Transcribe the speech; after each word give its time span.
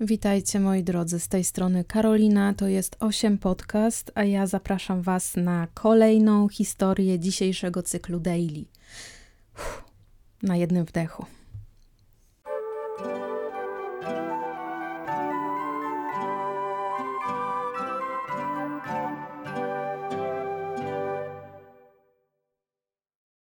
Witajcie 0.00 0.60
moi 0.60 0.82
drodzy, 0.82 1.20
z 1.20 1.28
tej 1.28 1.44
strony 1.44 1.84
Karolina, 1.84 2.54
to 2.54 2.68
jest 2.68 2.96
8 3.00 3.38
podcast, 3.38 4.12
a 4.14 4.24
ja 4.24 4.46
zapraszam 4.46 5.02
Was 5.02 5.36
na 5.36 5.68
kolejną 5.74 6.48
historię 6.48 7.18
dzisiejszego 7.18 7.82
cyklu 7.82 8.20
Daily. 8.20 8.64
Uff, 9.54 9.84
na 10.42 10.56
jednym 10.56 10.84
wdechu. 10.84 11.26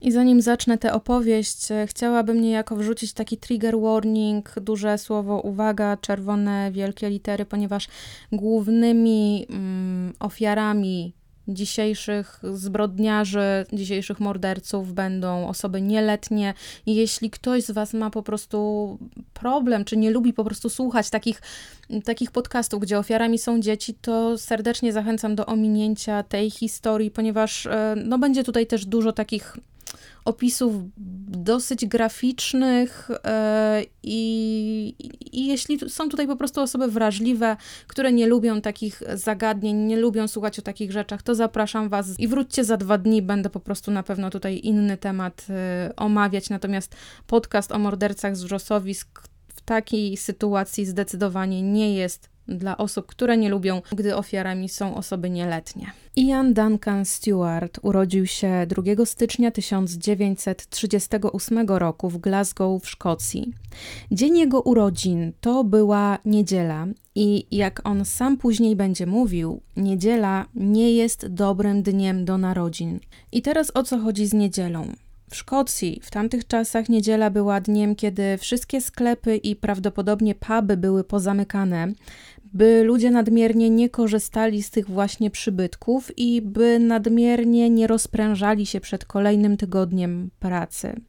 I 0.06 0.12
zanim 0.12 0.40
zacznę 0.42 0.78
tę 0.78 0.92
opowieść, 0.92 1.70
e, 1.70 1.86
chciałabym 1.86 2.40
niejako 2.40 2.76
wrzucić 2.76 3.12
taki 3.12 3.36
trigger 3.36 3.80
warning, 3.80 4.54
duże 4.60 4.98
słowo 4.98 5.40
uwaga, 5.40 5.96
czerwone 5.96 6.72
wielkie 6.72 7.10
litery, 7.10 7.44
ponieważ 7.44 7.88
głównymi 8.32 9.46
mm, 9.50 10.12
ofiarami 10.20 11.12
dzisiejszych 11.48 12.40
zbrodniarzy, 12.52 13.66
dzisiejszych 13.72 14.20
morderców 14.20 14.92
będą 14.92 15.48
osoby 15.48 15.82
nieletnie. 15.82 16.54
Jeśli 16.86 17.30
ktoś 17.30 17.64
z 17.64 17.70
Was 17.70 17.94
ma 17.94 18.10
po 18.10 18.22
prostu 18.22 18.98
problem, 19.34 19.84
czy 19.84 19.96
nie 19.96 20.10
lubi 20.10 20.32
po 20.32 20.44
prostu 20.44 20.68
słuchać 20.68 21.10
takich, 21.10 21.42
takich 22.04 22.30
podcastów, 22.30 22.80
gdzie 22.80 22.98
ofiarami 22.98 23.38
są 23.38 23.60
dzieci, 23.60 23.94
to 23.94 24.38
serdecznie 24.38 24.92
zachęcam 24.92 25.34
do 25.34 25.46
ominięcia 25.46 26.22
tej 26.22 26.50
historii, 26.50 27.10
ponieważ 27.10 27.66
e, 27.66 27.94
no, 28.04 28.18
będzie 28.18 28.44
tutaj 28.44 28.66
też 28.66 28.86
dużo 28.86 29.12
takich 29.12 29.56
opisów 30.24 30.74
dosyć 31.28 31.86
graficznych 31.86 33.08
e, 33.24 33.82
i, 34.02 34.94
i 35.32 35.46
jeśli 35.46 35.90
są 35.90 36.08
tutaj 36.08 36.26
po 36.26 36.36
prostu 36.36 36.60
osoby 36.60 36.88
wrażliwe, 36.88 37.56
które 37.86 38.12
nie 38.12 38.26
lubią 38.26 38.60
takich 38.60 39.02
zagadnień, 39.14 39.76
nie 39.76 39.96
lubią 39.96 40.28
słuchać 40.28 40.58
o 40.58 40.62
takich 40.62 40.92
rzeczach, 40.92 41.22
to 41.22 41.34
zapraszam 41.34 41.88
Was 41.88 42.20
i 42.20 42.28
wróćcie 42.28 42.64
za 42.64 42.76
dwa 42.76 42.98
dni, 42.98 43.22
będę 43.22 43.50
po 43.50 43.60
prostu 43.60 43.90
na 43.90 44.02
pewno 44.02 44.30
tutaj 44.30 44.60
inny 44.62 44.96
temat 44.96 45.46
e, 45.50 45.92
omawiać, 45.96 46.50
natomiast 46.50 46.96
podcast 47.26 47.72
o 47.72 47.78
mordercach 47.78 48.36
z 48.36 48.44
wrzosowisk 48.44 49.22
w 49.48 49.60
takiej 49.60 50.16
sytuacji 50.16 50.86
zdecydowanie 50.86 51.62
nie 51.62 51.94
jest 51.94 52.35
dla 52.48 52.76
osób, 52.76 53.06
które 53.06 53.36
nie 53.36 53.48
lubią, 53.48 53.82
gdy 53.92 54.16
ofiarami 54.16 54.68
są 54.68 54.94
osoby 54.94 55.30
nieletnie. 55.30 55.90
Ian 56.16 56.54
Duncan 56.54 57.04
Stewart 57.04 57.78
urodził 57.82 58.26
się 58.26 58.66
2 58.66 59.06
stycznia 59.06 59.50
1938 59.50 61.68
roku 61.68 62.10
w 62.10 62.18
Glasgow 62.18 62.82
w 62.82 62.90
Szkocji. 62.90 63.52
Dzień 64.10 64.38
jego 64.38 64.60
urodzin 64.60 65.32
to 65.40 65.64
była 65.64 66.18
niedziela 66.24 66.86
i 67.14 67.46
jak 67.50 67.80
on 67.84 68.04
sam 68.04 68.36
później 68.36 68.76
będzie 68.76 69.06
mówił, 69.06 69.60
niedziela 69.76 70.46
nie 70.54 70.92
jest 70.92 71.26
dobrym 71.26 71.82
dniem 71.82 72.24
do 72.24 72.38
narodzin. 72.38 73.00
I 73.32 73.42
teraz 73.42 73.72
o 73.74 73.82
co 73.82 73.98
chodzi 73.98 74.26
z 74.26 74.32
niedzielą? 74.32 74.86
W 75.30 75.36
Szkocji 75.36 76.00
w 76.02 76.10
tamtych 76.10 76.46
czasach 76.46 76.88
niedziela 76.88 77.30
była 77.30 77.60
dniem, 77.60 77.96
kiedy 77.96 78.38
wszystkie 78.38 78.80
sklepy 78.80 79.36
i 79.36 79.56
prawdopodobnie 79.56 80.34
puby 80.34 80.76
były 80.76 81.04
pozamykane, 81.04 81.92
by 82.52 82.84
ludzie 82.84 83.10
nadmiernie 83.10 83.70
nie 83.70 83.90
korzystali 83.90 84.62
z 84.62 84.70
tych 84.70 84.90
właśnie 84.90 85.30
przybytków 85.30 86.18
i 86.18 86.42
by 86.42 86.78
nadmiernie 86.78 87.70
nie 87.70 87.86
rozprężali 87.86 88.66
się 88.66 88.80
przed 88.80 89.04
kolejnym 89.04 89.56
tygodniem 89.56 90.30
pracy. 90.40 91.00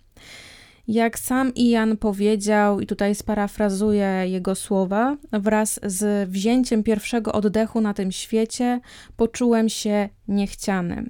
Jak 0.87 1.19
sam 1.19 1.51
Ian 1.55 1.97
powiedział, 1.97 2.79
i 2.79 2.87
tutaj 2.87 3.15
sparafrazuję 3.15 4.23
jego 4.27 4.55
słowa, 4.55 5.17
wraz 5.31 5.79
z 5.83 6.29
wzięciem 6.29 6.83
pierwszego 6.83 7.33
oddechu 7.33 7.81
na 7.81 7.93
tym 7.93 8.11
świecie, 8.11 8.79
poczułem 9.17 9.69
się 9.69 10.09
niechcianym. 10.27 11.09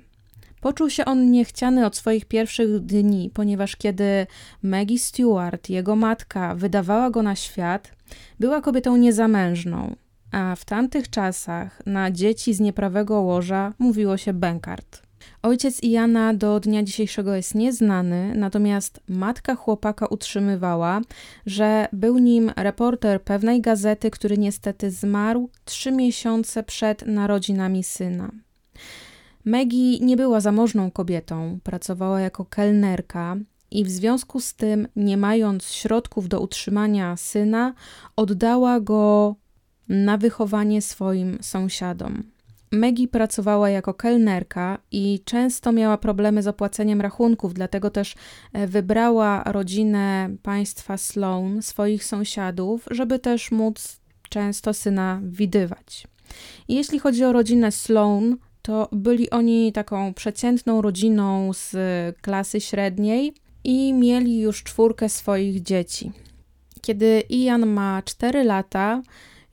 Poczuł 0.61 0.89
się 0.89 1.05
on 1.05 1.31
niechciany 1.31 1.85
od 1.85 1.95
swoich 1.95 2.25
pierwszych 2.25 2.79
dni, 2.79 3.31
ponieważ 3.33 3.75
kiedy 3.75 4.27
Maggie 4.63 4.99
Stewart, 4.99 5.69
jego 5.69 5.95
matka, 5.95 6.55
wydawała 6.55 7.09
go 7.09 7.23
na 7.23 7.35
świat, 7.35 7.91
była 8.39 8.61
kobietą 8.61 8.97
niezamężną, 8.97 9.95
a 10.31 10.55
w 10.55 10.65
tamtych 10.65 11.09
czasach 11.09 11.81
na 11.85 12.11
dzieci 12.11 12.53
z 12.53 12.59
nieprawego 12.59 13.21
łoża 13.21 13.73
mówiło 13.79 14.17
się 14.17 14.33
bękart. 14.33 15.07
Ojciec 15.41 15.83
Iana 15.83 16.33
do 16.33 16.59
dnia 16.59 16.83
dzisiejszego 16.83 17.35
jest 17.35 17.55
nieznany, 17.55 18.33
natomiast 18.35 18.99
matka 19.07 19.55
chłopaka 19.55 20.05
utrzymywała, 20.05 21.01
że 21.45 21.87
był 21.93 22.17
nim 22.17 22.51
reporter 22.55 23.21
pewnej 23.21 23.61
gazety, 23.61 24.11
który 24.11 24.37
niestety 24.37 24.91
zmarł 24.91 25.49
trzy 25.65 25.91
miesiące 25.91 26.63
przed 26.63 27.05
narodzinami 27.05 27.83
syna. 27.83 28.31
Maggie 29.45 29.99
nie 29.99 30.17
była 30.17 30.39
zamożną 30.41 30.91
kobietą, 30.91 31.59
pracowała 31.63 32.21
jako 32.21 32.45
kelnerka 32.45 33.37
i 33.71 33.83
w 33.83 33.89
związku 33.89 34.39
z 34.39 34.53
tym, 34.53 34.87
nie 34.95 35.17
mając 35.17 35.65
środków 35.65 36.27
do 36.27 36.39
utrzymania 36.41 37.17
syna, 37.17 37.73
oddała 38.15 38.79
go 38.79 39.35
na 39.89 40.17
wychowanie 40.17 40.81
swoim 40.81 41.37
sąsiadom. 41.41 42.23
Maggie 42.71 43.07
pracowała 43.07 43.69
jako 43.69 43.93
kelnerka 43.93 44.77
i 44.91 45.19
często 45.25 45.71
miała 45.71 45.97
problemy 45.97 46.43
z 46.43 46.47
opłaceniem 46.47 47.01
rachunków, 47.01 47.53
dlatego 47.53 47.89
też 47.89 48.15
e, 48.53 48.67
wybrała 48.67 49.43
rodzinę 49.43 50.29
państwa 50.43 50.97
Sloan, 50.97 51.61
swoich 51.61 52.03
sąsiadów, 52.03 52.85
żeby 52.91 53.19
też 53.19 53.51
móc 53.51 53.99
często 54.29 54.73
syna 54.73 55.19
widywać. 55.23 56.07
I 56.67 56.75
jeśli 56.75 56.99
chodzi 56.99 57.23
o 57.23 57.33
rodzinę 57.33 57.71
Sloan, 57.71 58.37
to 58.61 58.89
byli 58.91 59.29
oni 59.29 59.73
taką 59.73 60.13
przeciętną 60.13 60.81
rodziną 60.81 61.53
z 61.53 61.75
klasy 62.21 62.61
średniej 62.61 63.33
i 63.63 63.93
mieli 63.93 64.39
już 64.39 64.63
czwórkę 64.63 65.09
swoich 65.09 65.61
dzieci. 65.61 66.11
Kiedy 66.81 67.23
Ian 67.29 67.65
ma 67.65 68.01
4 68.05 68.43
lata, 68.43 69.01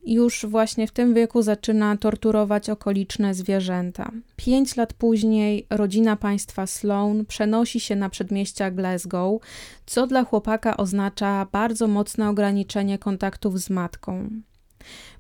już 0.07 0.47
właśnie 0.47 0.87
w 0.87 0.93
tym 0.93 1.15
wieku 1.15 1.43
zaczyna 1.43 1.97
torturować 1.97 2.71
okoliczne 2.71 3.35
zwierzęta. 3.35 4.11
Pięć 4.37 4.77
lat 4.77 4.93
później 4.93 5.67
rodzina 5.71 6.17
państwa 6.17 6.67
Sloan 6.67 7.25
przenosi 7.27 7.81
się 7.81 7.97
na 7.97 8.09
przedmieścia 8.09 8.71
Glasgow, 8.71 9.41
co 9.87 10.07
dla 10.07 10.25
chłopaka 10.25 10.77
oznacza 10.77 11.47
bardzo 11.53 11.89
mocne 11.89 12.29
ograniczenie 12.29 12.99
kontaktów 12.99 13.61
z 13.61 13.71
matką. 13.71 14.31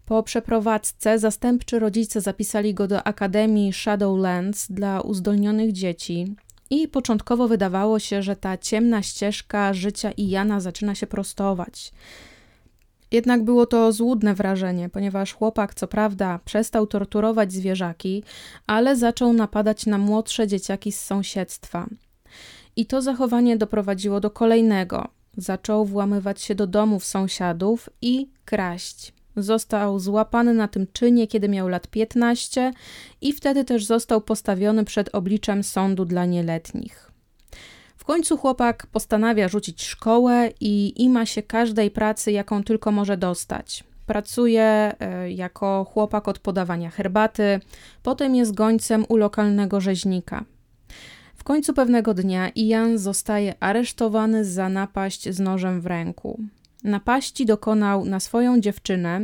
Po 0.06 0.22
przeprowadzce 0.22 1.18
zastępczy 1.18 1.78
rodzice 1.78 2.20
zapisali 2.20 2.74
go 2.74 2.88
do 2.88 3.02
Akademii 3.02 3.72
Shadowlands 3.72 4.72
dla 4.72 5.00
uzdolnionych 5.00 5.72
dzieci. 5.72 6.34
I 6.70 6.88
początkowo 6.88 7.48
wydawało 7.48 7.98
się, 7.98 8.22
że 8.22 8.36
ta 8.36 8.58
ciemna 8.58 9.02
ścieżka 9.02 9.74
życia 9.74 10.10
Iana 10.10 10.60
zaczyna 10.60 10.94
się 10.94 11.06
prostować. 11.06 11.92
Jednak 13.10 13.44
było 13.44 13.66
to 13.66 13.92
złudne 13.92 14.34
wrażenie, 14.34 14.88
ponieważ 14.88 15.32
chłopak, 15.32 15.74
co 15.74 15.88
prawda, 15.88 16.40
przestał 16.44 16.86
torturować 16.86 17.52
zwierzaki, 17.52 18.22
ale 18.66 18.96
zaczął 18.96 19.32
napadać 19.32 19.86
na 19.86 19.98
młodsze 19.98 20.46
dzieciaki 20.46 20.92
z 20.92 21.00
sąsiedztwa. 21.00 21.86
I 22.76 22.86
to 22.86 23.02
zachowanie 23.02 23.56
doprowadziło 23.56 24.20
do 24.20 24.30
kolejnego. 24.30 25.08
Zaczął 25.36 25.84
włamywać 25.84 26.42
się 26.42 26.54
do 26.54 26.66
domów 26.66 27.04
sąsiadów 27.04 27.88
i 28.02 28.28
kraść. 28.44 29.12
Został 29.36 29.98
złapany 29.98 30.54
na 30.54 30.68
tym 30.68 30.86
czynie, 30.92 31.26
kiedy 31.26 31.48
miał 31.48 31.68
lat 31.68 31.86
15 31.86 32.72
i 33.20 33.32
wtedy 33.32 33.64
też 33.64 33.84
został 33.84 34.20
postawiony 34.20 34.84
przed 34.84 35.14
obliczem 35.14 35.62
sądu 35.62 36.04
dla 36.04 36.24
nieletnich. 36.24 37.13
W 38.04 38.06
końcu 38.06 38.36
chłopak 38.36 38.86
postanawia 38.86 39.48
rzucić 39.48 39.84
szkołę 39.84 40.50
i 40.60 41.02
ima 41.02 41.26
się 41.26 41.42
każdej 41.42 41.90
pracy, 41.90 42.32
jaką 42.32 42.64
tylko 42.64 42.92
może 42.92 43.16
dostać. 43.16 43.84
Pracuje 44.06 44.62
e, 44.62 45.30
jako 45.30 45.86
chłopak 45.92 46.28
od 46.28 46.38
podawania 46.38 46.90
herbaty, 46.90 47.60
potem 48.02 48.34
jest 48.34 48.54
gońcem 48.54 49.04
u 49.08 49.16
lokalnego 49.16 49.80
rzeźnika. 49.80 50.44
W 51.34 51.44
końcu 51.44 51.74
pewnego 51.74 52.14
dnia 52.14 52.48
Ian 52.48 52.98
zostaje 52.98 53.54
aresztowany 53.60 54.44
za 54.44 54.68
napaść 54.68 55.28
z 55.28 55.40
nożem 55.40 55.80
w 55.80 55.86
ręku. 55.86 56.40
Napaści 56.82 57.46
dokonał 57.46 58.04
na 58.04 58.20
swoją 58.20 58.60
dziewczynę, 58.60 59.20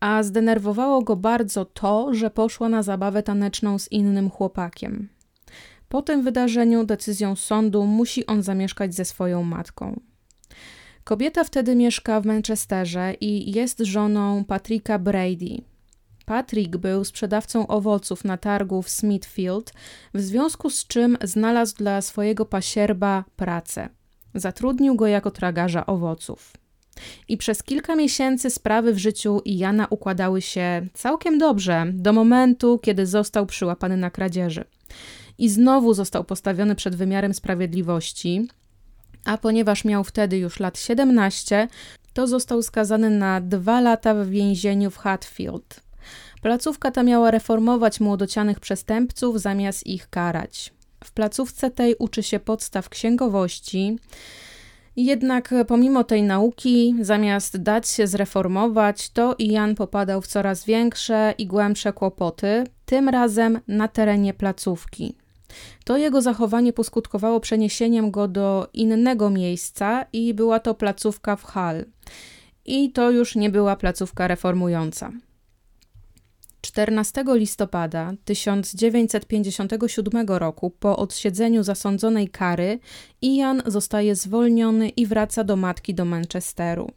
a 0.00 0.22
zdenerwowało 0.22 1.02
go 1.02 1.16
bardzo 1.16 1.64
to, 1.64 2.14
że 2.14 2.30
poszła 2.30 2.68
na 2.68 2.82
zabawę 2.82 3.22
taneczną 3.22 3.78
z 3.78 3.92
innym 3.92 4.30
chłopakiem. 4.30 5.08
Po 5.88 6.02
tym 6.02 6.22
wydarzeniu 6.22 6.84
decyzją 6.84 7.36
sądu 7.36 7.84
musi 7.84 8.26
on 8.26 8.42
zamieszkać 8.42 8.94
ze 8.94 9.04
swoją 9.04 9.42
matką. 9.42 10.00
Kobieta 11.04 11.44
wtedy 11.44 11.74
mieszka 11.76 12.20
w 12.20 12.26
Manchesterze 12.26 13.14
i 13.20 13.52
jest 13.56 13.78
żoną 13.80 14.44
Patricka 14.44 14.98
Brady. 14.98 15.62
Patrick 16.26 16.76
był 16.76 17.04
sprzedawcą 17.04 17.66
owoców 17.66 18.24
na 18.24 18.36
targu 18.36 18.82
w 18.82 18.88
Smithfield, 18.88 19.72
w 20.14 20.20
związku 20.20 20.70
z 20.70 20.86
czym 20.86 21.18
znalazł 21.22 21.76
dla 21.76 22.02
swojego 22.02 22.44
pasierba 22.46 23.24
pracę. 23.36 23.88
Zatrudnił 24.34 24.94
go 24.96 25.06
jako 25.06 25.30
tragarza 25.30 25.86
owoców. 25.86 26.52
I 27.28 27.36
przez 27.36 27.62
kilka 27.62 27.96
miesięcy 27.96 28.50
sprawy 28.50 28.92
w 28.92 28.98
życiu 28.98 29.40
Jana 29.44 29.86
układały 29.90 30.42
się 30.42 30.86
całkiem 30.94 31.38
dobrze, 31.38 31.86
do 31.92 32.12
momentu, 32.12 32.78
kiedy 32.78 33.06
został 33.06 33.46
przyłapany 33.46 33.96
na 33.96 34.10
kradzieży. 34.10 34.64
I 35.38 35.48
znowu 35.48 35.94
został 35.94 36.24
postawiony 36.24 36.74
przed 36.74 36.96
wymiarem 36.96 37.34
sprawiedliwości, 37.34 38.48
a 39.24 39.38
ponieważ 39.38 39.84
miał 39.84 40.04
wtedy 40.04 40.38
już 40.38 40.60
lat 40.60 40.78
17, 40.78 41.68
to 42.12 42.26
został 42.26 42.62
skazany 42.62 43.10
na 43.10 43.40
dwa 43.40 43.80
lata 43.80 44.14
w 44.14 44.28
więzieniu 44.28 44.90
w 44.90 44.96
Hatfield. 44.96 45.80
Placówka 46.42 46.90
ta 46.90 47.02
miała 47.02 47.30
reformować 47.30 48.00
młodocianych 48.00 48.60
przestępców 48.60 49.40
zamiast 49.40 49.86
ich 49.86 50.10
karać. 50.10 50.72
W 51.04 51.12
placówce 51.12 51.70
tej 51.70 51.94
uczy 51.94 52.22
się 52.22 52.40
podstaw 52.40 52.88
księgowości, 52.88 53.98
jednak 54.96 55.54
pomimo 55.66 56.04
tej 56.04 56.22
nauki, 56.22 56.94
zamiast 57.00 57.62
dać 57.62 57.88
się 57.88 58.06
zreformować, 58.06 59.10
to 59.10 59.34
Ian 59.38 59.74
popadał 59.74 60.22
w 60.22 60.26
coraz 60.26 60.64
większe 60.64 61.34
i 61.38 61.46
głębsze 61.46 61.92
kłopoty, 61.92 62.64
tym 62.86 63.08
razem 63.08 63.60
na 63.68 63.88
terenie 63.88 64.34
placówki. 64.34 65.14
To 65.84 65.96
jego 65.96 66.22
zachowanie 66.22 66.72
poskutkowało 66.72 67.40
przeniesieniem 67.40 68.10
go 68.10 68.28
do 68.28 68.68
innego 68.72 69.30
miejsca 69.30 70.06
i 70.12 70.34
była 70.34 70.60
to 70.60 70.74
placówka 70.74 71.36
w 71.36 71.44
Hull. 71.44 71.84
I 72.64 72.92
to 72.92 73.10
już 73.10 73.34
nie 73.34 73.50
była 73.50 73.76
placówka 73.76 74.28
reformująca. 74.28 75.12
14 76.60 77.24
listopada 77.26 78.12
1957 78.24 80.28
roku, 80.28 80.70
po 80.70 80.96
odsiedzeniu 80.96 81.62
zasądzonej 81.62 82.28
kary, 82.28 82.78
Ian 83.22 83.62
zostaje 83.66 84.14
zwolniony 84.14 84.88
i 84.88 85.06
wraca 85.06 85.44
do 85.44 85.56
matki 85.56 85.94
do 85.94 86.04
Manchesteru. 86.04 86.90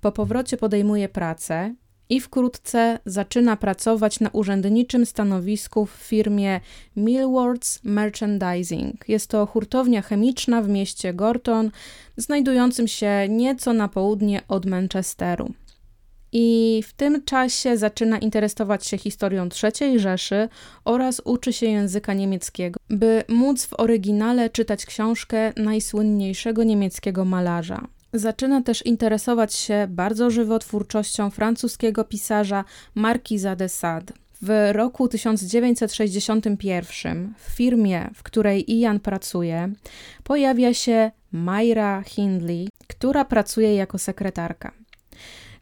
Po 0.00 0.12
powrocie 0.12 0.56
podejmuje 0.56 1.08
pracę 1.08 1.74
i 2.12 2.20
wkrótce 2.20 2.98
zaczyna 3.06 3.56
pracować 3.56 4.20
na 4.20 4.30
urzędniczym 4.30 5.06
stanowisku 5.06 5.86
w 5.86 5.90
firmie 5.90 6.60
Millwards 6.96 7.80
Merchandising. 7.84 9.08
Jest 9.08 9.30
to 9.30 9.46
hurtownia 9.46 10.02
chemiczna 10.02 10.62
w 10.62 10.68
mieście 10.68 11.14
Gorton, 11.14 11.70
znajdującym 12.16 12.88
się 12.88 13.26
nieco 13.28 13.72
na 13.72 13.88
południe 13.88 14.42
od 14.48 14.66
Manchesteru. 14.66 15.52
I 16.32 16.82
w 16.86 16.92
tym 16.92 17.24
czasie 17.24 17.76
zaczyna 17.76 18.18
interesować 18.18 18.86
się 18.86 18.98
historią 18.98 19.48
III 19.62 20.00
Rzeszy 20.00 20.48
oraz 20.84 21.22
uczy 21.24 21.52
się 21.52 21.66
języka 21.66 22.14
niemieckiego, 22.14 22.80
by 22.90 23.24
móc 23.28 23.66
w 23.66 23.80
oryginale 23.80 24.50
czytać 24.50 24.86
książkę 24.86 25.52
najsłynniejszego 25.56 26.64
niemieckiego 26.64 27.24
malarza. 27.24 27.86
Zaczyna 28.14 28.62
też 28.62 28.86
interesować 28.86 29.54
się 29.54 29.86
bardzo 29.90 30.30
żywo 30.30 30.58
twórczością 30.58 31.30
francuskiego 31.30 32.04
pisarza 32.04 32.64
Marquisa 32.94 33.56
de 33.56 33.68
Sade. 33.68 34.12
W 34.42 34.70
roku 34.72 35.08
1961 35.08 37.34
w 37.38 37.42
firmie, 37.42 38.10
w 38.14 38.22
której 38.22 38.72
Ian 38.72 39.00
pracuje, 39.00 39.72
pojawia 40.24 40.74
się 40.74 41.10
Myra 41.32 42.02
Hindley, 42.02 42.68
która 42.88 43.24
pracuje 43.24 43.74
jako 43.74 43.98
sekretarka. 43.98 44.72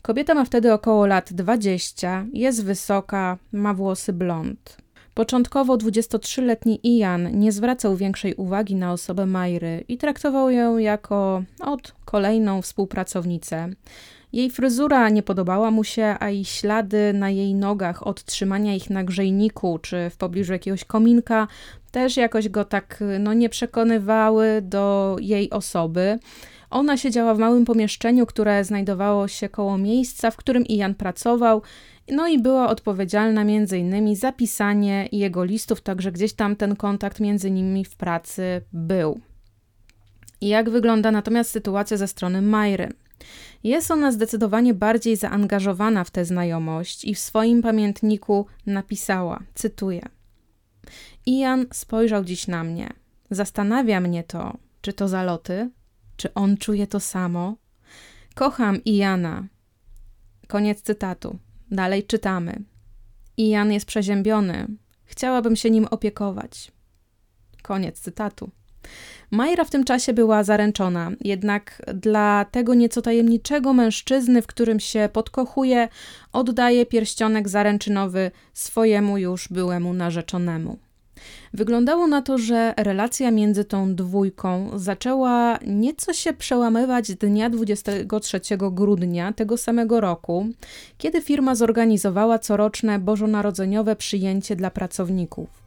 Kobieta 0.03 0.35
ma 0.35 0.45
wtedy 0.45 0.73
około 0.73 1.07
lat 1.07 1.33
20, 1.33 2.27
jest 2.33 2.65
wysoka, 2.65 3.39
ma 3.53 3.75
włosy 3.75 4.13
blond. 4.13 4.77
Początkowo 5.15 5.77
23-letni 5.77 6.81
Ian 6.83 7.39
nie 7.41 7.53
zwracał 7.53 7.97
większej 7.97 8.35
uwagi 8.35 8.75
na 8.75 8.93
osobę 8.93 9.27
Majry 9.27 9.85
i 9.89 9.99
traktował 9.99 10.51
ją 10.51 10.79
jako 10.79 11.43
od 11.61 11.95
kolejną 12.05 12.63
współpracownicę. 12.63 13.69
Jej 14.33 14.51
fryzura 14.51 15.09
nie 15.09 15.23
podobała 15.23 15.71
mu 15.71 15.85
się, 15.85 16.17
a 16.21 16.31
i 16.31 16.45
ślady 16.45 17.13
na 17.13 17.31
jej 17.31 17.55
nogach 17.55 18.07
od 18.07 18.25
trzymania 18.25 18.75
ich 18.75 18.91
na 18.91 19.05
grzejniku 19.05 19.79
czy 19.79 20.11
w 20.11 20.17
pobliżu 20.17 20.53
jakiegoś 20.53 20.85
kominka 20.85 21.49
też 21.91 22.17
jakoś 22.17 22.49
go 22.49 22.65
tak 22.65 23.05
no, 23.21 23.33
nie 23.33 23.49
przekonywały 23.49 24.63
do 24.63 25.17
jej 25.21 25.51
osoby. 25.51 26.19
Ona 26.71 26.97
siedziała 26.97 27.35
w 27.35 27.39
małym 27.39 27.65
pomieszczeniu, 27.65 28.27
które 28.27 28.65
znajdowało 28.65 29.29
się 29.29 29.49
koło 29.49 29.79
miejsca, 29.79 30.31
w 30.31 30.37
którym 30.37 30.67
Ian 30.67 30.95
pracował, 30.95 31.63
no 32.09 32.29
i 32.29 32.39
była 32.39 32.69
odpowiedzialna 32.69 33.45
między 33.45 33.79
innymi 33.79 34.17
za 34.17 34.33
pisanie 34.33 35.09
jego 35.13 35.45
listów, 35.45 35.81
także 35.81 36.13
gdzieś 36.13 36.33
tam 36.33 36.57
ten 36.57 36.77
kontakt 36.77 37.21
między 37.21 37.51
nimi 37.51 37.85
w 37.85 37.97
pracy 37.97 38.63
był. 38.73 39.21
I 40.41 40.49
jak 40.49 40.71
wygląda 40.71 41.11
natomiast 41.11 41.51
sytuacja 41.51 41.97
ze 41.97 42.09
strony 42.09 42.43
Majry? 42.43 42.89
Jest 43.65 43.91
ona 43.91 44.13
zdecydowanie 44.13 44.75
bardziej 44.75 45.17
zaangażowana 45.17 46.05
w 46.05 46.11
tę 46.11 46.25
znajomość 46.25 47.05
i 47.05 47.15
w 47.15 47.19
swoim 47.19 47.63
pamiętniku 47.63 48.47
napisała, 48.67 49.43
cytuję: 49.55 50.03
Ian 51.27 51.67
spojrzał 51.73 52.25
dziś 52.25 52.47
na 52.47 52.65
mnie. 52.65 52.91
Zastanawia 53.31 54.01
mnie 54.01 54.25
to, 54.25 54.57
czy 54.81 54.93
to 54.93 55.09
zaloty, 55.09 55.71
czy 56.21 56.35
on 56.35 56.57
czuje 56.57 56.87
to 56.87 57.01
samo? 57.01 57.57
Kocham 58.35 58.85
Iana. 58.85 59.47
Koniec 60.49 60.83
cytatu. 60.83 61.39
Dalej 61.71 62.05
czytamy. 62.05 62.63
Ian 63.37 63.73
jest 63.73 63.87
przeziębiony. 63.87 64.67
Chciałabym 65.05 65.57
się 65.57 65.71
nim 65.71 65.87
opiekować. 65.91 66.73
Koniec 67.63 68.01
cytatu. 68.01 68.51
Majra 69.31 69.65
w 69.65 69.71
tym 69.71 69.85
czasie 69.85 70.13
była 70.13 70.45
zaręczona, 70.45 71.11
jednak 71.21 71.83
dla 71.95 72.45
tego 72.45 72.75
nieco 72.75 73.03
tajemniczego 73.03 73.73
mężczyzny, 73.73 74.43
w 74.43 74.47
którym 74.47 74.81
się 74.81 75.09
podkochuje, 75.13 75.89
oddaje 76.33 76.87
pierścionek 76.87 77.49
zaręczynowy 77.49 78.31
swojemu 78.55 79.19
już 79.19 79.49
byłemu 79.49 79.95
narzeczonemu. 79.95 80.79
Wyglądało 81.55 82.07
na 82.07 82.23
to, 82.23 82.39
że 82.39 82.75
relacja 82.77 83.31
między 83.31 83.65
tą 83.65 83.95
dwójką 83.95 84.71
zaczęła 84.79 85.59
nieco 85.67 86.13
się 86.13 86.33
przełamywać 86.33 87.15
dnia 87.15 87.51
23 87.51 88.41
grudnia 88.73 89.33
tego 89.33 89.57
samego 89.57 90.01
roku, 90.01 90.47
kiedy 90.99 91.23
firma 91.23 91.55
zorganizowała 91.55 92.39
coroczne 92.39 92.99
bożonarodzeniowe 92.99 93.97
przyjęcie 93.97 94.57
dla 94.57 94.71
pracowników. 94.71 95.60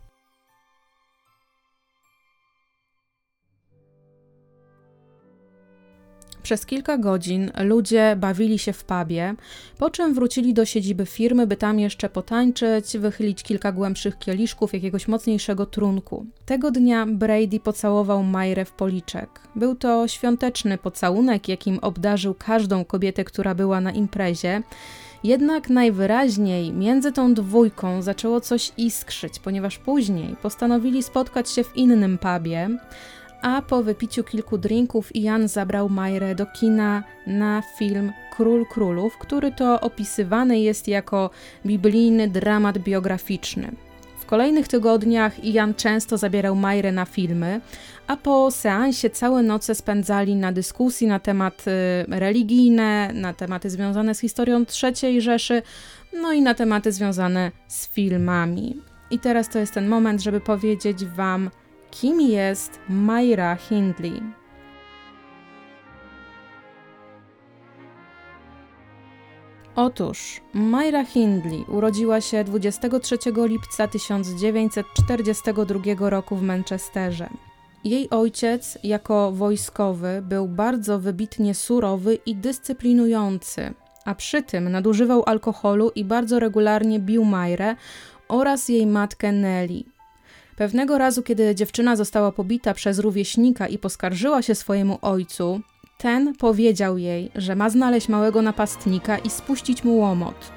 Przez 6.44 6.66
kilka 6.66 6.98
godzin 6.98 7.51
ludzie 7.60 8.16
bawili 8.19 8.60
się 8.60 8.74
w 8.74 8.84
pubie, 8.84 9.36
po 9.78 9.90
czym 9.90 10.13
wrócili 10.13 10.54
do 10.54 10.66
siedziby 10.66 11.06
firmy, 11.06 11.48
by 11.48 11.57
tam 11.57 11.80
jeszcze 11.80 12.09
potańczyć, 12.09 12.97
wychylić 12.97 13.44
kilka 13.44 13.71
głębszych 13.71 14.19
kieliszków 14.19 14.73
jakiegoś 14.73 15.07
mocniejszego 15.07 15.66
trunku. 15.66 16.26
Tego 16.45 16.71
dnia 16.71 17.06
Brady 17.06 17.59
pocałował 17.59 18.23
Majrę 18.23 18.66
w 18.66 18.71
policzek. 18.71 19.30
Był 19.56 19.76
to 19.76 20.07
świąteczny 20.07 20.78
pocałunek, 20.78 21.47
jakim 21.47 21.80
obdarzył 21.80 22.33
każdą 22.33 22.85
kobietę, 22.85 23.23
która 23.23 23.56
była 23.56 23.81
na 23.81 23.92
imprezie. 23.92 24.64
Jednak 25.23 25.69
najwyraźniej 25.69 26.73
między 26.73 27.12
tą 27.12 27.33
dwójką 27.33 28.02
zaczęło 28.02 28.42
coś 28.42 28.71
iskrzyć, 28.78 29.40
ponieważ 29.40 29.78
później 29.78 30.35
postanowili 30.42 31.04
spotkać 31.04 31.50
się 31.50 31.64
w 31.64 31.78
innym 31.78 32.18
pubie, 32.18 32.69
a 33.44 33.62
po 33.62 33.83
wypiciu 33.83 34.23
kilku 34.23 34.57
drinków 34.57 35.16
Ian 35.16 35.47
zabrał 35.47 35.90
Majrę 35.90 36.35
do 36.35 36.45
kina 36.45 37.04
na 37.28 37.64
film 37.78 38.12
Król 38.35 38.66
Królów, 38.66 39.18
który 39.18 39.52
to 39.52 39.81
opisywany 39.81 40.59
jest 40.59 40.88
jako 40.88 41.30
biblijny 41.66 42.28
dramat 42.28 42.78
biograficzny. 42.78 43.71
W 44.18 44.26
kolejnych 44.26 44.68
tygodniach 44.68 45.45
Ian 45.45 45.73
często 45.73 46.18
zabierał 46.18 46.56
Majrę 46.56 46.92
na 46.92 47.06
filmy, 47.06 47.62
a 48.07 48.18
po 48.18 48.52
seansie 48.52 49.09
całe 49.09 49.44
noce 49.44 49.76
spędzali 49.76 50.35
na 50.35 50.52
dyskusji 50.52 51.07
na 51.07 51.19
tematy 51.19 51.71
religijne, 52.09 53.12
na 53.14 53.33
tematy 53.33 53.69
związane 53.69 54.16
z 54.16 54.19
historią 54.19 54.66
III 55.04 55.21
Rzeszy, 55.21 55.62
no 56.14 56.33
i 56.33 56.42
na 56.42 56.54
tematy 56.54 56.92
związane 56.92 57.52
z 57.68 57.88
filmami. 57.88 58.76
I 59.12 59.19
teraz 59.19 59.50
to 59.50 59.59
jest 59.59 59.73
ten 59.73 59.88
moment, 59.88 60.21
żeby 60.21 60.42
powiedzieć 60.42 61.06
Wam, 61.06 61.50
Kim 62.02 62.21
jest 62.21 62.80
Myra 62.90 63.56
Hindley? 63.56 64.21
Otóż 69.76 70.42
Myra 70.54 71.06
Hindley 71.06 71.66
urodziła 71.68 72.21
się 72.21 72.44
23 72.44 73.18
lipca 73.38 73.88
1942 73.88 76.09
roku 76.09 76.35
w 76.35 76.42
Manchesterze. 76.42 77.30
Jej 77.83 78.09
ojciec, 78.09 78.78
jako 78.83 79.31
wojskowy, 79.31 80.21
był 80.21 80.47
bardzo 80.47 81.00
wybitnie 81.00 81.56
surowy 81.56 82.18
i 82.26 82.35
dyscyplinujący, 82.35 83.73
a 84.06 84.16
przy 84.16 84.44
tym 84.44 84.69
nadużywał 84.69 85.23
alkoholu 85.26 85.92
i 85.95 86.06
bardzo 86.06 86.40
regularnie 86.40 87.00
bił 87.00 87.26
Majrę 87.26 87.76
oraz 88.28 88.69
jej 88.69 88.88
matkę 88.88 89.31
Nelly. 89.31 89.93
Pewnego 90.56 90.98
razu, 90.98 91.24
kiedy 91.24 91.56
dziewczyna 91.56 91.95
została 91.95 92.31
pobita 92.31 92.74
przez 92.74 93.00
rówieśnika 93.00 93.68
i 93.68 93.78
poskarżyła 93.78 94.42
się 94.42 94.56
swojemu 94.56 95.00
ojcu, 95.02 95.62
ten 95.98 96.36
powiedział 96.36 96.98
jej, 96.98 97.31
że 97.36 97.56
ma 97.56 97.69
znaleźć 97.69 98.10
małego 98.10 98.42
napastnika 98.42 99.18
i 99.18 99.30
spuścić 99.30 99.83
mu 99.83 99.98
łomot. 99.98 100.52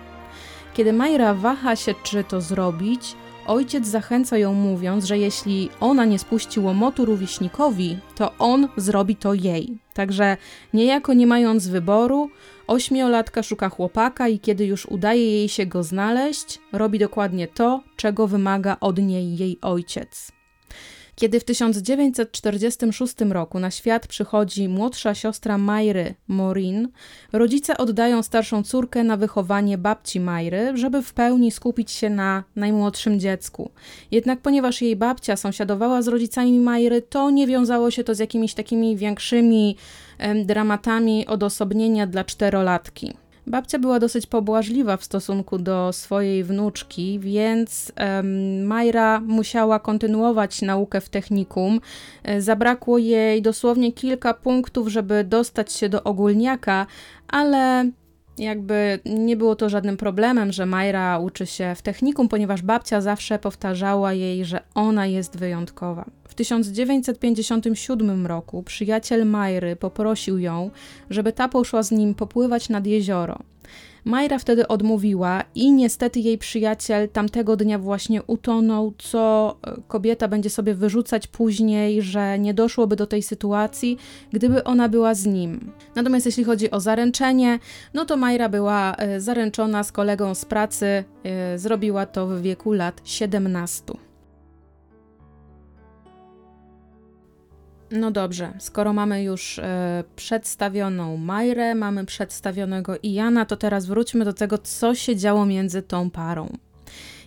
Kiedy 0.74 0.92
Majra 0.92 1.34
waha 1.34 1.76
się, 1.76 1.94
czy 2.02 2.24
to 2.24 2.40
zrobić, 2.40 3.16
ojciec 3.46 3.86
zachęca 3.86 4.38
ją 4.38 4.52
mówiąc, 4.52 5.04
że 5.04 5.18
jeśli 5.18 5.70
ona 5.80 6.04
nie 6.04 6.18
spuści 6.18 6.60
łomotu 6.60 7.04
rówieśnikowi, 7.04 7.98
to 8.14 8.32
on 8.38 8.68
zrobi 8.76 9.16
to 9.16 9.34
jej. 9.34 9.78
Także 9.94 10.36
niejako 10.74 11.12
nie 11.12 11.26
mając 11.26 11.68
wyboru, 11.68 12.30
ośmiolatka 12.66 13.42
szuka 13.42 13.68
chłopaka 13.68 14.28
i 14.28 14.38
kiedy 14.38 14.66
już 14.66 14.86
udaje 14.86 15.30
jej 15.30 15.48
się 15.48 15.66
go 15.66 15.82
znaleźć, 15.82 16.60
robi 16.72 16.98
dokładnie 16.98 17.48
to, 17.48 17.82
czego 17.96 18.26
wymaga 18.26 18.76
od 18.80 18.98
niej 18.98 19.36
jej 19.36 19.58
ojciec. 19.62 20.35
Kiedy 21.18 21.40
w 21.40 21.44
1946 21.44 23.14
roku 23.30 23.58
na 23.58 23.70
świat 23.70 24.06
przychodzi 24.06 24.68
młodsza 24.68 25.14
siostra 25.14 25.58
Majry, 25.58 26.14
Maureen, 26.28 26.88
rodzice 27.32 27.76
oddają 27.76 28.22
starszą 28.22 28.62
córkę 28.62 29.04
na 29.04 29.16
wychowanie 29.16 29.78
babci 29.78 30.20
Majry, 30.20 30.72
żeby 30.74 31.02
w 31.02 31.14
pełni 31.14 31.50
skupić 31.50 31.90
się 31.90 32.10
na 32.10 32.44
najmłodszym 32.56 33.20
dziecku. 33.20 33.70
Jednak 34.10 34.40
ponieważ 34.40 34.82
jej 34.82 34.96
babcia 34.96 35.36
sąsiadowała 35.36 36.02
z 36.02 36.08
rodzicami 36.08 36.60
Majry, 36.60 37.02
to 37.02 37.30
nie 37.30 37.46
wiązało 37.46 37.90
się 37.90 38.04
to 38.04 38.14
z 38.14 38.18
jakimiś 38.18 38.54
takimi 38.54 38.96
większymi 38.96 39.76
dramatami 40.44 41.26
odosobnienia 41.26 42.06
dla 42.06 42.24
czterolatki. 42.24 43.14
Babcia 43.46 43.78
była 43.78 43.98
dosyć 43.98 44.26
pobłażliwa 44.26 44.96
w 44.96 45.04
stosunku 45.04 45.58
do 45.58 45.92
swojej 45.92 46.44
wnuczki, 46.44 47.18
więc 47.18 47.92
um, 48.00 48.64
Majra 48.64 49.20
musiała 49.20 49.78
kontynuować 49.78 50.62
naukę 50.62 51.00
w 51.00 51.08
technikum. 51.08 51.80
E, 52.22 52.42
zabrakło 52.42 52.98
jej 52.98 53.42
dosłownie 53.42 53.92
kilka 53.92 54.34
punktów, 54.34 54.88
żeby 54.88 55.24
dostać 55.24 55.72
się 55.72 55.88
do 55.88 56.04
ogólniaka, 56.04 56.86
ale 57.28 57.90
jakby 58.38 58.98
nie 59.04 59.36
było 59.36 59.56
to 59.56 59.68
żadnym 59.68 59.96
problemem, 59.96 60.52
że 60.52 60.66
Majra 60.66 61.18
uczy 61.18 61.46
się 61.46 61.74
w 61.76 61.82
technikum, 61.82 62.28
ponieważ 62.28 62.62
babcia 62.62 63.00
zawsze 63.00 63.38
powtarzała 63.38 64.12
jej, 64.12 64.44
że 64.44 64.60
ona 64.74 65.06
jest 65.06 65.38
wyjątkowa. 65.38 66.04
W 66.28 66.34
1957 66.34 68.26
roku 68.26 68.62
przyjaciel 68.62 69.26
Majry 69.26 69.76
poprosił 69.76 70.38
ją, 70.38 70.70
żeby 71.10 71.32
ta 71.32 71.48
poszła 71.48 71.82
z 71.82 71.90
nim 71.90 72.14
popływać 72.14 72.68
nad 72.68 72.86
jezioro. 72.86 73.38
Majra 74.06 74.38
wtedy 74.38 74.68
odmówiła 74.68 75.44
i 75.54 75.72
niestety 75.72 76.20
jej 76.20 76.38
przyjaciel 76.38 77.08
tamtego 77.08 77.56
dnia 77.56 77.78
właśnie 77.78 78.22
utonął, 78.22 78.92
co 78.98 79.56
e, 79.62 79.76
kobieta 79.88 80.28
będzie 80.28 80.50
sobie 80.50 80.74
wyrzucać 80.74 81.26
później, 81.26 82.02
że 82.02 82.38
nie 82.38 82.54
doszłoby 82.54 82.96
do 82.96 83.06
tej 83.06 83.22
sytuacji, 83.22 83.98
gdyby 84.32 84.64
ona 84.64 84.88
była 84.88 85.14
z 85.14 85.26
nim. 85.26 85.72
Natomiast 85.94 86.26
jeśli 86.26 86.44
chodzi 86.44 86.70
o 86.70 86.80
zaręczenie, 86.80 87.58
no 87.94 88.04
to 88.04 88.16
Majra 88.16 88.48
była 88.48 88.94
e, 88.96 89.20
zaręczona 89.20 89.84
z 89.84 89.92
kolegą 89.92 90.34
z 90.34 90.44
pracy, 90.44 91.04
e, 91.24 91.58
zrobiła 91.58 92.06
to 92.06 92.26
w 92.26 92.40
wieku 92.40 92.72
lat 92.72 93.00
17. 93.04 94.05
No 97.90 98.10
dobrze, 98.10 98.52
skoro 98.58 98.92
mamy 98.92 99.22
już 99.22 99.58
e, 99.58 100.04
przedstawioną 100.16 101.16
Majrę, 101.16 101.74
mamy 101.74 102.04
przedstawionego 102.04 102.94
Iana, 103.02 103.44
to 103.44 103.56
teraz 103.56 103.86
wróćmy 103.86 104.24
do 104.24 104.32
tego, 104.32 104.58
co 104.58 104.94
się 104.94 105.16
działo 105.16 105.46
między 105.46 105.82
tą 105.82 106.10
parą. 106.10 106.52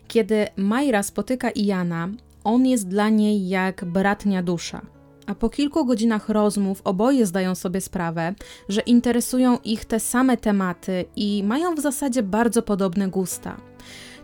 Kiedy 0.08 0.48
Majra 0.58 1.04
spotyka 1.04 1.50
Iana, 1.50 2.10
on 2.44 2.66
jest 2.66 2.88
dla 2.88 3.10
niej 3.10 3.48
jak 3.48 3.86
bratnia 3.86 4.44
dusza. 4.44 4.82
A 5.28 5.36
po 5.36 5.50
kilku 5.50 5.86
godzinach 5.86 6.30
rozmów 6.30 6.82
oboje 6.84 7.26
zdają 7.26 7.56
sobie 7.56 7.82
sprawę, 7.82 8.34
że 8.70 8.82
interesują 8.82 9.58
ich 9.64 9.86
te 9.86 10.00
same 10.00 10.38
tematy 10.38 11.06
i 11.16 11.44
mają 11.44 11.76
w 11.76 11.80
zasadzie 11.80 12.24
bardzo 12.24 12.62
podobne 12.62 13.08
gusta 13.08 13.69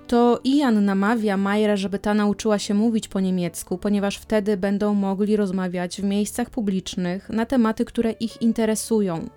to 0.07 0.39
Ian 0.43 0.85
namawia 0.85 1.37
Majrę, 1.37 1.77
żeby 1.77 1.99
ta 1.99 2.13
nauczyła 2.13 2.59
się 2.59 2.73
mówić 2.73 3.07
po 3.07 3.19
niemiecku, 3.19 3.77
ponieważ 3.77 4.17
wtedy 4.17 4.57
będą 4.57 4.93
mogli 4.93 5.35
rozmawiać 5.35 6.01
w 6.01 6.03
miejscach 6.03 6.49
publicznych 6.49 7.29
na 7.29 7.45
tematy, 7.45 7.85
które 7.85 8.11
ich 8.11 8.41
interesują. 8.41 9.29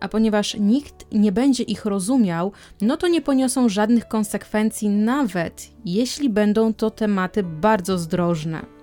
A 0.00 0.08
ponieważ 0.08 0.56
nikt 0.60 1.06
nie 1.12 1.32
będzie 1.32 1.62
ich 1.62 1.84
rozumiał, 1.84 2.52
no 2.80 2.96
to 2.96 3.08
nie 3.08 3.20
poniosą 3.20 3.68
żadnych 3.68 4.08
konsekwencji, 4.08 4.88
nawet 4.88 5.70
jeśli 5.84 6.30
będą 6.30 6.74
to 6.74 6.90
tematy 6.90 7.42
bardzo 7.42 7.98
zdrożne. 7.98 8.74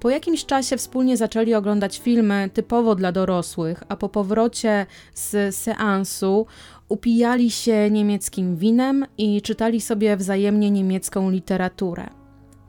Po 0.00 0.10
jakimś 0.10 0.44
czasie 0.44 0.76
wspólnie 0.76 1.16
zaczęli 1.16 1.54
oglądać 1.54 1.98
filmy 1.98 2.50
typowo 2.54 2.94
dla 2.94 3.12
dorosłych, 3.12 3.82
a 3.88 3.96
po 3.96 4.08
powrocie 4.08 4.86
z 5.14 5.56
seansu 5.56 6.46
upijali 6.88 7.50
się 7.50 7.90
niemieckim 7.90 8.56
winem 8.56 9.06
i 9.18 9.42
czytali 9.42 9.80
sobie 9.80 10.16
wzajemnie 10.16 10.70
niemiecką 10.70 11.30
literaturę. 11.30 12.10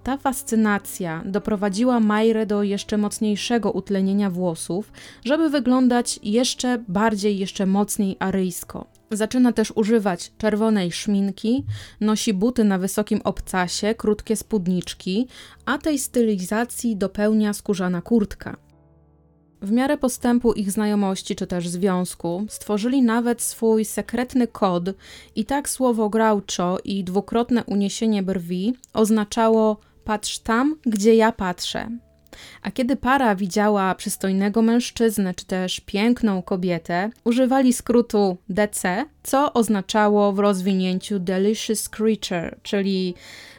Ta 0.03 0.17
fascynacja 0.17 1.23
doprowadziła 1.25 1.99
Majrę 1.99 2.45
do 2.45 2.63
jeszcze 2.63 2.97
mocniejszego 2.97 3.71
utlenienia 3.71 4.29
włosów, 4.29 4.91
żeby 5.25 5.49
wyglądać 5.49 6.19
jeszcze 6.23 6.83
bardziej, 6.87 7.39
jeszcze 7.39 7.65
mocniej 7.65 8.15
aryjsko. 8.19 8.85
Zaczyna 9.11 9.51
też 9.53 9.71
używać 9.75 10.31
czerwonej 10.37 10.91
szminki, 10.91 11.63
nosi 12.01 12.33
buty 12.33 12.63
na 12.63 12.77
wysokim 12.77 13.21
obcasie, 13.23 13.95
krótkie 13.95 14.35
spódniczki, 14.35 15.27
a 15.65 15.77
tej 15.77 15.99
stylizacji 15.99 16.97
dopełnia 16.97 17.53
skórzana 17.53 18.01
kurtka. 18.01 18.57
W 19.61 19.71
miarę 19.71 19.97
postępu 19.97 20.53
ich 20.53 20.71
znajomości 20.71 21.35
czy 21.35 21.47
też 21.47 21.69
związku 21.69 22.45
stworzyli 22.49 23.01
nawet 23.01 23.41
swój 23.41 23.85
sekretny 23.85 24.47
kod 24.47 24.83
i 25.35 25.45
tak 25.45 25.69
słowo 25.69 26.09
groucho 26.09 26.77
i 26.83 27.03
dwukrotne 27.03 27.63
uniesienie 27.63 28.23
brwi 28.23 28.73
oznaczało 28.93 29.77
patrz 30.03 30.39
tam, 30.39 30.75
gdzie 30.85 31.15
ja 31.15 31.31
patrzę. 31.31 31.89
A 32.61 32.71
kiedy 32.71 32.95
para 32.95 33.35
widziała 33.35 33.95
przystojnego 33.95 34.61
mężczyznę 34.61 35.33
czy 35.33 35.45
też 35.45 35.79
piękną 35.79 36.41
kobietę, 36.41 37.09
używali 37.23 37.73
skrótu 37.73 38.37
DC, 38.49 39.05
co 39.23 39.53
oznaczało 39.53 40.33
w 40.33 40.39
rozwinięciu 40.39 41.19
delicious 41.19 41.89
creature, 41.89 42.57
czyli 42.63 43.15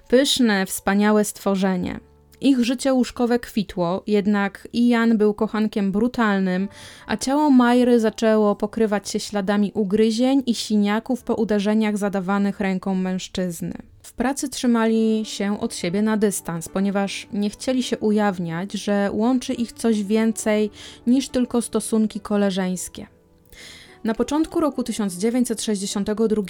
pyszne, 0.08 0.66
wspaniałe 0.66 1.24
stworzenie. 1.24 2.07
Ich 2.40 2.64
życie 2.64 2.94
łóżkowe 2.94 3.38
kwitło, 3.38 4.02
jednak 4.06 4.68
Ian 4.72 5.18
był 5.18 5.34
kochankiem 5.34 5.92
brutalnym, 5.92 6.68
a 7.06 7.16
ciało 7.16 7.50
Majry 7.50 8.00
zaczęło 8.00 8.56
pokrywać 8.56 9.10
się 9.10 9.20
śladami 9.20 9.72
ugryzień 9.74 10.42
i 10.46 10.54
siniaków 10.54 11.22
po 11.22 11.34
uderzeniach 11.34 11.98
zadawanych 11.98 12.60
ręką 12.60 12.94
mężczyzny. 12.94 13.72
W 14.02 14.12
pracy 14.12 14.48
trzymali 14.48 15.22
się 15.24 15.60
od 15.60 15.74
siebie 15.74 16.02
na 16.02 16.16
dystans, 16.16 16.68
ponieważ 16.68 17.28
nie 17.32 17.50
chcieli 17.50 17.82
się 17.82 17.98
ujawniać, 17.98 18.72
że 18.72 19.10
łączy 19.12 19.54
ich 19.54 19.72
coś 19.72 20.02
więcej 20.02 20.70
niż 21.06 21.28
tylko 21.28 21.62
stosunki 21.62 22.20
koleżeńskie. 22.20 23.17
Na 24.04 24.14
początku 24.14 24.60
roku 24.60 24.82
1962 24.82 26.42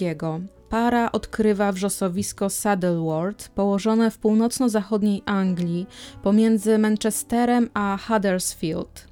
para 0.68 1.12
odkrywa 1.12 1.72
wrzosowisko 1.72 2.50
Saddleworth, 2.50 3.48
położone 3.48 4.10
w 4.10 4.18
północno-zachodniej 4.18 5.22
Anglii, 5.26 5.86
pomiędzy 6.22 6.78
Manchesterem 6.78 7.70
a 7.74 7.98
Huddersfield. 8.08 9.08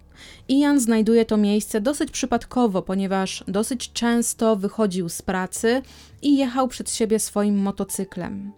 Ian 0.48 0.80
znajduje 0.80 1.24
to 1.24 1.36
miejsce 1.36 1.80
dosyć 1.80 2.10
przypadkowo, 2.10 2.82
ponieważ 2.82 3.44
dosyć 3.48 3.92
często 3.92 4.56
wychodził 4.56 5.08
z 5.08 5.22
pracy 5.22 5.82
i 6.22 6.36
jechał 6.36 6.68
przed 6.68 6.90
siebie 6.90 7.18
swoim 7.18 7.58
motocyklem. 7.58 8.52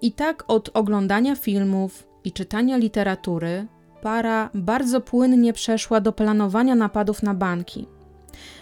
I 0.00 0.12
tak 0.12 0.44
od 0.48 0.70
oglądania 0.74 1.36
filmów 1.36 2.08
i 2.24 2.32
czytania 2.32 2.76
literatury 2.76 3.66
para 4.02 4.50
bardzo 4.54 5.00
płynnie 5.00 5.52
przeszła 5.52 6.00
do 6.00 6.12
planowania 6.12 6.74
napadów 6.74 7.22
na 7.22 7.34
banki. 7.34 7.95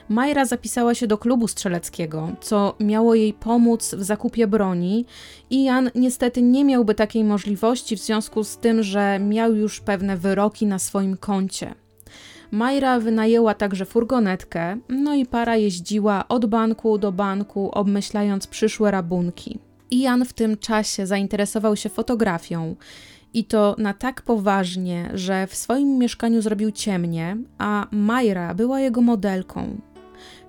Majra 0.08 0.44
zapisała 0.44 0.94
się 0.94 1.06
do 1.06 1.18
klubu 1.18 1.48
strzeleckiego, 1.48 2.28
co 2.40 2.74
miało 2.80 3.14
jej 3.14 3.32
pomóc 3.32 3.94
w 3.94 4.02
zakupie 4.02 4.46
broni, 4.46 5.06
i 5.50 5.64
Jan 5.64 5.90
niestety 5.94 6.42
nie 6.42 6.64
miałby 6.64 6.94
takiej 6.94 7.24
możliwości 7.24 7.96
w 7.96 8.00
związku 8.00 8.44
z 8.44 8.58
tym, 8.58 8.82
że 8.82 9.18
miał 9.18 9.54
już 9.54 9.80
pewne 9.80 10.16
wyroki 10.16 10.66
na 10.66 10.78
swoim 10.78 11.16
koncie. 11.16 11.74
Majra 12.50 13.00
wynajęła 13.00 13.54
także 13.54 13.84
furgonetkę, 13.84 14.76
no 14.88 15.14
i 15.14 15.26
para 15.26 15.56
jeździła 15.56 16.28
od 16.28 16.46
banku 16.46 16.98
do 16.98 17.12
banku, 17.12 17.70
obmyślając 17.72 18.46
przyszłe 18.46 18.90
rabunki. 18.90 19.58
Ian 19.90 20.24
w 20.24 20.32
tym 20.32 20.56
czasie 20.56 21.06
zainteresował 21.06 21.76
się 21.76 21.88
fotografią 21.88 22.76
i 23.34 23.44
to 23.44 23.76
na 23.78 23.94
tak 23.94 24.22
poważnie, 24.22 25.10
że 25.14 25.46
w 25.46 25.54
swoim 25.54 25.98
mieszkaniu 25.98 26.42
zrobił 26.42 26.70
ciemnie, 26.70 27.36
a 27.58 27.86
Majra 27.90 28.54
była 28.54 28.80
jego 28.80 29.00
modelką. 29.00 29.76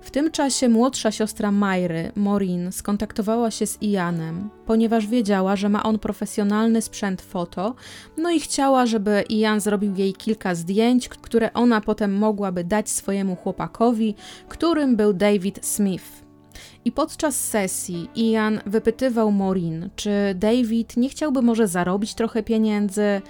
W 0.00 0.10
tym 0.10 0.30
czasie 0.30 0.68
młodsza 0.68 1.10
siostra 1.10 1.52
Myry, 1.52 2.12
Maureen, 2.14 2.72
skontaktowała 2.72 3.50
się 3.50 3.66
z 3.66 3.82
Ianem, 3.82 4.50
ponieważ 4.66 5.06
wiedziała, 5.06 5.56
że 5.56 5.68
ma 5.68 5.82
on 5.82 5.98
profesjonalny 5.98 6.82
sprzęt 6.82 7.22
foto, 7.22 7.74
no 8.16 8.30
i 8.30 8.40
chciała, 8.40 8.86
żeby 8.86 9.24
Ian 9.28 9.60
zrobił 9.60 9.94
jej 9.94 10.14
kilka 10.14 10.54
zdjęć, 10.54 11.08
które 11.08 11.52
ona 11.52 11.80
potem 11.80 12.14
mogłaby 12.14 12.64
dać 12.64 12.90
swojemu 12.90 13.36
chłopakowi, 13.36 14.14
którym 14.48 14.96
był 14.96 15.12
David 15.12 15.66
Smith. 15.66 16.25
I 16.86 16.92
podczas 16.92 17.40
sesji 17.40 18.08
Ian 18.16 18.60
wypytywał 18.66 19.32
Maureen, 19.32 19.90
czy 19.96 20.10
David 20.34 20.96
nie 20.96 21.08
chciałby 21.08 21.42
może 21.42 21.68
zarobić 21.68 22.14
trochę 22.14 22.42
pieniędzy, 22.42 23.22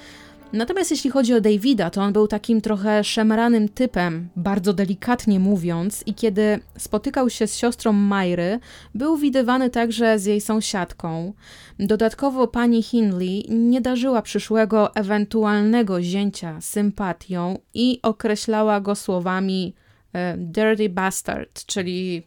Natomiast 0.53 0.91
jeśli 0.91 1.11
chodzi 1.11 1.35
o 1.35 1.41
Davida, 1.41 1.91
to 1.91 2.03
on 2.03 2.13
był 2.13 2.29
takim 2.29 2.61
trochę 2.61 3.05
szemranym 3.05 3.69
typem, 3.69 4.29
bardzo 4.37 4.73
delikatnie 4.73 5.41
mówiąc, 5.41 6.03
i 6.07 6.15
kiedy 6.15 6.61
spotykał 6.79 7.31
się 7.31 7.47
z 7.47 7.57
siostrą 7.57 7.93
Myry, 7.93 8.59
był 8.95 9.17
widywany 9.17 9.71
także 9.71 10.19
z 10.19 10.25
jej 10.25 10.41
sąsiadką. 10.41 11.33
Dodatkowo 11.79 12.49
pani 12.49 12.83
Hindley 12.83 13.47
nie 13.49 13.81
darzyła 13.81 14.23
przyszłego 14.23 14.95
ewentualnego 14.95 16.03
zięcia 16.03 16.61
sympatią 16.61 17.59
i 17.75 18.01
określała 18.03 18.81
go 18.81 18.95
słowami 18.95 19.75
e, 20.13 20.37
dirty 20.39 20.89
bastard, 20.89 21.65
czyli 21.67 22.23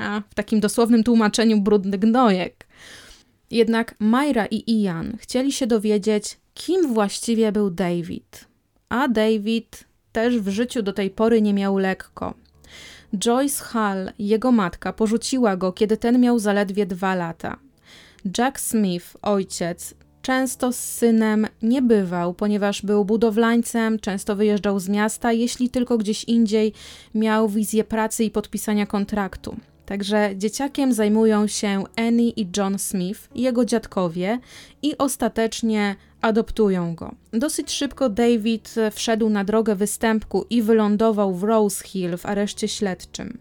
a, 0.00 0.22
w 0.30 0.34
takim 0.34 0.60
dosłownym 0.60 1.04
tłumaczeniu 1.04 1.60
brudny 1.60 1.98
gnojek. 1.98 2.66
Jednak 3.50 3.94
Myra 4.00 4.46
i 4.46 4.82
Ian 4.82 5.16
chcieli 5.20 5.52
się 5.52 5.66
dowiedzieć, 5.66 6.38
kim 6.54 6.94
właściwie 6.94 7.52
był 7.52 7.70
David. 7.70 8.44
A 8.88 9.08
David 9.08 9.84
też 10.12 10.38
w 10.38 10.48
życiu 10.48 10.82
do 10.82 10.92
tej 10.92 11.10
pory 11.10 11.42
nie 11.42 11.54
miał 11.54 11.78
lekko. 11.78 12.34
Joyce 13.18 13.64
Hall, 13.64 14.12
jego 14.18 14.52
matka, 14.52 14.92
porzuciła 14.92 15.56
go, 15.56 15.72
kiedy 15.72 15.96
ten 15.96 16.20
miał 16.20 16.38
zaledwie 16.38 16.86
dwa 16.86 17.14
lata. 17.14 17.56
Jack 18.38 18.60
Smith, 18.60 19.16
ojciec, 19.22 19.94
często 20.22 20.72
z 20.72 20.78
synem 20.78 21.46
nie 21.62 21.82
bywał, 21.82 22.34
ponieważ 22.34 22.82
był 22.82 23.04
budowlańcem, 23.04 23.98
często 23.98 24.36
wyjeżdżał 24.36 24.80
z 24.80 24.88
miasta, 24.88 25.32
jeśli 25.32 25.70
tylko 25.70 25.98
gdzieś 25.98 26.24
indziej 26.24 26.72
miał 27.14 27.48
wizję 27.48 27.84
pracy 27.84 28.24
i 28.24 28.30
podpisania 28.30 28.86
kontraktu. 28.86 29.56
Także 29.90 30.30
dzieciakiem 30.36 30.92
zajmują 30.92 31.46
się 31.46 31.84
Annie 31.96 32.30
i 32.30 32.48
John 32.56 32.78
Smith, 32.78 33.28
jego 33.34 33.64
dziadkowie, 33.64 34.38
i 34.82 34.98
ostatecznie 34.98 35.96
adoptują 36.20 36.94
go. 36.94 37.14
Dosyć 37.32 37.72
szybko 37.72 38.08
David 38.08 38.74
wszedł 38.92 39.28
na 39.28 39.44
drogę 39.44 39.74
występku 39.74 40.46
i 40.50 40.62
wylądował 40.62 41.34
w 41.34 41.42
Rose 41.42 41.84
Hill 41.84 42.16
w 42.16 42.26
areszcie 42.26 42.68
śledczym. 42.68 43.38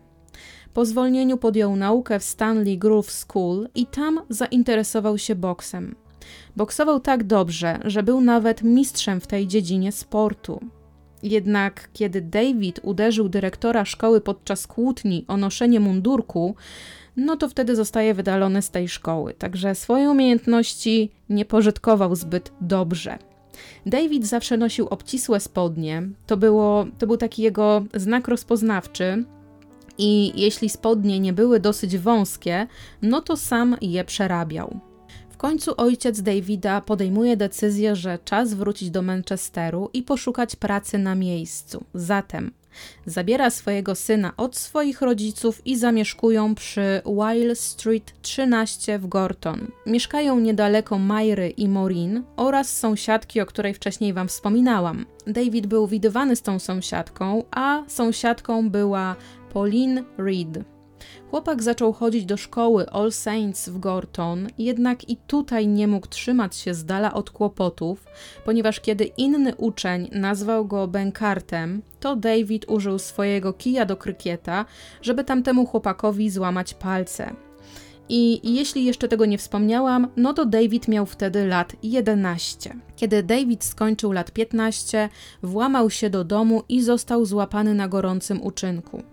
Po 0.73 0.85
zwolnieniu 0.85 1.37
podjął 1.37 1.75
naukę 1.75 2.19
w 2.19 2.23
Stanley 2.23 2.77
Grove 2.77 3.11
School 3.11 3.69
i 3.75 3.85
tam 3.85 4.21
zainteresował 4.29 5.17
się 5.17 5.35
boksem. 5.35 5.95
Boksował 6.55 6.99
tak 6.99 7.23
dobrze, 7.23 7.79
że 7.85 8.03
był 8.03 8.21
nawet 8.21 8.63
mistrzem 8.63 9.21
w 9.21 9.27
tej 9.27 9.47
dziedzinie 9.47 9.91
sportu. 9.91 10.59
Jednak 11.23 11.89
kiedy 11.93 12.21
David 12.21 12.79
uderzył 12.83 13.29
dyrektora 13.29 13.85
szkoły 13.85 14.21
podczas 14.21 14.67
kłótni 14.67 15.25
o 15.27 15.37
noszenie 15.37 15.79
mundurku, 15.79 16.55
no 17.17 17.37
to 17.37 17.49
wtedy 17.49 17.75
zostaje 17.75 18.13
wydalony 18.13 18.61
z 18.61 18.69
tej 18.71 18.89
szkoły. 18.89 19.33
Także 19.33 19.75
swoje 19.75 20.09
umiejętności 20.09 21.11
nie 21.29 21.45
pożytkował 21.45 22.15
zbyt 22.15 22.51
dobrze. 22.61 23.17
David 23.85 24.25
zawsze 24.25 24.57
nosił 24.57 24.87
obcisłe 24.87 25.39
spodnie. 25.39 26.03
To, 26.27 26.37
było, 26.37 26.85
to 26.97 27.07
był 27.07 27.17
taki 27.17 27.41
jego 27.41 27.83
znak 27.93 28.27
rozpoznawczy. 28.27 29.25
I 29.97 30.41
jeśli 30.41 30.69
spodnie 30.69 31.19
nie 31.19 31.33
były 31.33 31.59
dosyć 31.59 31.97
wąskie, 31.97 32.67
no 33.01 33.21
to 33.21 33.37
sam 33.37 33.77
je 33.81 34.03
przerabiał 34.03 34.79
końcu 35.39 35.73
ojciec 35.77 36.21
Davida 36.21 36.81
podejmuje 36.81 37.37
decyzję, 37.37 37.95
że 37.95 38.19
czas 38.25 38.53
wrócić 38.53 38.89
do 38.89 39.01
Manchesteru 39.01 39.89
i 39.93 40.03
poszukać 40.03 40.55
pracy 40.55 40.97
na 40.97 41.15
miejscu. 41.15 41.83
Zatem 41.93 42.51
zabiera 43.05 43.49
swojego 43.49 43.95
syna 43.95 44.33
od 44.37 44.55
swoich 44.57 45.01
rodziców 45.01 45.61
i 45.67 45.77
zamieszkują 45.77 46.55
przy 46.55 47.01
Weil 47.05 47.55
Street 47.55 48.13
13 48.21 48.99
w 48.99 49.07
Gorton. 49.07 49.67
Mieszkają 49.85 50.39
niedaleko 50.39 50.99
Myry 50.99 51.49
i 51.49 51.69
Maureen 51.69 52.23
oraz 52.35 52.77
sąsiadki, 52.77 53.41
o 53.41 53.45
której 53.45 53.73
wcześniej 53.73 54.13
wam 54.13 54.27
wspominałam. 54.27 55.05
David 55.27 55.67
był 55.67 55.87
widywany 55.87 56.35
z 56.35 56.41
tą 56.41 56.59
sąsiadką, 56.59 57.43
a 57.51 57.83
sąsiadką 57.87 58.69
była 58.69 59.15
Pauline 59.53 60.03
Reed. 60.17 60.78
Chłopak 61.29 61.63
zaczął 61.63 61.93
chodzić 61.93 62.25
do 62.25 62.37
szkoły 62.37 62.89
All 62.89 63.11
Saints 63.11 63.69
w 63.69 63.79
Gorton, 63.79 64.47
jednak 64.57 65.09
i 65.09 65.17
tutaj 65.17 65.67
nie 65.67 65.87
mógł 65.87 66.07
trzymać 66.07 66.55
się 66.55 66.73
z 66.73 66.85
dala 66.85 67.13
od 67.13 67.29
kłopotów, 67.29 68.05
ponieważ 68.45 68.79
kiedy 68.79 69.03
inny 69.03 69.55
uczeń 69.55 70.09
nazwał 70.11 70.65
go 70.65 70.87
bękartem, 70.87 71.81
to 71.99 72.15
David 72.15 72.65
użył 72.69 72.99
swojego 72.99 73.53
kija 73.53 73.85
do 73.85 73.97
krykieta, 73.97 74.65
żeby 75.01 75.23
tamtemu 75.23 75.65
chłopakowi 75.65 76.29
złamać 76.29 76.73
palce. 76.73 77.33
I 78.09 78.53
jeśli 78.55 78.85
jeszcze 78.85 79.07
tego 79.07 79.25
nie 79.25 79.37
wspomniałam, 79.37 80.07
no 80.17 80.33
to 80.33 80.45
David 80.45 80.87
miał 80.87 81.05
wtedy 81.05 81.47
lat 81.47 81.75
11. 81.83 82.75
Kiedy 82.95 83.23
David 83.23 83.63
skończył 83.63 84.11
lat 84.11 84.31
15, 84.31 85.09
włamał 85.43 85.89
się 85.89 86.09
do 86.09 86.23
domu 86.23 86.63
i 86.69 86.81
został 86.81 87.25
złapany 87.25 87.73
na 87.73 87.87
gorącym 87.87 88.41
uczynku. 88.43 89.03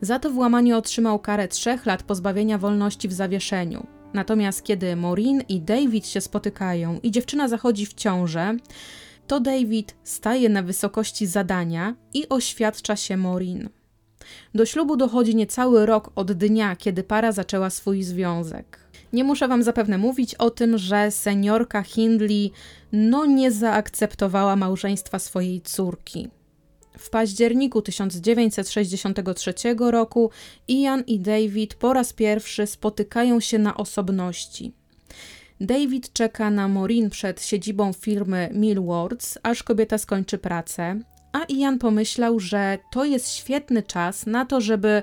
Za 0.00 0.18
to 0.18 0.30
włamanie 0.30 0.76
otrzymał 0.76 1.18
karę 1.18 1.48
trzech 1.48 1.86
lat 1.86 2.02
pozbawienia 2.02 2.58
wolności 2.58 3.08
w 3.08 3.12
zawieszeniu. 3.12 3.86
Natomiast 4.14 4.62
kiedy 4.62 4.96
Maureen 4.96 5.42
i 5.48 5.60
David 5.60 6.06
się 6.06 6.20
spotykają 6.20 7.00
i 7.02 7.10
dziewczyna 7.10 7.48
zachodzi 7.48 7.86
w 7.86 7.94
ciążę, 7.94 8.56
to 9.26 9.40
David 9.40 9.96
staje 10.04 10.48
na 10.48 10.62
wysokości 10.62 11.26
zadania 11.26 11.94
i 12.14 12.28
oświadcza 12.28 12.96
się 12.96 13.16
Maureen. 13.16 13.68
Do 14.54 14.66
ślubu 14.66 14.96
dochodzi 14.96 15.36
niecały 15.36 15.86
rok 15.86 16.10
od 16.14 16.32
dnia, 16.32 16.76
kiedy 16.76 17.02
para 17.02 17.32
zaczęła 17.32 17.70
swój 17.70 18.02
związek. 18.02 18.78
Nie 19.12 19.24
muszę 19.24 19.48
wam 19.48 19.62
zapewne 19.62 19.98
mówić 19.98 20.34
o 20.34 20.50
tym, 20.50 20.78
że 20.78 21.10
seniorka 21.10 21.82
Hindley 21.82 22.52
no 22.92 23.26
nie 23.26 23.52
zaakceptowała 23.52 24.56
małżeństwa 24.56 25.18
swojej 25.18 25.60
córki. 25.60 26.28
W 26.98 27.10
październiku 27.10 27.82
1963 27.82 29.54
roku 29.78 30.30
Ian 30.68 31.04
i 31.06 31.20
David 31.20 31.74
po 31.74 31.92
raz 31.92 32.12
pierwszy 32.12 32.66
spotykają 32.66 33.40
się 33.40 33.58
na 33.58 33.76
osobności. 33.76 34.72
David 35.60 36.12
czeka 36.12 36.50
na 36.50 36.68
Maureen 36.68 37.10
przed 37.10 37.42
siedzibą 37.42 37.92
firmy 37.92 38.50
Millwards, 38.52 39.38
aż 39.42 39.62
kobieta 39.62 39.98
skończy 39.98 40.38
pracę, 40.38 41.00
a 41.32 41.44
Ian 41.48 41.78
pomyślał, 41.78 42.40
że 42.40 42.78
to 42.92 43.04
jest 43.04 43.32
świetny 43.32 43.82
czas 43.82 44.26
na 44.26 44.46
to, 44.46 44.60
żeby 44.60 45.02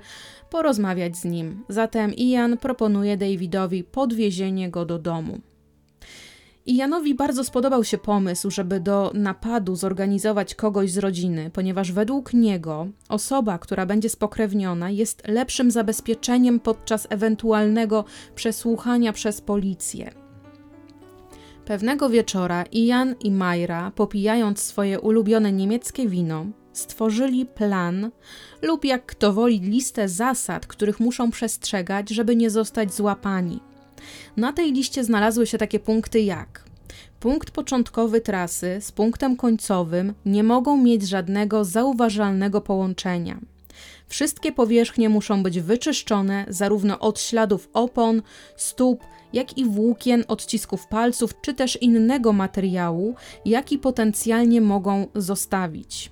porozmawiać 0.49 1.17
z 1.17 1.25
nim. 1.25 1.63
Zatem 1.69 2.13
Ian 2.13 2.58
proponuje 2.58 3.17
Davidowi 3.17 3.84
podwiezienie 3.84 4.69
go 4.69 4.86
do 4.86 4.99
domu. 4.99 5.39
I 6.67 6.75
Janowi 6.75 7.15
bardzo 7.15 7.43
spodobał 7.43 7.84
się 7.84 7.97
pomysł, 7.97 8.51
żeby 8.51 8.80
do 8.80 9.12
napadu 9.13 9.75
zorganizować 9.75 10.56
kogoś 10.56 10.91
z 10.91 10.97
rodziny, 10.97 11.49
ponieważ 11.54 11.91
według 11.91 12.34
niego 12.34 12.88
osoba, 13.10 13.58
która 13.60 13.86
będzie 13.86 14.10
spokrewniona, 14.10 14.89
jest 14.89 15.28
lepszym 15.28 15.71
zabezpieczeniem 15.71 16.60
podczas 16.60 17.08
ewentualnego 17.10 18.06
przesłuchania 18.36 19.13
przez 19.13 19.41
policję. 19.41 20.12
Pewnego 21.65 22.10
wieczora 22.10 22.63
Ian 22.71 23.15
i 23.19 23.32
Majra, 23.32 23.91
popijając 23.95 24.60
swoje 24.60 24.99
ulubione 24.99 25.51
niemieckie 25.51 26.10
wino, 26.10 26.45
stworzyli 26.73 27.45
plan 27.45 28.12
lub 28.62 28.86
jak 28.86 29.06
kto 29.06 29.34
woli 29.34 29.60
listę 29.60 30.10
zasad, 30.10 30.67
których 30.67 30.99
muszą 30.99 31.32
przestrzegać, 31.32 32.10
żeby 32.10 32.36
nie 32.36 32.49
zostać 32.49 32.93
złapani. 32.93 33.60
Na 34.37 34.53
tej 34.53 34.73
liście 34.73 35.03
znalazły 35.03 35.47
się 35.47 35.57
takie 35.57 35.79
punkty 35.79 36.21
jak 36.21 36.65
punkt 37.25 37.51
początkowy 37.51 38.21
trasy 38.21 38.77
z 38.81 38.91
punktem 38.91 39.35
końcowym 39.35 40.13
nie 40.25 40.43
mogą 40.43 40.77
mieć 40.77 41.07
żadnego 41.07 41.65
zauważalnego 41.65 42.61
połączenia. 42.61 43.39
Wszystkie 44.07 44.51
powierzchnie 44.51 45.09
muszą 45.09 45.43
być 45.43 45.59
wyczyszczone 45.59 46.45
zarówno 46.47 46.99
od 46.99 47.19
śladów 47.19 47.69
opon, 47.73 48.21
stóp, 48.55 49.03
jak 49.33 49.57
i 49.57 49.65
włókien, 49.65 50.23
odcisków 50.27 50.87
palców 50.87 51.41
czy 51.41 51.53
też 51.53 51.81
innego 51.81 52.33
materiału, 52.33 53.15
jaki 53.45 53.77
potencjalnie 53.77 54.61
mogą 54.61 55.07
zostawić 55.15 56.11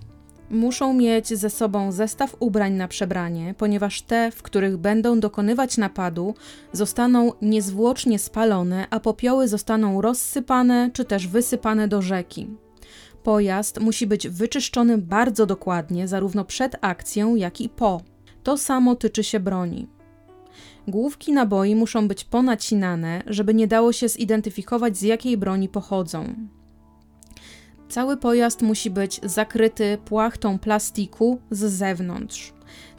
muszą 0.54 0.94
mieć 0.94 1.28
ze 1.38 1.50
sobą 1.50 1.92
zestaw 1.92 2.36
ubrań 2.40 2.74
na 2.74 2.88
przebranie, 2.88 3.56
ponieważ 3.58 4.02
te, 4.02 4.32
w 4.32 4.42
których 4.42 4.78
będą 4.78 5.20
dokonywać 5.20 5.78
napadu, 5.78 6.36
zostaną 6.72 7.32
niezwłocznie 7.42 8.20
spalone, 8.20 8.88
a 8.90 9.00
popioły 9.00 9.48
zostaną 9.48 10.02
rozsypane 10.02 10.90
czy 10.94 11.06
też 11.06 11.28
wysypane 11.28 11.88
do 11.88 12.02
rzeki. 12.02 12.48
Pojazd 13.24 13.80
musi 13.80 14.08
być 14.08 14.28
wyczyszczony 14.28 14.98
bardzo 14.98 15.46
dokładnie, 15.46 16.08
zarówno 16.08 16.46
przed 16.46 16.76
akcją, 16.82 17.36
jak 17.36 17.62
i 17.62 17.70
po. 17.70 18.02
To 18.44 18.58
samo 18.58 18.96
tyczy 18.96 19.24
się 19.24 19.40
broni. 19.40 19.88
Główki 20.88 21.34
naboi 21.34 21.76
muszą 21.76 22.08
być 22.08 22.24
ponacinane, 22.24 23.24
żeby 23.28 23.54
nie 23.54 23.68
dało 23.68 23.94
się 23.94 24.10
zidentyfikować 24.10 24.98
z 24.98 25.02
jakiej 25.02 25.38
broni 25.38 25.70
pochodzą. 25.70 26.34
Cały 27.90 28.18
pojazd 28.18 28.62
musi 28.62 28.90
być 28.90 29.20
zakryty 29.24 29.98
płachtą 30.06 30.60
plastiku 30.60 31.40
z 31.52 31.60
zewnątrz. 31.60 32.54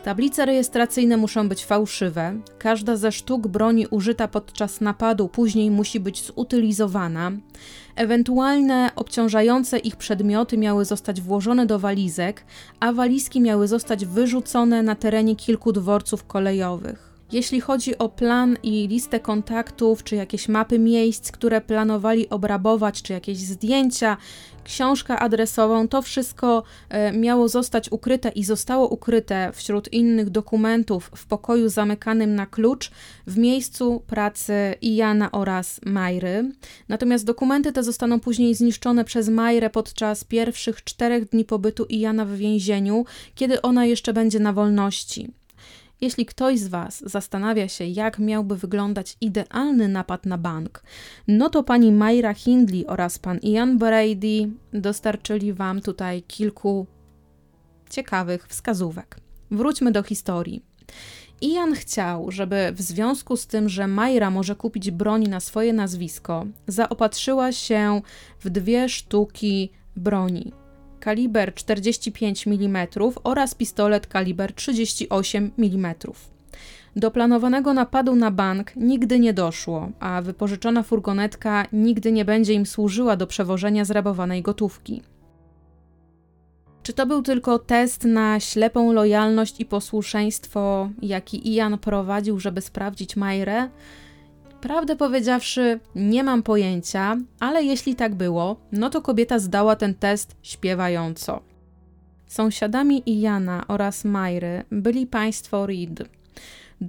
Tablice 0.04 0.46
rejestracyjne 0.46 1.16
muszą 1.16 1.48
być 1.48 1.64
fałszywe. 1.64 2.40
Każda 2.58 2.96
ze 2.96 3.12
sztuk 3.12 3.46
broni 3.46 3.86
użyta 3.86 4.28
podczas 4.28 4.80
napadu 4.80 5.28
później 5.28 5.70
musi 5.70 6.00
być 6.00 6.22
zutylizowana. 6.22 7.32
Ewentualne 7.96 8.90
obciążające 8.96 9.78
ich 9.78 9.96
przedmioty 9.96 10.58
miały 10.58 10.84
zostać 10.84 11.20
włożone 11.20 11.66
do 11.66 11.78
walizek, 11.78 12.44
a 12.80 12.92
walizki 12.92 13.40
miały 13.40 13.68
zostać 13.68 14.06
wyrzucone 14.06 14.82
na 14.82 14.94
terenie 14.94 15.36
kilku 15.36 15.72
dworców 15.72 16.26
kolejowych. 16.26 17.14
Jeśli 17.32 17.60
chodzi 17.60 17.98
o 17.98 18.08
plan 18.08 18.56
i 18.62 18.88
listę 18.88 19.20
kontaktów, 19.20 20.04
czy 20.04 20.16
jakieś 20.16 20.48
mapy 20.48 20.78
miejsc, 20.78 21.32
które 21.32 21.60
planowali 21.60 22.28
obrabować, 22.28 23.02
czy 23.02 23.12
jakieś 23.12 23.38
zdjęcia, 23.38 24.16
książkę 24.64 25.18
adresową, 25.18 25.88
to 25.88 26.02
wszystko 26.02 26.62
e, 26.88 27.12
miało 27.12 27.48
zostać 27.48 27.92
ukryte 27.92 28.28
i 28.28 28.44
zostało 28.44 28.88
ukryte 28.88 29.50
wśród 29.52 29.92
innych 29.92 30.30
dokumentów 30.30 31.10
w 31.16 31.26
pokoju 31.26 31.68
zamykanym 31.68 32.34
na 32.34 32.46
klucz 32.46 32.90
w 33.26 33.38
miejscu 33.38 34.02
pracy 34.06 34.74
Iana 34.82 35.30
oraz 35.32 35.80
Majry. 35.84 36.52
Natomiast 36.88 37.24
dokumenty 37.24 37.72
te 37.72 37.82
zostaną 37.82 38.20
później 38.20 38.54
zniszczone 38.54 39.04
przez 39.04 39.28
Majrę 39.28 39.70
podczas 39.70 40.24
pierwszych 40.24 40.84
czterech 40.84 41.28
dni 41.28 41.44
pobytu 41.44 41.86
Iana 41.88 42.24
w 42.24 42.32
więzieniu, 42.32 43.04
kiedy 43.34 43.62
ona 43.62 43.86
jeszcze 43.86 44.12
będzie 44.12 44.38
na 44.38 44.52
wolności. 44.52 45.43
Jeśli 46.04 46.26
ktoś 46.26 46.58
z 46.58 46.68
Was 46.68 47.02
zastanawia 47.06 47.68
się, 47.68 47.84
jak 47.84 48.18
miałby 48.18 48.56
wyglądać 48.56 49.16
idealny 49.20 49.88
napad 49.88 50.26
na 50.26 50.38
bank, 50.38 50.82
no 51.28 51.48
to 51.48 51.62
pani 51.62 51.92
Myra 51.92 52.34
Hindley 52.34 52.86
oraz 52.86 53.18
pan 53.18 53.38
Ian 53.38 53.78
Brady 53.78 54.50
dostarczyli 54.72 55.52
Wam 55.52 55.80
tutaj 55.80 56.22
kilku 56.22 56.86
ciekawych 57.90 58.46
wskazówek. 58.46 59.16
Wróćmy 59.50 59.92
do 59.92 60.02
historii. 60.02 60.64
Ian 61.42 61.74
chciał, 61.74 62.30
żeby 62.30 62.72
w 62.72 62.82
związku 62.82 63.36
z 63.36 63.46
tym, 63.46 63.68
że 63.68 63.86
Majra 63.86 64.30
może 64.30 64.56
kupić 64.56 64.90
broń 64.90 65.28
na 65.28 65.40
swoje 65.40 65.72
nazwisko, 65.72 66.46
zaopatrzyła 66.66 67.52
się 67.52 68.02
w 68.40 68.50
dwie 68.50 68.88
sztuki 68.88 69.70
broni 69.96 70.63
kaliber 71.04 71.54
45 71.54 72.46
mm 72.46 72.86
oraz 73.24 73.54
pistolet 73.54 74.06
kaliber 74.06 74.52
38 74.52 75.50
mm. 75.58 75.94
Do 76.96 77.10
planowanego 77.10 77.74
napadu 77.74 78.16
na 78.16 78.30
bank 78.30 78.76
nigdy 78.76 79.18
nie 79.18 79.32
doszło, 79.32 79.88
a 80.00 80.22
wypożyczona 80.22 80.82
furgonetka 80.82 81.66
nigdy 81.72 82.12
nie 82.12 82.24
będzie 82.24 82.52
im 82.52 82.66
służyła 82.66 83.16
do 83.16 83.26
przewożenia 83.26 83.84
zrabowanej 83.84 84.42
gotówki. 84.42 85.02
Czy 86.82 86.92
to 86.92 87.06
był 87.06 87.22
tylko 87.22 87.58
test 87.58 88.04
na 88.04 88.40
ślepą 88.40 88.92
lojalność 88.92 89.60
i 89.60 89.64
posłuszeństwo, 89.64 90.90
jaki 91.02 91.54
Ian 91.54 91.78
prowadził, 91.78 92.40
żeby 92.40 92.60
sprawdzić 92.60 93.16
Majrę? 93.16 93.68
Prawdę 94.64 94.96
powiedziawszy, 94.96 95.80
nie 95.94 96.24
mam 96.24 96.42
pojęcia, 96.42 97.16
ale 97.40 97.64
jeśli 97.64 97.94
tak 97.94 98.14
było, 98.14 98.56
no 98.72 98.90
to 98.90 99.02
kobieta 99.02 99.38
zdała 99.38 99.76
ten 99.76 99.94
test 99.94 100.36
śpiewająco. 100.42 101.40
Sąsiadami 102.26 103.02
Iana 103.06 103.64
oraz 103.68 104.04
Majry 104.04 104.64
byli 104.70 105.06
państwo 105.06 105.66
Reed. 105.66 106.08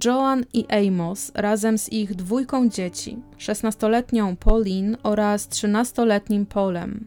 Joan 0.04 0.44
i 0.52 0.66
Amos 0.66 1.32
razem 1.34 1.78
z 1.78 1.92
ich 1.92 2.14
dwójką 2.14 2.68
dzieci, 2.68 3.18
16-letnią 3.38 4.36
Pauline 4.36 4.96
oraz 5.02 5.48
13-letnim 5.48 6.46
Polem. 6.46 7.06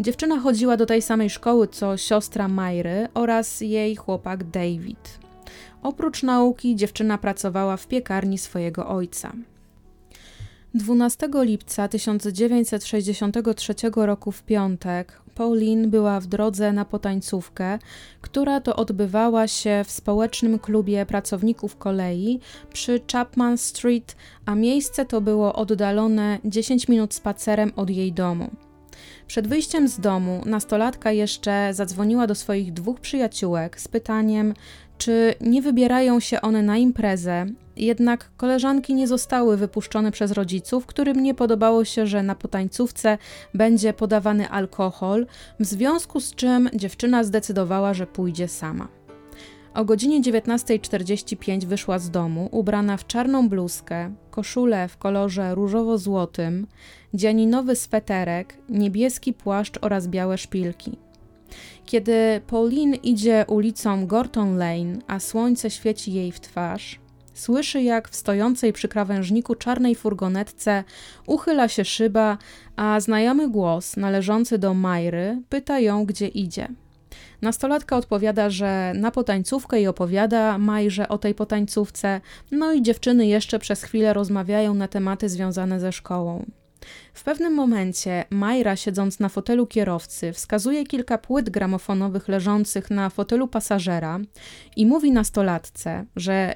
Dziewczyna 0.00 0.40
chodziła 0.40 0.76
do 0.76 0.86
tej 0.86 1.02
samej 1.02 1.30
szkoły 1.30 1.68
co 1.68 1.96
siostra 1.96 2.48
Majry 2.48 3.08
oraz 3.14 3.60
jej 3.60 3.96
chłopak 3.96 4.44
David. 4.44 5.18
Oprócz 5.82 6.22
nauki 6.22 6.76
dziewczyna 6.76 7.18
pracowała 7.18 7.76
w 7.76 7.86
piekarni 7.86 8.38
swojego 8.38 8.88
ojca. 8.88 9.32
12 10.74 11.28
lipca 11.34 11.88
1963 11.88 13.74
roku 13.96 14.32
w 14.32 14.42
piątek 14.42 15.20
Pauline 15.34 15.88
była 15.88 16.20
w 16.20 16.26
drodze 16.26 16.72
na 16.72 16.84
potańcówkę, 16.84 17.78
która 18.20 18.60
to 18.60 18.76
odbywała 18.76 19.48
się 19.48 19.82
w 19.86 19.90
społecznym 19.90 20.58
klubie 20.58 21.06
pracowników 21.06 21.76
kolei 21.76 22.40
przy 22.72 23.00
Chapman 23.12 23.58
Street, 23.58 24.16
a 24.46 24.54
miejsce 24.54 25.04
to 25.04 25.20
było 25.20 25.52
oddalone 25.52 26.38
10 26.44 26.88
minut 26.88 27.14
spacerem 27.14 27.72
od 27.76 27.90
jej 27.90 28.12
domu. 28.12 28.50
Przed 29.26 29.48
wyjściem 29.48 29.88
z 29.88 30.00
domu 30.00 30.42
nastolatka 30.46 31.12
jeszcze 31.12 31.68
zadzwoniła 31.74 32.26
do 32.26 32.34
swoich 32.34 32.72
dwóch 32.72 33.00
przyjaciółek 33.00 33.80
z 33.80 33.88
pytaniem, 33.88 34.54
czy 34.98 35.34
nie 35.40 35.62
wybierają 35.62 36.20
się 36.20 36.40
one 36.40 36.62
na 36.62 36.76
imprezę, 36.76 37.46
jednak 37.76 38.30
koleżanki 38.36 38.94
nie 38.94 39.08
zostały 39.08 39.56
wypuszczone 39.56 40.12
przez 40.12 40.32
rodziców, 40.32 40.86
którym 40.86 41.22
nie 41.22 41.34
podobało 41.34 41.84
się, 41.84 42.06
że 42.06 42.22
na 42.22 42.34
potańcówce 42.34 43.18
będzie 43.54 43.92
podawany 43.92 44.48
alkohol, 44.48 45.26
w 45.60 45.64
związku 45.64 46.20
z 46.20 46.34
czym 46.34 46.70
dziewczyna 46.74 47.24
zdecydowała, 47.24 47.94
że 47.94 48.06
pójdzie 48.06 48.48
sama. 48.48 48.88
O 49.74 49.84
godzinie 49.84 50.22
19.45 50.22 51.64
wyszła 51.64 51.98
z 51.98 52.10
domu, 52.10 52.48
ubrana 52.52 52.96
w 52.96 53.06
czarną 53.06 53.48
bluzkę, 53.48 54.14
koszulę 54.30 54.88
w 54.88 54.96
kolorze 54.98 55.54
różowo-złotym, 55.54 56.66
dzianinowy 57.14 57.76
sweterek, 57.76 58.56
niebieski 58.68 59.32
płaszcz 59.32 59.78
oraz 59.82 60.08
białe 60.08 60.38
szpilki. 60.38 60.98
Kiedy 61.86 62.40
Pauline 62.46 62.96
idzie 62.96 63.44
ulicą 63.48 64.06
Gorton 64.06 64.56
Lane, 64.56 64.98
a 65.06 65.20
słońce 65.20 65.70
świeci 65.70 66.12
jej 66.12 66.32
w 66.32 66.40
twarz, 66.40 67.00
słyszy 67.34 67.82
jak 67.82 68.08
w 68.08 68.16
stojącej 68.16 68.72
przy 68.72 68.88
krawężniku 68.88 69.54
czarnej 69.54 69.94
furgonetce 69.94 70.84
uchyla 71.26 71.68
się 71.68 71.84
szyba, 71.84 72.38
a 72.76 73.00
znajomy 73.00 73.48
głos 73.48 73.96
należący 73.96 74.58
do 74.58 74.74
Majry 74.74 75.42
pyta 75.48 75.78
ją, 75.78 76.04
gdzie 76.04 76.28
idzie. 76.28 76.68
Nastolatka 77.42 77.96
odpowiada, 77.96 78.50
że 78.50 78.92
na 78.96 79.10
potańcówkę 79.10 79.80
i 79.80 79.86
opowiada 79.86 80.58
Majrze 80.58 81.08
o 81.08 81.18
tej 81.18 81.34
potańcówce, 81.34 82.20
no 82.50 82.72
i 82.72 82.82
dziewczyny 82.82 83.26
jeszcze 83.26 83.58
przez 83.58 83.82
chwilę 83.82 84.14
rozmawiają 84.14 84.74
na 84.74 84.88
tematy 84.88 85.28
związane 85.28 85.80
ze 85.80 85.92
szkołą. 85.92 86.44
W 87.14 87.24
pewnym 87.24 87.54
momencie 87.54 88.24
Majra, 88.30 88.76
siedząc 88.76 89.20
na 89.20 89.28
fotelu 89.28 89.66
kierowcy, 89.66 90.32
wskazuje 90.32 90.84
kilka 90.84 91.18
płyt 91.18 91.50
gramofonowych 91.50 92.28
leżących 92.28 92.90
na 92.90 93.10
fotelu 93.10 93.48
pasażera 93.48 94.20
i 94.76 94.86
mówi 94.86 95.12
nastolatce, 95.12 96.04
że 96.16 96.54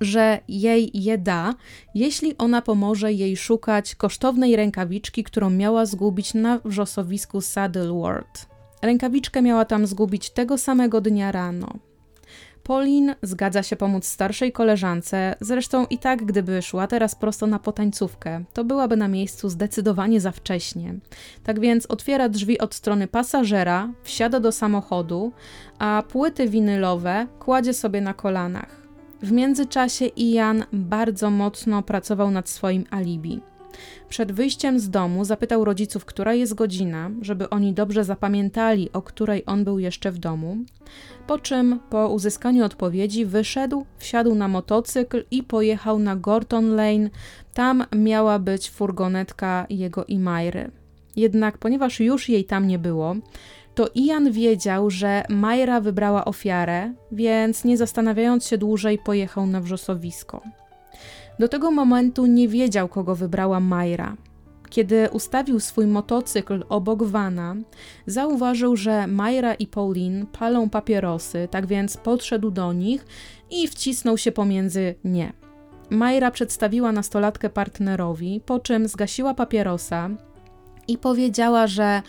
że 0.00 0.40
jej 0.48 0.90
je 0.94 1.18
da, 1.18 1.54
jeśli 1.94 2.38
ona 2.38 2.62
pomoże 2.62 3.12
jej 3.12 3.36
szukać 3.36 3.94
kosztownej 3.94 4.56
rękawiczki, 4.56 5.24
którą 5.24 5.50
miała 5.50 5.86
zgubić 5.86 6.34
na 6.34 6.58
wrzosowisku 6.64 7.40
Saddleworth. 7.40 8.46
Rękawiczkę 8.82 9.42
miała 9.42 9.64
tam 9.64 9.86
zgubić 9.86 10.30
tego 10.30 10.58
samego 10.58 11.00
dnia 11.00 11.32
rano. 11.32 11.78
Pauline 12.64 13.16
zgadza 13.22 13.62
się 13.62 13.76
pomóc 13.76 14.06
starszej 14.06 14.52
koleżance, 14.52 15.34
zresztą 15.40 15.86
i 15.86 15.98
tak, 15.98 16.24
gdyby 16.24 16.62
szła 16.62 16.86
teraz 16.86 17.14
prosto 17.14 17.46
na 17.46 17.58
potańcówkę, 17.58 18.44
to 18.52 18.64
byłaby 18.64 18.96
na 18.96 19.08
miejscu 19.08 19.48
zdecydowanie 19.48 20.20
za 20.20 20.32
wcześnie. 20.32 20.94
Tak 21.44 21.60
więc 21.60 21.86
otwiera 21.86 22.28
drzwi 22.28 22.58
od 22.58 22.74
strony 22.74 23.08
pasażera, 23.08 23.88
wsiada 24.02 24.40
do 24.40 24.52
samochodu, 24.52 25.32
a 25.78 26.02
płyty 26.08 26.48
winylowe 26.48 27.26
kładzie 27.38 27.74
sobie 27.74 28.00
na 28.00 28.14
kolanach. 28.14 28.81
W 29.22 29.32
międzyczasie 29.32 30.06
Ian 30.06 30.64
bardzo 30.72 31.30
mocno 31.30 31.82
pracował 31.82 32.30
nad 32.30 32.48
swoim 32.48 32.84
alibi. 32.90 33.40
Przed 34.08 34.32
wyjściem 34.32 34.80
z 34.80 34.90
domu 34.90 35.24
zapytał 35.24 35.64
rodziców, 35.64 36.04
która 36.04 36.34
jest 36.34 36.54
godzina, 36.54 37.10
żeby 37.20 37.50
oni 37.50 37.72
dobrze 37.72 38.04
zapamiętali, 38.04 38.92
o 38.92 39.02
której 39.02 39.42
on 39.46 39.64
był 39.64 39.78
jeszcze 39.78 40.12
w 40.12 40.18
domu. 40.18 40.56
Po 41.26 41.38
czym, 41.38 41.80
po 41.90 42.08
uzyskaniu 42.08 42.64
odpowiedzi, 42.64 43.26
wyszedł, 43.26 43.86
wsiadł 43.98 44.34
na 44.34 44.48
motocykl 44.48 45.24
i 45.30 45.42
pojechał 45.42 45.98
na 45.98 46.16
Gorton 46.16 46.74
Lane. 46.74 47.10
Tam 47.54 47.84
miała 47.96 48.38
być 48.38 48.70
furgonetka 48.70 49.66
jego 49.70 50.04
i 50.04 50.18
Majry. 50.18 50.70
Jednak, 51.16 51.58
ponieważ 51.58 52.00
już 52.00 52.28
jej 52.28 52.44
tam 52.44 52.66
nie 52.66 52.78
było, 52.78 53.16
to 53.74 53.88
Ian 53.94 54.32
wiedział, 54.32 54.90
że 54.90 55.22
Majra 55.28 55.80
wybrała 55.80 56.24
ofiarę, 56.24 56.92
więc 57.12 57.64
nie 57.64 57.76
zastanawiając 57.76 58.46
się 58.46 58.58
dłużej, 58.58 58.98
pojechał 58.98 59.46
na 59.46 59.60
wrzosowisko. 59.60 60.42
Do 61.38 61.48
tego 61.48 61.70
momentu 61.70 62.26
nie 62.26 62.48
wiedział, 62.48 62.88
kogo 62.88 63.14
wybrała 63.14 63.60
Majra. 63.60 64.16
Kiedy 64.70 65.08
ustawił 65.10 65.60
swój 65.60 65.86
motocykl 65.86 66.64
obok 66.68 67.02
vana, 67.02 67.56
zauważył, 68.06 68.76
że 68.76 69.06
Myra 69.06 69.54
i 69.54 69.66
Pauline 69.66 70.26
palą 70.26 70.70
papierosy, 70.70 71.48
tak 71.50 71.66
więc 71.66 71.96
podszedł 71.96 72.50
do 72.50 72.72
nich 72.72 73.06
i 73.50 73.68
wcisnął 73.68 74.18
się 74.18 74.32
pomiędzy 74.32 74.94
nie. 75.04 75.32
Myra 75.90 76.30
przedstawiła 76.30 76.92
nastolatkę 76.92 77.50
partnerowi, 77.50 78.40
po 78.46 78.60
czym 78.60 78.88
zgasiła 78.88 79.34
papierosa 79.34 80.10
i 80.88 80.98
powiedziała, 80.98 81.66
że 81.66 82.02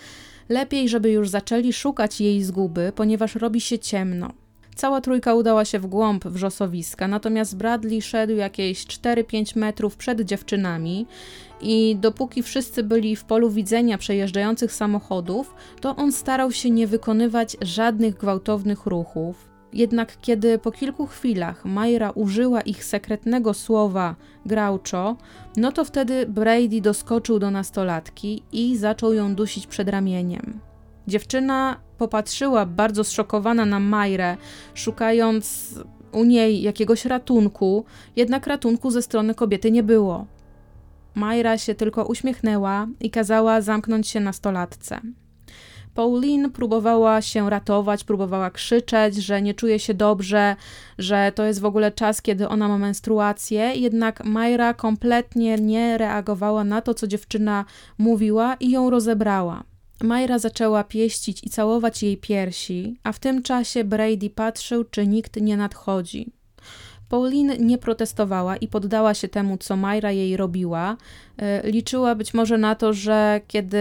lepiej, 0.50 0.90
żeby 0.90 1.12
już 1.12 1.30
zaczęli 1.30 1.74
szukać 1.74 2.22
jej 2.22 2.44
zguby, 2.44 2.92
ponieważ 2.96 3.36
robi 3.36 3.62
się 3.62 3.80
ciemno. 3.80 4.34
Cała 4.76 5.02
trójka 5.02 5.34
udała 5.34 5.66
się 5.66 5.80
w 5.80 5.86
głąb 5.86 6.26
wrzosowiska, 6.26 7.08
natomiast 7.08 7.58
Bradley 7.58 8.02
szedł 8.02 8.34
jakieś 8.34 8.86
4-5 8.86 9.58
metrów 9.58 9.98
przed 9.98 10.22
dziewczynami 10.22 11.06
i 11.62 11.96
dopóki 12.00 12.44
wszyscy 12.44 12.84
byli 12.84 13.16
w 13.16 13.24
polu 13.24 13.50
widzenia 13.50 13.98
przejeżdżających 13.98 14.74
samochodów, 14.74 15.54
to 15.82 15.96
on 15.96 16.12
starał 16.12 16.52
się 16.52 16.70
nie 16.70 16.88
wykonywać 16.88 17.58
żadnych 17.62 18.18
gwałtownych 18.18 18.86
ruchów. 18.86 19.53
Jednak 19.74 20.18
kiedy 20.22 20.60
po 20.60 20.72
kilku 20.72 21.08
chwilach 21.08 21.66
Majra 21.66 22.12
użyła 22.12 22.62
ich 22.62 22.86
sekretnego 22.86 23.54
słowa 23.54 24.16
Groucho, 24.46 25.16
no 25.58 25.72
to 25.72 25.86
wtedy 25.86 26.26
Brady 26.28 26.82
doskoczył 26.82 27.40
do 27.40 27.52
nastolatki 27.52 28.44
i 28.52 28.78
zaczął 28.78 29.14
ją 29.14 29.36
dusić 29.36 29.68
przed 29.68 29.90
ramieniem. 29.90 30.60
Dziewczyna 31.08 31.80
popatrzyła 31.98 32.66
bardzo 32.66 33.04
zszokowana 33.04 33.66
na 33.66 33.80
Majrę, 33.80 34.38
szukając 34.74 35.76
u 36.12 36.24
niej 36.24 36.62
jakiegoś 36.62 37.06
ratunku, 37.06 37.86
jednak 38.16 38.48
ratunku 38.48 38.92
ze 38.92 39.02
strony 39.02 39.36
kobiety 39.36 39.72
nie 39.72 39.84
było. 39.84 40.26
Majra 41.16 41.58
się 41.58 41.76
tylko 41.76 42.06
uśmiechnęła 42.06 42.88
i 43.00 43.10
kazała 43.10 43.62
zamknąć 43.62 44.08
się 44.08 44.20
nastolatce. 44.20 45.02
Pauline 45.94 46.50
próbowała 46.50 47.22
się 47.22 47.50
ratować, 47.50 48.04
próbowała 48.04 48.52
krzyczeć, 48.52 49.16
że 49.16 49.42
nie 49.42 49.54
czuje 49.54 49.80
się 49.80 49.94
dobrze, 49.94 50.56
że 50.98 51.32
to 51.36 51.44
jest 51.44 51.62
w 51.62 51.66
ogóle 51.66 51.92
czas, 51.92 52.22
kiedy 52.22 52.50
ona 52.50 52.68
ma 52.68 52.78
menstruację, 52.78 53.74
jednak 53.76 54.26
Majra 54.26 54.74
kompletnie 54.74 55.56
nie 55.56 55.98
reagowała 55.98 56.64
na 56.64 56.82
to, 56.82 56.94
co 56.94 57.08
dziewczyna 57.08 57.66
mówiła 57.98 58.56
i 58.60 58.72
ją 58.72 58.90
rozebrała. 58.90 59.64
Majra 60.04 60.40
zaczęła 60.40 60.84
pieścić 60.84 61.44
i 61.44 61.50
całować 61.50 62.04
jej 62.04 62.18
piersi, 62.18 62.98
a 63.04 63.12
w 63.12 63.20
tym 63.20 63.44
czasie 63.44 63.84
Brady 63.84 64.30
patrzył, 64.30 64.84
czy 64.84 65.08
nikt 65.08 65.42
nie 65.42 65.58
nadchodzi. 65.58 66.32
Pauline 67.10 67.58
nie 67.60 67.78
protestowała 67.78 68.58
i 68.58 68.68
poddała 68.68 69.14
się 69.14 69.28
temu, 69.28 69.58
co 69.58 69.78
Majra 69.78 70.12
jej 70.12 70.38
robiła. 70.38 70.98
E, 71.38 71.72
liczyła 71.72 72.16
być 72.16 72.34
może 72.34 72.58
na 72.58 72.76
to, 72.76 72.94
że 72.94 73.42
kiedy 73.48 73.78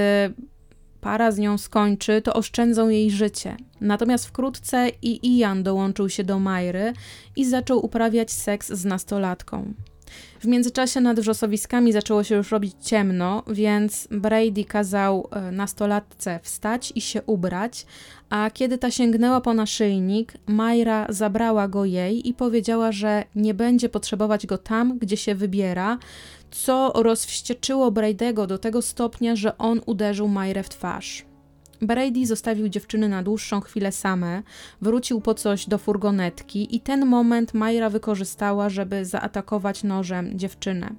para 1.03 1.33
z 1.33 1.39
nią 1.39 1.59
skończy, 1.59 2.23
to 2.23 2.35
oszczędzą 2.35 2.89
jej 2.89 3.11
życie. 3.11 3.57
Natomiast 3.81 4.27
wkrótce 4.27 4.91
i 5.03 5.39
Ian 5.39 5.63
dołączył 5.63 6.09
się 6.09 6.25
do 6.25 6.39
Majry 6.39 6.93
i 7.37 7.45
zaczął 7.45 7.85
uprawiać 7.85 8.33
seks 8.33 8.73
z 8.73 8.85
nastolatką. 8.85 9.75
W 10.41 10.47
międzyczasie 10.47 11.01
nad 11.01 11.21
wrzosowiskami 11.21 11.93
zaczęło 11.93 12.25
się 12.25 12.35
już 12.35 12.51
robić 12.51 12.75
ciemno, 12.81 13.43
więc 13.47 14.09
Brady 14.11 14.65
kazał 14.65 15.29
e, 15.31 15.53
nastolatce 15.53 16.41
wstać 16.43 16.93
i 16.95 17.01
się 17.01 17.23
ubrać, 17.23 17.87
a 18.31 18.51
kiedy 18.51 18.79
ta 18.79 18.91
sięgnęła 18.91 19.41
po 19.41 19.55
naszyjnik, 19.55 20.33
Majra 20.47 21.07
zabrała 21.09 21.69
go 21.69 21.85
jej 21.85 22.29
i 22.29 22.35
powiedziała, 22.35 22.93
że 22.93 23.25
nie 23.35 23.55
będzie 23.55 23.89
potrzebować 23.89 24.47
go 24.47 24.59
tam, 24.59 24.99
gdzie 24.99 25.17
się 25.17 25.35
wybiera, 25.35 25.99
co 26.53 26.93
rozwścieczyło 26.95 27.91
Brady'ego 27.91 28.47
do 28.47 28.59
tego 28.59 28.83
stopnia, 28.83 29.37
że 29.37 29.59
on 29.59 29.81
uderzył 29.87 30.29
Majrę 30.29 30.63
w 30.63 30.69
twarz. 30.69 31.25
Brady 31.83 32.27
zostawił 32.27 32.69
dziewczyny 32.69 33.09
na 33.09 33.23
dłuższą 33.23 33.61
chwilę 33.61 33.93
same, 33.93 34.43
wrócił 34.81 35.21
po 35.21 35.35
coś 35.35 35.69
do 35.69 35.79
furgonetki 35.79 36.77
i 36.77 36.81
ten 36.81 37.07
moment 37.07 37.55
Majra 37.55 37.91
wykorzystała, 37.91 38.69
żeby 38.69 39.05
zaatakować 39.05 39.85
nożem 39.85 40.39
dziewczynę. 40.39 40.91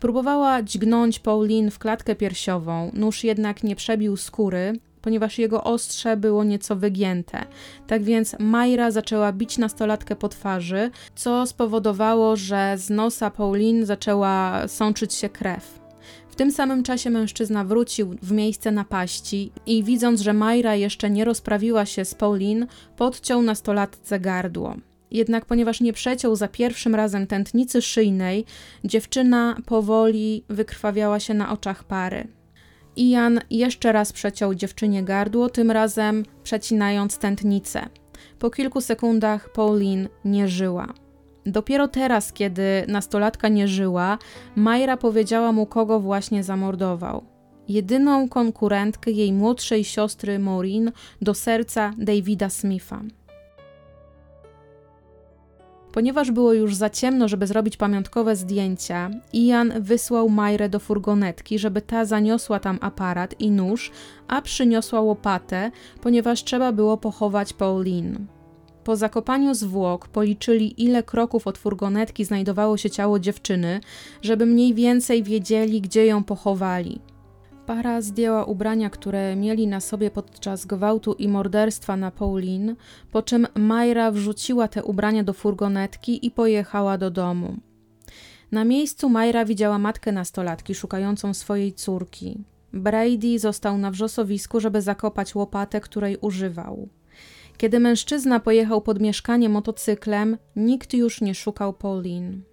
Próbowała 0.00 0.62
dźgnąć 0.62 1.18
Pauline 1.18 1.70
w 1.70 1.78
klatkę 1.78 2.14
piersiową, 2.14 2.90
nóż 2.94 3.24
jednak 3.24 3.64
nie 3.64 3.76
przebił 3.76 4.16
skóry, 4.16 4.72
ponieważ 5.02 5.38
jego 5.38 5.64
ostrze 5.64 6.16
było 6.16 6.44
nieco 6.44 6.76
wygięte. 6.76 7.44
Tak 7.86 8.02
więc 8.02 8.36
Majra 8.38 8.90
zaczęła 8.90 9.32
bić 9.32 9.58
nastolatkę 9.58 10.16
po 10.16 10.28
twarzy, 10.28 10.90
co 11.14 11.46
spowodowało, 11.46 12.36
że 12.36 12.74
z 12.78 12.90
nosa 12.90 13.30
Pauline 13.30 13.86
zaczęła 13.86 14.68
sączyć 14.68 15.14
się 15.14 15.28
krew. 15.28 15.80
W 16.28 16.34
tym 16.34 16.52
samym 16.52 16.82
czasie 16.82 17.10
mężczyzna 17.10 17.64
wrócił 17.64 18.16
w 18.22 18.32
miejsce 18.32 18.70
napaści 18.70 19.52
i 19.66 19.84
widząc, 19.84 20.20
że 20.20 20.32
Majra 20.32 20.74
jeszcze 20.74 21.10
nie 21.10 21.24
rozprawiła 21.24 21.86
się 21.86 22.04
z 22.04 22.14
Pauline, 22.14 22.66
podciął 22.96 23.42
nastolatce 23.42 24.20
gardło. 24.20 24.76
Jednak 25.10 25.44
ponieważ 25.44 25.80
nie 25.80 25.92
przeciął 25.92 26.36
za 26.36 26.48
pierwszym 26.48 26.94
razem 26.94 27.26
tętnicy 27.26 27.82
szyjnej, 27.82 28.44
dziewczyna 28.84 29.56
powoli 29.66 30.44
wykrwawiała 30.48 31.20
się 31.20 31.34
na 31.34 31.52
oczach 31.52 31.84
pary. 31.84 32.39
Ian 32.96 33.40
jeszcze 33.50 33.92
raz 33.92 34.12
przeciął 34.12 34.54
dziewczynie 34.54 35.02
gardło, 35.02 35.48
tym 35.48 35.70
razem 35.70 36.24
przecinając 36.42 37.18
tętnicę. 37.18 37.86
Po 38.38 38.50
kilku 38.50 38.80
sekundach 38.80 39.52
Pauline 39.52 40.08
nie 40.24 40.48
żyła. 40.48 40.86
Dopiero 41.46 41.88
teraz, 41.88 42.32
kiedy 42.32 42.62
nastolatka 42.88 43.48
nie 43.48 43.68
żyła, 43.68 44.18
Majra 44.56 44.96
powiedziała 44.96 45.52
mu, 45.52 45.66
kogo 45.66 46.00
właśnie 46.00 46.44
zamordował. 46.44 47.24
Jedyną 47.68 48.28
konkurentkę 48.28 49.10
jej 49.10 49.32
młodszej 49.32 49.84
siostry 49.84 50.38
Maureen 50.38 50.92
do 51.22 51.34
serca 51.34 51.92
Davida 51.98 52.48
Smitha. 52.48 53.02
Ponieważ 55.92 56.30
było 56.30 56.52
już 56.52 56.74
za 56.74 56.90
ciemno, 56.90 57.28
żeby 57.28 57.46
zrobić 57.46 57.76
pamiątkowe 57.76 58.36
zdjęcia, 58.36 59.10
Ian 59.32 59.72
wysłał 59.80 60.28
Majrę 60.28 60.68
do 60.68 60.80
furgonetki, 60.80 61.58
żeby 61.58 61.82
ta 61.82 62.04
zaniosła 62.04 62.60
tam 62.60 62.78
aparat 62.80 63.40
i 63.40 63.50
nóż, 63.50 63.90
a 64.28 64.42
przyniosła 64.42 65.00
łopatę, 65.00 65.70
ponieważ 66.00 66.44
trzeba 66.44 66.72
było 66.72 66.96
pochować 66.96 67.52
Pauline. 67.52 68.18
Po 68.84 68.96
zakopaniu 68.96 69.54
zwłok 69.54 70.08
policzyli, 70.08 70.82
ile 70.82 71.02
kroków 71.02 71.46
od 71.46 71.58
furgonetki 71.58 72.24
znajdowało 72.24 72.76
się 72.76 72.90
ciało 72.90 73.18
dziewczyny, 73.18 73.80
żeby 74.22 74.46
mniej 74.46 74.74
więcej 74.74 75.22
wiedzieli, 75.22 75.80
gdzie 75.80 76.06
ją 76.06 76.24
pochowali. 76.24 77.00
Para 77.66 78.00
zdjęła 78.00 78.44
ubrania, 78.44 78.90
które 78.90 79.36
mieli 79.36 79.66
na 79.66 79.80
sobie 79.80 80.10
podczas 80.10 80.66
gwałtu 80.66 81.12
i 81.12 81.28
morderstwa 81.28 81.96
na 81.96 82.10
Pauline, 82.10 82.74
po 83.12 83.22
czym 83.22 83.46
Majra 83.54 84.10
wrzuciła 84.10 84.68
te 84.68 84.84
ubrania 84.84 85.24
do 85.24 85.32
furgonetki 85.32 86.26
i 86.26 86.30
pojechała 86.30 86.98
do 86.98 87.10
domu. 87.10 87.56
Na 88.52 88.64
miejscu 88.64 89.08
Majra 89.08 89.44
widziała 89.44 89.78
matkę 89.78 90.12
nastolatki 90.12 90.74
szukającą 90.74 91.34
swojej 91.34 91.72
córki. 91.72 92.44
Brady 92.72 93.38
został 93.38 93.78
na 93.78 93.90
wrzosowisku, 93.90 94.60
żeby 94.60 94.82
zakopać 94.82 95.34
łopatę, 95.34 95.80
której 95.80 96.16
używał. 96.20 96.88
Kiedy 97.56 97.80
mężczyzna 97.80 98.40
pojechał 98.40 98.82
pod 98.82 99.00
mieszkanie 99.00 99.48
motocyklem, 99.48 100.38
nikt 100.56 100.94
już 100.94 101.20
nie 101.20 101.34
szukał 101.34 101.72
Pauline. 101.72 102.49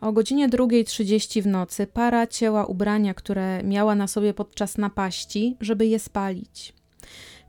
O 0.00 0.12
godzinie 0.12 0.48
2.30 0.48 1.42
w 1.42 1.46
nocy 1.46 1.86
para 1.86 2.26
cięła 2.26 2.66
ubrania, 2.66 3.14
które 3.14 3.62
miała 3.62 3.94
na 3.94 4.06
sobie 4.06 4.34
podczas 4.34 4.78
napaści, 4.78 5.56
żeby 5.60 5.86
je 5.86 5.98
spalić. 5.98 6.74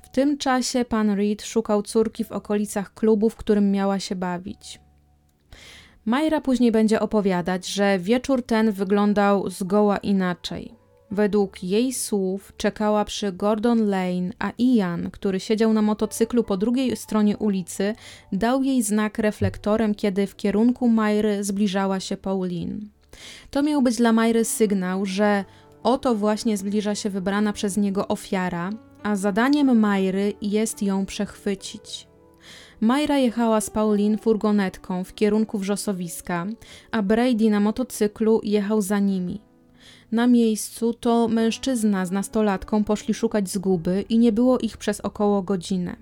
W 0.03 0.09
tym 0.09 0.37
czasie 0.37 0.85
pan 0.85 1.09
Reed 1.09 1.41
szukał 1.41 1.81
córki 1.81 2.23
w 2.23 2.31
okolicach 2.31 2.93
klubu, 2.93 3.29
w 3.29 3.35
którym 3.35 3.71
miała 3.71 3.99
się 3.99 4.15
bawić. 4.15 4.79
Majra 6.05 6.41
później 6.41 6.71
będzie 6.71 6.99
opowiadać, 6.99 7.67
że 7.67 7.99
wieczór 7.99 8.43
ten 8.43 8.71
wyglądał 8.71 9.49
zgoła 9.49 9.97
inaczej. 9.97 10.78
Według 11.11 11.63
jej 11.63 11.93
słów 11.93 12.53
czekała 12.57 13.05
przy 13.05 13.31
Gordon 13.31 13.89
Lane, 13.89 14.29
a 14.39 14.51
Ian, 14.57 15.11
który 15.11 15.39
siedział 15.39 15.73
na 15.73 15.81
motocyklu 15.81 16.43
po 16.43 16.57
drugiej 16.57 16.95
stronie 16.95 17.37
ulicy, 17.37 17.95
dał 18.31 18.63
jej 18.63 18.83
znak 18.83 19.17
reflektorem, 19.19 19.95
kiedy 19.95 20.27
w 20.27 20.35
kierunku 20.35 20.87
Majry 20.87 21.43
zbliżała 21.43 21.99
się 21.99 22.17
Pauline. 22.17 22.79
To 23.51 23.63
miał 23.63 23.81
być 23.81 23.95
dla 23.95 24.13
Majry 24.13 24.45
sygnał, 24.45 25.05
że 25.05 25.45
oto 25.83 26.15
właśnie 26.15 26.57
zbliża 26.57 26.95
się 26.95 27.09
wybrana 27.09 27.53
przez 27.53 27.77
niego 27.77 28.07
ofiara, 28.07 28.69
a 29.03 29.15
zadaniem 29.15 29.79
Majry 29.79 30.33
jest 30.41 30.83
ją 30.83 31.05
przechwycić. 31.05 32.07
Majra 32.81 33.17
jechała 33.17 33.61
z 33.61 33.69
Pauline 33.69 34.17
furgonetką 34.17 35.03
w 35.03 35.13
kierunku 35.13 35.57
wrzosowiska, 35.57 36.45
a 36.91 37.01
Brady 37.01 37.49
na 37.49 37.59
motocyklu 37.59 38.41
jechał 38.43 38.81
za 38.81 38.99
nimi. 38.99 39.48
Na 40.11 40.27
miejscu 40.27 40.93
to 40.93 41.27
mężczyzna 41.27 42.05
z 42.05 42.11
nastolatką 42.11 42.83
poszli 42.83 43.13
szukać 43.13 43.49
zguby 43.49 44.05
i 44.09 44.17
nie 44.17 44.31
było 44.31 44.57
ich 44.59 44.77
przez 44.77 45.01
około 45.01 45.41
godzinę. 45.41 45.95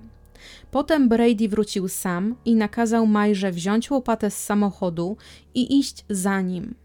Potem 0.72 1.10
Brady 1.10 1.50
wrócił 1.50 1.88
sam 1.88 2.36
i 2.46 2.56
nakazał 2.56 3.08
Majrze 3.08 3.52
wziąć 3.52 3.92
łopatę 3.92 4.32
z 4.32 4.46
samochodu 4.46 5.18
i 5.56 5.80
iść 5.80 6.06
za 6.10 6.42
nim. 6.42 6.76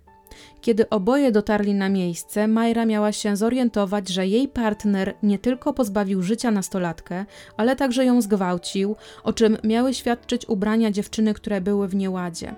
Kiedy 0.60 0.88
oboje 0.88 1.32
dotarli 1.32 1.74
na 1.74 1.88
miejsce, 1.88 2.48
Majra 2.48 2.86
miała 2.86 3.12
się 3.12 3.36
zorientować, 3.36 4.08
że 4.08 4.26
jej 4.26 4.48
partner 4.48 5.14
nie 5.22 5.38
tylko 5.38 5.72
pozbawił 5.72 6.22
życia 6.22 6.50
nastolatkę, 6.50 7.24
ale 7.56 7.76
także 7.76 8.04
ją 8.04 8.22
zgwałcił, 8.22 8.96
o 9.24 9.32
czym 9.32 9.58
miały 9.64 9.94
świadczyć 9.94 10.48
ubrania 10.48 10.90
dziewczyny, 10.90 11.34
które 11.34 11.60
były 11.60 11.88
w 11.88 11.94
nieładzie. 11.94 12.54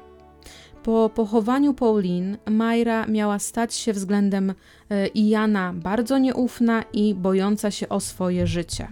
Po 0.84 1.10
pochowaniu 1.14 1.74
Pauline, 1.74 2.36
Majra 2.50 3.06
miała 3.06 3.38
stać 3.38 3.74
się 3.74 3.92
względem 3.92 4.54
e, 4.90 5.06
Iana 5.06 5.72
bardzo 5.72 6.18
nieufna 6.18 6.84
i 6.92 7.14
bojąca 7.14 7.70
się 7.70 7.88
o 7.88 8.00
swoje 8.00 8.46
życie. 8.46 8.88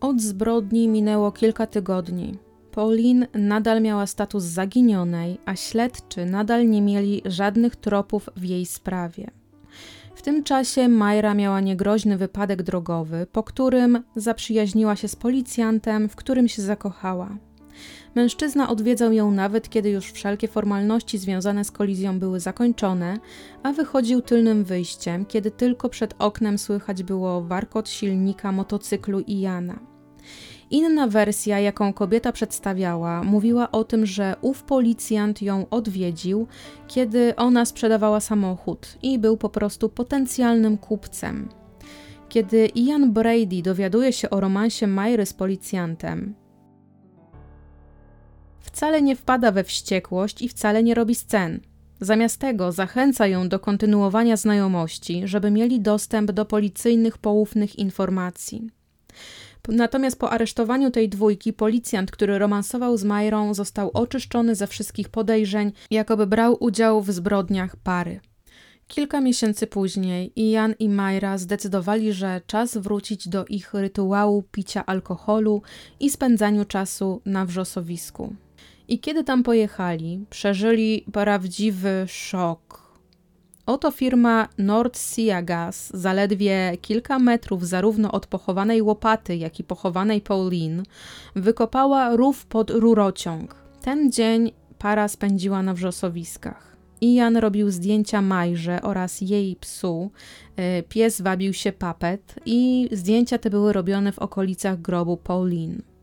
Od 0.00 0.20
zbrodni 0.20 0.88
minęło 0.88 1.32
kilka 1.32 1.66
tygodni. 1.66 2.38
Pauline 2.70 3.26
nadal 3.34 3.82
miała 3.82 4.06
status 4.06 4.44
zaginionej, 4.44 5.38
a 5.46 5.56
śledczy 5.56 6.26
nadal 6.26 6.70
nie 6.70 6.82
mieli 6.82 7.22
żadnych 7.24 7.76
tropów 7.76 8.30
w 8.36 8.44
jej 8.44 8.66
sprawie. 8.66 9.30
W 10.14 10.22
tym 10.22 10.44
czasie 10.44 10.88
Majra 10.88 11.34
miała 11.34 11.60
niegroźny 11.60 12.16
wypadek 12.16 12.62
drogowy, 12.62 13.26
po 13.32 13.42
którym 13.42 14.02
zaprzyjaźniła 14.16 14.96
się 14.96 15.08
z 15.08 15.16
policjantem, 15.16 16.08
w 16.08 16.16
którym 16.16 16.48
się 16.48 16.62
zakochała. 16.62 17.36
Mężczyzna 18.14 18.68
odwiedzał 18.68 19.12
ją 19.12 19.30
nawet, 19.30 19.68
kiedy 19.68 19.90
już 19.90 20.12
wszelkie 20.12 20.48
formalności 20.48 21.18
związane 21.18 21.64
z 21.64 21.70
kolizją 21.70 22.18
były 22.18 22.40
zakończone, 22.40 23.18
a 23.62 23.72
wychodził 23.72 24.20
tylnym 24.20 24.64
wyjściem, 24.64 25.26
kiedy 25.26 25.50
tylko 25.50 25.88
przed 25.88 26.14
oknem 26.18 26.58
słychać 26.58 27.02
było 27.02 27.42
warkot 27.42 27.88
silnika 27.88 28.52
motocyklu 28.52 29.20
Iana. 29.20 29.78
Inna 30.70 31.06
wersja, 31.06 31.60
jaką 31.60 31.92
kobieta 31.92 32.32
przedstawiała, 32.32 33.22
mówiła 33.22 33.70
o 33.70 33.84
tym, 33.84 34.06
że 34.06 34.36
ów 34.40 34.62
policjant 34.62 35.42
ją 35.42 35.66
odwiedził, 35.70 36.46
kiedy 36.88 37.36
ona 37.36 37.64
sprzedawała 37.64 38.20
samochód 38.20 38.98
i 39.02 39.18
był 39.18 39.36
po 39.36 39.48
prostu 39.48 39.88
potencjalnym 39.88 40.78
kupcem. 40.78 41.48
Kiedy 42.28 42.66
Ian 42.66 43.12
Brady 43.12 43.62
dowiaduje 43.62 44.12
się 44.12 44.30
o 44.30 44.40
romansie 44.40 44.86
Myry 44.86 45.26
z 45.26 45.32
policjantem, 45.32 46.34
wcale 48.64 49.02
nie 49.02 49.16
wpada 49.16 49.52
we 49.52 49.64
wściekłość 49.64 50.42
i 50.42 50.48
wcale 50.48 50.82
nie 50.82 50.94
robi 50.94 51.14
scen. 51.14 51.60
Zamiast 52.00 52.40
tego 52.40 52.72
zachęca 52.72 53.26
ją 53.26 53.48
do 53.48 53.58
kontynuowania 53.58 54.36
znajomości, 54.36 55.22
żeby 55.24 55.50
mieli 55.50 55.80
dostęp 55.80 56.32
do 56.32 56.44
policyjnych 56.44 57.18
poufnych 57.18 57.78
informacji. 57.78 58.70
Natomiast 59.68 60.18
po 60.18 60.30
aresztowaniu 60.30 60.90
tej 60.90 61.08
dwójki, 61.08 61.52
policjant, 61.52 62.10
który 62.10 62.38
romansował 62.38 62.96
z 62.96 63.04
Majrą, 63.04 63.54
został 63.54 63.90
oczyszczony 63.94 64.54
ze 64.54 64.66
wszystkich 64.66 65.08
podejrzeń, 65.08 65.72
jakoby 65.90 66.26
brał 66.26 66.56
udział 66.60 67.02
w 67.02 67.10
zbrodniach 67.10 67.76
pary. 67.76 68.20
Kilka 68.88 69.20
miesięcy 69.20 69.66
później 69.66 70.32
Ian 70.36 70.74
i 70.78 70.88
Majra 70.88 71.38
zdecydowali, 71.38 72.12
że 72.12 72.40
czas 72.46 72.76
wrócić 72.76 73.28
do 73.28 73.44
ich 73.46 73.74
rytuału 73.74 74.42
picia 74.42 74.86
alkoholu 74.86 75.62
i 76.00 76.10
spędzaniu 76.10 76.64
czasu 76.64 77.20
na 77.24 77.46
wrzosowisku. 77.46 78.34
I 78.88 78.98
kiedy 78.98 79.24
tam 79.24 79.42
pojechali, 79.42 80.24
przeżyli 80.30 81.04
prawdziwy 81.12 82.04
szok 82.08 82.84
Oto 83.66 83.90
firma 83.90 84.48
Nord 84.58 84.96
Sea 84.96 85.42
Gas, 85.42 85.90
zaledwie 85.94 86.76
kilka 86.80 87.18
metrów 87.18 87.66
zarówno 87.68 88.12
od 88.12 88.26
pochowanej 88.26 88.82
łopaty, 88.82 89.36
jak 89.36 89.60
i 89.60 89.64
pochowanej 89.64 90.20
Pauline, 90.20 90.82
wykopała 91.36 92.16
rów 92.16 92.46
pod 92.46 92.70
rurociąg. 92.70 93.54
Ten 93.82 94.12
dzień 94.12 94.52
para 94.78 95.08
spędziła 95.08 95.62
na 95.62 95.74
wrzosowiskach. 95.74 96.76
Ian 97.00 97.36
robił 97.36 97.70
zdjęcia 97.70 98.22
Majrze 98.22 98.82
oraz 98.82 99.20
jej 99.20 99.56
psu. 99.56 100.10
E, 100.56 100.82
pies 100.82 101.20
wabił 101.20 101.52
się 101.52 101.72
Papet 101.72 102.34
i 102.46 102.88
zdjęcia 102.92 103.38
te 103.38 103.50
były 103.50 103.72
robione 103.72 104.12
w 104.12 104.18
okolicach 104.18 104.80
grobu 104.80 105.16
Pauline. 105.16 105.93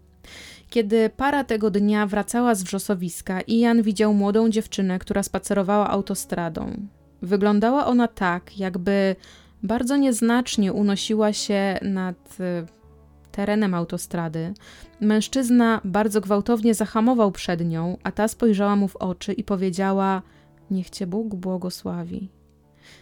Kiedy 0.72 1.10
para 1.10 1.44
tego 1.44 1.72
dnia 1.72 2.08
wracała 2.08 2.56
z 2.56 2.64
wrzosowiska, 2.64 3.42
Ian 3.42 3.82
widział 3.82 4.14
młodą 4.14 4.50
dziewczynę, 4.50 5.00
która 5.00 5.24
spacerowała 5.24 5.90
autostradą. 5.90 6.88
Wyglądała 7.22 7.86
ona 7.86 8.08
tak, 8.08 8.58
jakby 8.58 9.16
bardzo 9.64 9.98
nieznacznie 9.98 10.74
unosiła 10.74 11.34
się 11.34 11.80
nad 11.82 12.38
e, 12.40 12.66
terenem 13.32 13.74
autostrady. 13.74 14.54
Mężczyzna 15.02 15.82
bardzo 15.84 16.22
gwałtownie 16.22 16.74
zahamował 16.74 17.32
przed 17.32 17.66
nią, 17.66 17.98
a 18.04 18.12
ta 18.12 18.28
spojrzała 18.28 18.76
mu 18.76 18.88
w 18.88 18.96
oczy 18.96 19.34
i 19.34 19.44
powiedziała: 19.44 20.22
Niech 20.72 20.90
cię 20.90 21.08
Bóg 21.08 21.36
błogosławi. 21.36 22.30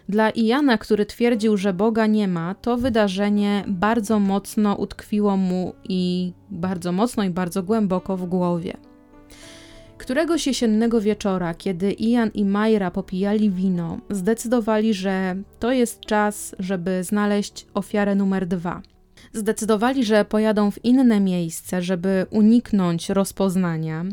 Dla 0.10 0.30
Iana, 0.30 0.78
który 0.78 1.06
twierdził, 1.06 1.58
że 1.58 1.74
Boga 1.74 2.08
nie 2.08 2.28
ma, 2.28 2.56
to 2.56 2.78
wydarzenie 2.78 3.64
bardzo 3.68 4.20
mocno 4.20 4.76
utkwiło 4.76 5.38
mu 5.38 5.74
i 5.84 6.34
bardzo 6.50 6.92
mocno 6.92 7.24
i 7.24 7.30
bardzo 7.30 7.64
głęboko 7.64 8.18
w 8.18 8.26
głowie. 8.26 8.78
Któregoś 9.98 10.48
jesiennego 10.48 11.02
wieczora, 11.02 11.54
kiedy 11.54 11.92
Ian 11.92 12.32
i 12.34 12.46
Majra 12.46 12.92
popijali 12.92 13.50
wino, 13.50 13.98
zdecydowali, 14.10 14.94
że 14.94 15.36
to 15.60 15.72
jest 15.72 16.00
czas, 16.00 16.56
żeby 16.60 17.04
znaleźć 17.04 17.68
ofiarę 17.74 18.16
numer 18.16 18.48
dwa. 18.48 18.82
Zdecydowali, 19.34 20.06
że 20.06 20.26
pojadą 20.26 20.72
w 20.72 20.86
inne 20.86 21.20
miejsce, 21.20 21.82
żeby 21.82 22.26
uniknąć 22.30 23.10
rozpoznania, 23.10 24.06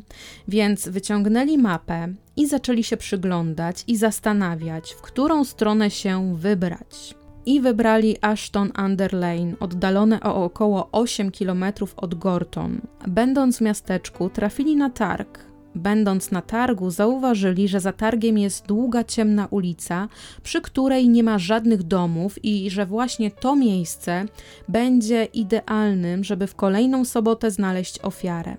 więc 0.49 0.89
wyciągnęli 0.89 1.59
mapę 1.59 2.09
i 2.37 2.47
zaczęli 2.47 2.85
się 2.85 2.97
przyglądać 2.97 3.85
i 3.87 3.97
zastanawiać, 3.97 4.93
w 4.93 5.01
którą 5.01 5.45
stronę 5.45 5.91
się 5.91 6.37
wybrać. 6.37 7.15
I 7.47 7.61
wybrali 7.61 8.17
Ashton 8.21 8.73
Under 8.85 9.15
Lane, 9.15 9.53
oddalone 9.61 10.21
o 10.21 10.45
około 10.45 10.89
8 10.93 11.31
km 11.31 11.65
od 11.97 12.15
Gorton. 12.15 12.81
Będąc 13.09 13.59
w 13.59 13.61
miasteczku, 13.61 14.31
trafili 14.31 14.77
na 14.77 14.91
targ, 14.91 15.47
Będąc 15.77 16.31
na 16.31 16.43
targu, 16.43 16.91
zauważyli, 16.91 17.69
że 17.69 17.81
za 17.81 17.93
targiem 17.93 18.39
jest 18.39 18.67
długa, 18.67 19.05
ciemna 19.05 19.47
ulica, 19.51 20.09
przy 20.43 20.61
której 20.61 21.09
nie 21.09 21.23
ma 21.23 21.39
żadnych 21.39 21.83
domów 21.83 22.45
i 22.45 22.71
że 22.71 22.87
właśnie 22.87 23.31
to 23.31 23.57
miejsce 23.57 24.25
będzie 24.69 25.25
idealnym, 25.25 26.25
żeby 26.25 26.47
w 26.47 26.55
kolejną 26.55 27.05
sobotę 27.05 27.51
znaleźć 27.51 27.99
ofiarę. 27.99 28.57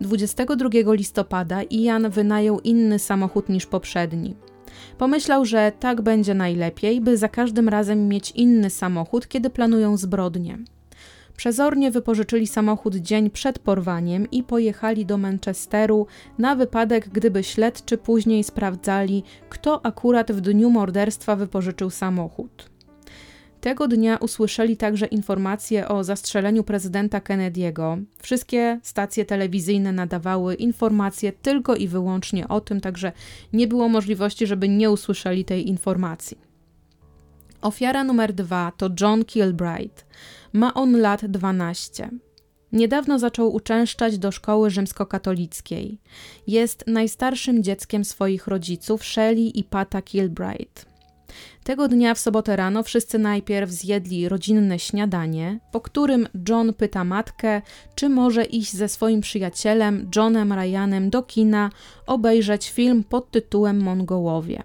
22 0.00 0.68
listopada 0.92 1.62
Ian 1.62 2.10
wynajął 2.10 2.60
inny 2.60 2.98
samochód 2.98 3.48
niż 3.48 3.66
poprzedni. 3.66 4.36
Pomyślał, 4.98 5.44
że 5.44 5.72
tak 5.80 6.00
będzie 6.02 6.34
najlepiej, 6.34 7.00
by 7.00 7.16
za 7.16 7.28
każdym 7.28 7.68
razem 7.68 8.08
mieć 8.08 8.30
inny 8.30 8.70
samochód, 8.70 9.28
kiedy 9.28 9.50
planują 9.50 9.96
zbrodnie. 9.96 10.58
Przezornie 11.36 11.90
wypożyczyli 11.90 12.46
samochód 12.46 12.96
dzień 12.96 13.30
przed 13.30 13.58
porwaniem 13.58 14.30
i 14.30 14.42
pojechali 14.42 15.06
do 15.06 15.18
Manchesteru 15.18 16.06
na 16.38 16.54
wypadek, 16.54 17.08
gdyby 17.08 17.44
śledczy 17.44 17.98
później 17.98 18.44
sprawdzali, 18.44 19.22
kto 19.48 19.86
akurat 19.86 20.32
w 20.32 20.40
dniu 20.40 20.70
morderstwa 20.70 21.36
wypożyczył 21.36 21.90
samochód. 21.90 22.70
Tego 23.60 23.88
dnia 23.88 24.16
usłyszeli 24.16 24.76
także 24.76 25.06
informacje 25.06 25.88
o 25.88 26.04
zastrzeleniu 26.04 26.64
prezydenta 26.64 27.20
Kennedy'ego. 27.20 28.04
Wszystkie 28.18 28.80
stacje 28.82 29.24
telewizyjne 29.24 29.92
nadawały 29.92 30.54
informacje 30.54 31.32
tylko 31.32 31.76
i 31.76 31.88
wyłącznie 31.88 32.48
o 32.48 32.60
tym, 32.60 32.80
także 32.80 33.12
nie 33.52 33.66
było 33.66 33.88
możliwości, 33.88 34.46
żeby 34.46 34.68
nie 34.68 34.90
usłyszeli 34.90 35.44
tej 35.44 35.68
informacji. 35.68 36.38
Ofiara 37.62 38.04
numer 38.04 38.32
dwa 38.32 38.72
to 38.76 38.90
John 39.00 39.24
Kilbright. 39.24 40.06
Ma 40.56 40.74
on 40.74 41.00
lat 41.00 41.26
12. 41.26 42.10
Niedawno 42.72 43.18
zaczął 43.18 43.54
uczęszczać 43.54 44.18
do 44.18 44.32
szkoły 44.32 44.70
rzymskokatolickiej. 44.70 46.00
Jest 46.46 46.84
najstarszym 46.86 47.62
dzieckiem 47.62 48.04
swoich 48.04 48.46
rodziców, 48.46 49.04
Shelley 49.04 49.58
i 49.58 49.64
Pata 49.64 50.02
Kilbright. 50.02 50.86
Tego 51.64 51.88
dnia 51.88 52.14
w 52.14 52.18
sobotę 52.18 52.56
rano 52.56 52.82
wszyscy 52.82 53.18
najpierw 53.18 53.70
zjedli 53.70 54.28
rodzinne 54.28 54.78
śniadanie, 54.78 55.60
po 55.72 55.80
którym 55.80 56.28
John 56.48 56.74
pyta 56.74 57.04
matkę, 57.04 57.62
czy 57.94 58.08
może 58.08 58.44
iść 58.44 58.72
ze 58.72 58.88
swoim 58.88 59.20
przyjacielem 59.20 60.10
Johnem 60.16 60.52
Ryanem 60.52 61.10
do 61.10 61.22
kina 61.22 61.70
obejrzeć 62.06 62.70
film 62.70 63.04
pod 63.04 63.30
tytułem 63.30 63.80
Mongołowie. 63.80 64.62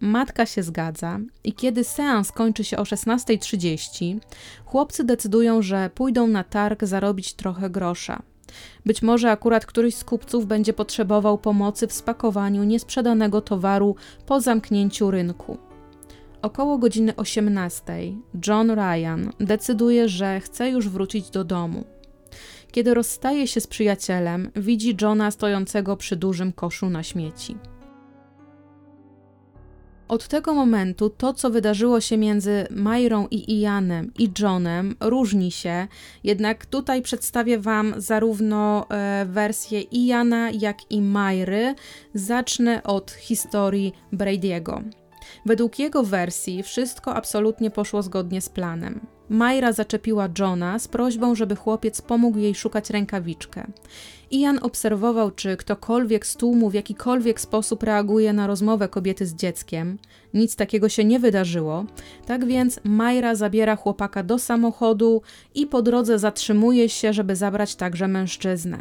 Matka 0.00 0.46
się 0.46 0.62
zgadza 0.62 1.18
i 1.44 1.52
kiedy 1.52 1.84
seans 1.84 2.32
kończy 2.32 2.64
się 2.64 2.76
o 2.76 2.82
16.30, 2.82 4.18
chłopcy 4.64 5.04
decydują, 5.04 5.62
że 5.62 5.90
pójdą 5.94 6.26
na 6.26 6.44
targ 6.44 6.84
zarobić 6.84 7.34
trochę 7.34 7.70
grosza. 7.70 8.22
Być 8.86 9.02
może 9.02 9.30
akurat 9.30 9.66
któryś 9.66 9.94
z 9.94 10.04
kupców 10.04 10.46
będzie 10.46 10.72
potrzebował 10.72 11.38
pomocy 11.38 11.86
w 11.86 11.92
spakowaniu 11.92 12.64
niesprzedanego 12.64 13.40
towaru 13.40 13.96
po 14.26 14.40
zamknięciu 14.40 15.10
rynku. 15.10 15.58
Około 16.42 16.78
godziny 16.78 17.16
18 17.16 17.94
John 18.46 18.70
Ryan 18.70 19.30
decyduje, 19.40 20.08
że 20.08 20.40
chce 20.40 20.70
już 20.70 20.88
wrócić 20.88 21.30
do 21.30 21.44
domu. 21.44 21.84
Kiedy 22.72 22.94
rozstaje 22.94 23.46
się 23.46 23.60
z 23.60 23.66
przyjacielem, 23.66 24.50
widzi 24.56 24.96
Johna 25.02 25.30
stojącego 25.30 25.96
przy 25.96 26.16
dużym 26.16 26.52
koszu 26.52 26.90
na 26.90 27.02
śmieci. 27.02 27.56
Od 30.10 30.28
tego 30.28 30.54
momentu 30.54 31.10
to, 31.10 31.34
co 31.34 31.50
wydarzyło 31.50 32.00
się 32.00 32.16
między 32.16 32.66
Majrą 32.70 33.26
i 33.30 33.60
Ianem 33.60 34.12
i 34.18 34.30
Johnem, 34.38 34.96
różni 35.00 35.50
się, 35.50 35.88
jednak 36.24 36.66
tutaj 36.66 37.02
przedstawię 37.02 37.58
Wam 37.58 37.94
zarówno 37.96 38.86
e, 38.88 39.26
wersję 39.28 39.80
Iana, 39.80 40.50
jak 40.50 40.90
i 40.90 41.02
Majry. 41.02 41.74
Zacznę 42.14 42.82
od 42.82 43.10
historii 43.10 43.92
Brady'ego. 44.12 44.82
Według 45.46 45.78
jego 45.78 46.02
wersji 46.02 46.62
wszystko 46.62 47.14
absolutnie 47.14 47.70
poszło 47.70 48.02
zgodnie 48.02 48.40
z 48.40 48.48
planem. 48.48 49.06
Majra 49.28 49.72
zaczepiła 49.72 50.28
Johna 50.38 50.78
z 50.78 50.88
prośbą, 50.88 51.34
żeby 51.34 51.56
chłopiec 51.56 52.02
pomógł 52.02 52.38
jej 52.38 52.54
szukać 52.54 52.90
rękawiczkę. 52.90 53.66
Ian 54.30 54.58
obserwował, 54.62 55.30
czy 55.30 55.56
ktokolwiek 55.56 56.26
z 56.26 56.36
tłumu 56.36 56.70
w 56.70 56.74
jakikolwiek 56.74 57.40
sposób 57.40 57.82
reaguje 57.82 58.32
na 58.32 58.46
rozmowę 58.46 58.88
kobiety 58.88 59.26
z 59.26 59.34
dzieckiem. 59.34 59.98
Nic 60.34 60.56
takiego 60.56 60.88
się 60.88 61.04
nie 61.04 61.18
wydarzyło, 61.18 61.84
tak 62.26 62.44
więc 62.44 62.80
Majra 62.84 63.34
zabiera 63.34 63.76
chłopaka 63.76 64.22
do 64.22 64.38
samochodu 64.38 65.22
i 65.54 65.66
po 65.66 65.82
drodze 65.82 66.18
zatrzymuje 66.18 66.88
się, 66.88 67.12
żeby 67.12 67.36
zabrać 67.36 67.76
także 67.76 68.08
mężczyznę. 68.08 68.78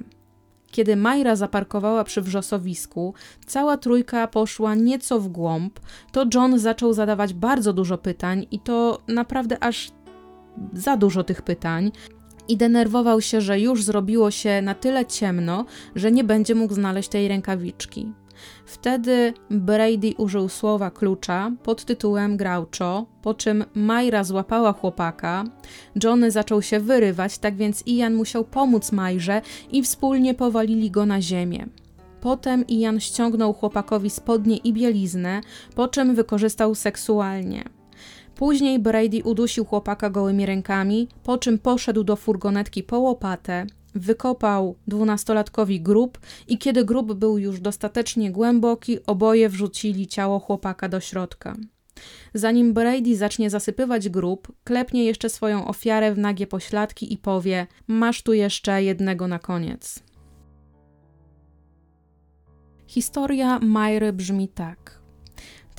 Kiedy 0.71 0.95
Majra 0.95 1.35
zaparkowała 1.35 2.03
przy 2.03 2.21
wrzosowisku, 2.21 3.13
cała 3.45 3.77
trójka 3.77 4.27
poszła 4.27 4.75
nieco 4.75 5.19
w 5.19 5.27
głąb, 5.27 5.79
to 6.11 6.25
John 6.33 6.59
zaczął 6.59 6.93
zadawać 6.93 7.33
bardzo 7.33 7.73
dużo 7.73 7.97
pytań 7.97 8.45
i 8.51 8.59
to 8.59 8.99
naprawdę 9.07 9.63
aż 9.63 9.91
za 10.73 10.97
dużo 10.97 11.23
tych 11.23 11.41
pytań 11.41 11.91
i 12.49 12.57
denerwował 12.57 13.21
się, 13.21 13.41
że 13.41 13.59
już 13.59 13.83
zrobiło 13.83 14.31
się 14.31 14.61
na 14.61 14.75
tyle 14.75 15.05
ciemno, 15.05 15.65
że 15.95 16.11
nie 16.11 16.23
będzie 16.23 16.55
mógł 16.55 16.73
znaleźć 16.73 17.09
tej 17.09 17.27
rękawiczki. 17.27 18.13
Wtedy 18.65 19.33
Brady 19.49 20.13
użył 20.17 20.49
słowa 20.49 20.91
klucza 20.91 21.51
pod 21.63 21.85
tytułem 21.85 22.37
Groucho, 22.37 23.05
po 23.21 23.33
czym 23.33 23.65
Majra 23.73 24.23
złapała 24.23 24.73
chłopaka. 24.73 25.43
Johnny 26.03 26.31
zaczął 26.31 26.61
się 26.61 26.79
wyrywać, 26.79 27.37
tak 27.37 27.55
więc 27.55 27.83
Ian 27.87 28.15
musiał 28.15 28.43
pomóc 28.43 28.91
Majrze 28.91 29.41
i 29.71 29.83
wspólnie 29.83 30.33
powalili 30.33 30.91
go 30.91 31.05
na 31.05 31.21
ziemię. 31.21 31.65
Potem 32.21 32.67
Ian 32.67 32.99
ściągnął 32.99 33.53
chłopakowi 33.53 34.09
spodnie 34.09 34.57
i 34.57 34.73
bieliznę, 34.73 35.41
po 35.75 35.87
czym 35.87 36.15
wykorzystał 36.15 36.75
seksualnie. 36.75 37.78
Później 38.39 38.79
Brady 38.79 39.23
udusił 39.23 39.65
chłopaka 39.65 40.09
gołymi 40.09 40.45
rękami, 40.45 41.07
po 41.23 41.37
czym 41.37 41.59
poszedł 41.59 42.03
do 42.03 42.15
furgonetki 42.15 42.83
po 42.83 42.99
łopatę, 42.99 43.65
wykopał 43.95 44.75
dwunastolatkowi 44.87 45.81
grób 45.81 46.19
i 46.47 46.57
kiedy 46.57 46.85
grób 46.85 47.13
był 47.13 47.37
już 47.37 47.59
dostatecznie 47.59 48.31
głęboki, 48.31 49.05
oboje 49.05 49.49
wrzucili 49.49 50.07
ciało 50.07 50.39
chłopaka 50.39 50.89
do 50.89 50.99
środka. 50.99 51.55
Zanim 52.33 52.73
Brady 52.73 53.15
zacznie 53.15 53.49
zasypywać 53.49 54.09
grób, 54.09 54.51
klepnie 54.63 55.05
jeszcze 55.05 55.29
swoją 55.29 55.67
ofiarę 55.67 56.13
w 56.13 56.17
nagie 56.17 56.47
pośladki 56.47 57.13
i 57.13 57.17
powie: 57.17 57.67
Masz 57.87 58.23
tu 58.23 58.33
jeszcze 58.33 58.83
jednego 58.83 59.27
na 59.27 59.39
koniec. 59.39 60.03
Historia 62.87 63.59
Majry 63.59 64.13
brzmi 64.13 64.47
tak. 64.47 64.98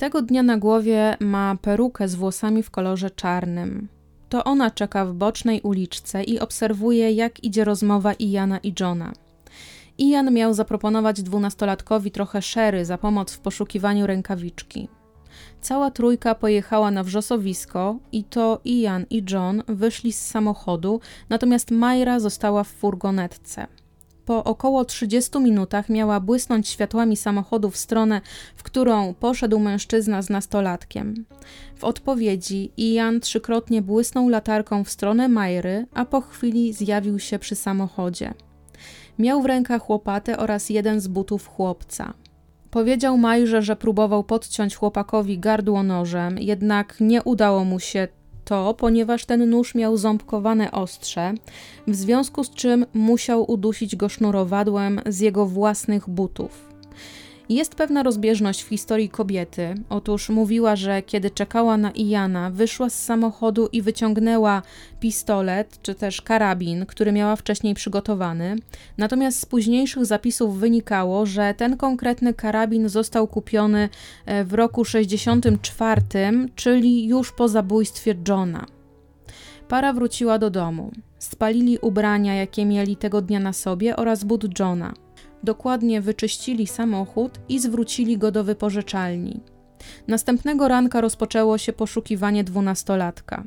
Tego 0.01 0.21
dnia 0.21 0.43
na 0.43 0.57
głowie 0.57 1.17
ma 1.19 1.57
perukę 1.61 2.07
z 2.07 2.15
włosami 2.15 2.63
w 2.63 2.71
kolorze 2.71 3.09
czarnym. 3.09 3.87
To 4.29 4.43
ona 4.43 4.71
czeka 4.71 5.05
w 5.05 5.13
bocznej 5.13 5.61
uliczce 5.61 6.23
i 6.23 6.39
obserwuje, 6.39 7.11
jak 7.11 7.43
idzie 7.43 7.63
rozmowa 7.63 8.13
Iana 8.13 8.57
i 8.57 8.73
Johna. 8.79 9.11
Ian 9.97 10.33
miał 10.33 10.53
zaproponować 10.53 11.21
dwunastolatkowi 11.21 12.11
trochę 12.11 12.41
szery 12.41 12.85
za 12.85 12.97
pomoc 12.97 13.33
w 13.33 13.39
poszukiwaniu 13.39 14.07
rękawiczki. 14.07 14.87
Cała 15.61 15.91
trójka 15.91 16.35
pojechała 16.35 16.91
na 16.91 17.03
wrzosowisko 17.03 17.95
i 18.11 18.23
to 18.23 18.61
Ian 18.65 19.05
i 19.09 19.23
John 19.31 19.63
wyszli 19.67 20.13
z 20.13 20.25
samochodu, 20.25 20.99
natomiast 21.29 21.71
Majra 21.71 22.19
została 22.19 22.63
w 22.63 22.67
furgonetce. 22.67 23.67
Po 24.31 24.43
około 24.43 24.85
30 24.85 25.39
minutach 25.39 25.89
miała 25.89 26.19
błysnąć 26.19 26.67
światłami 26.67 27.17
samochodu 27.17 27.69
w 27.69 27.77
stronę, 27.77 28.21
w 28.55 28.63
którą 28.63 29.13
poszedł 29.13 29.59
mężczyzna 29.59 30.21
z 30.21 30.29
nastolatkiem. 30.29 31.25
W 31.75 31.83
odpowiedzi 31.83 32.71
Ian 32.77 33.19
trzykrotnie 33.19 33.81
błysnął 33.81 34.29
latarką 34.29 34.83
w 34.83 34.89
stronę 34.89 35.27
Majry, 35.27 35.85
a 35.93 36.05
po 36.05 36.21
chwili 36.21 36.73
zjawił 36.73 37.19
się 37.19 37.39
przy 37.39 37.55
samochodzie. 37.55 38.33
Miał 39.19 39.41
w 39.41 39.45
rękach 39.45 39.89
łopatę 39.89 40.37
oraz 40.37 40.69
jeden 40.69 40.99
z 40.99 41.07
butów 41.07 41.47
chłopca. 41.47 42.13
Powiedział 42.69 43.17
Majrze, 43.17 43.61
że 43.61 43.75
próbował 43.75 44.23
podciąć 44.23 44.75
chłopakowi 44.75 45.39
gardło 45.39 45.83
nożem, 45.83 46.37
jednak 46.37 46.95
nie 46.99 47.23
udało 47.23 47.63
mu 47.63 47.79
się 47.79 48.07
to, 48.45 48.73
ponieważ 48.73 49.25
ten 49.25 49.49
nóż 49.49 49.75
miał 49.75 49.97
ząbkowane 49.97 50.71
ostrze, 50.71 51.33
w 51.87 51.95
związku 51.95 52.43
z 52.43 52.49
czym 52.49 52.85
musiał 52.93 53.51
udusić 53.51 53.95
go 53.95 54.09
sznurowadłem 54.09 55.01
z 55.05 55.19
jego 55.19 55.45
własnych 55.45 56.09
butów. 56.09 56.70
Jest 57.51 57.75
pewna 57.75 58.03
rozbieżność 58.03 58.63
w 58.63 58.67
historii 58.67 59.09
kobiety. 59.09 59.75
Otóż 59.89 60.29
mówiła, 60.29 60.75
że 60.75 61.01
kiedy 61.01 61.31
czekała 61.31 61.77
na 61.77 61.91
Iana, 61.91 62.49
wyszła 62.49 62.89
z 62.89 63.03
samochodu 63.03 63.69
i 63.71 63.81
wyciągnęła 63.81 64.61
pistolet 64.99 65.79
czy 65.81 65.95
też 65.95 66.21
karabin, 66.21 66.85
który 66.85 67.11
miała 67.11 67.35
wcześniej 67.35 67.73
przygotowany. 67.73 68.55
Natomiast 68.97 69.39
z 69.39 69.45
późniejszych 69.45 70.05
zapisów 70.05 70.59
wynikało, 70.59 71.25
że 71.25 71.53
ten 71.57 71.77
konkretny 71.77 72.33
karabin 72.33 72.89
został 72.89 73.27
kupiony 73.27 73.89
e, 74.25 74.43
w 74.43 74.53
roku 74.53 74.85
64, 74.85 76.01
czyli 76.55 77.07
już 77.07 77.31
po 77.31 77.47
zabójstwie 77.47 78.15
Johna. 78.27 78.65
Para 79.67 79.93
wróciła 79.93 80.39
do 80.39 80.49
domu. 80.49 80.91
Spalili 81.19 81.77
ubrania, 81.77 82.35
jakie 82.35 82.65
mieli 82.65 82.95
tego 82.95 83.21
dnia 83.21 83.39
na 83.39 83.53
sobie 83.53 83.95
oraz 83.95 84.23
but 84.23 84.59
Johna 84.59 84.93
dokładnie 85.43 86.01
wyczyścili 86.01 86.67
samochód 86.67 87.39
i 87.49 87.59
zwrócili 87.59 88.17
go 88.17 88.31
do 88.31 88.43
wypożyczalni. 88.43 89.39
Następnego 90.07 90.67
ranka 90.67 91.01
rozpoczęło 91.01 91.57
się 91.57 91.73
poszukiwanie 91.73 92.43
dwunastolatka. 92.43 93.43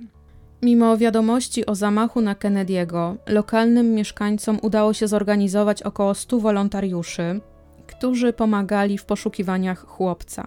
Mimo 0.62 0.96
wiadomości 0.96 1.66
o 1.66 1.74
zamachu 1.74 2.20
na 2.20 2.34
Kennedy'ego, 2.34 3.16
lokalnym 3.26 3.94
mieszkańcom 3.94 4.58
udało 4.62 4.92
się 4.92 5.08
zorganizować 5.08 5.82
około 5.82 6.14
100 6.14 6.40
wolontariuszy, 6.40 7.40
którzy 7.86 8.32
pomagali 8.32 8.98
w 8.98 9.04
poszukiwaniach 9.04 9.86
chłopca. 9.86 10.46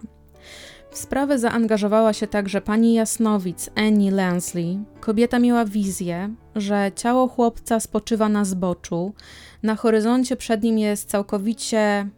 W 0.98 1.00
sprawę 1.00 1.40
zaangażowała 1.40 2.14
się 2.14 2.28
także 2.28 2.62
pani 2.62 2.94
Jasnowic, 2.94 3.70
Annie 3.76 4.12
Lansley. 4.12 4.80
Kobieta 5.00 5.40
miała 5.40 5.66
wizję, 5.66 6.30
że 6.56 6.92
ciało 6.96 7.28
chłopca 7.28 7.80
spoczywa 7.80 8.30
na 8.30 8.46
zboczu, 8.46 9.14
na 9.64 9.76
horyzoncie 9.76 10.36
przed 10.36 10.64
nim 10.64 10.78
jest 10.78 11.10
całkowicie 11.10 12.10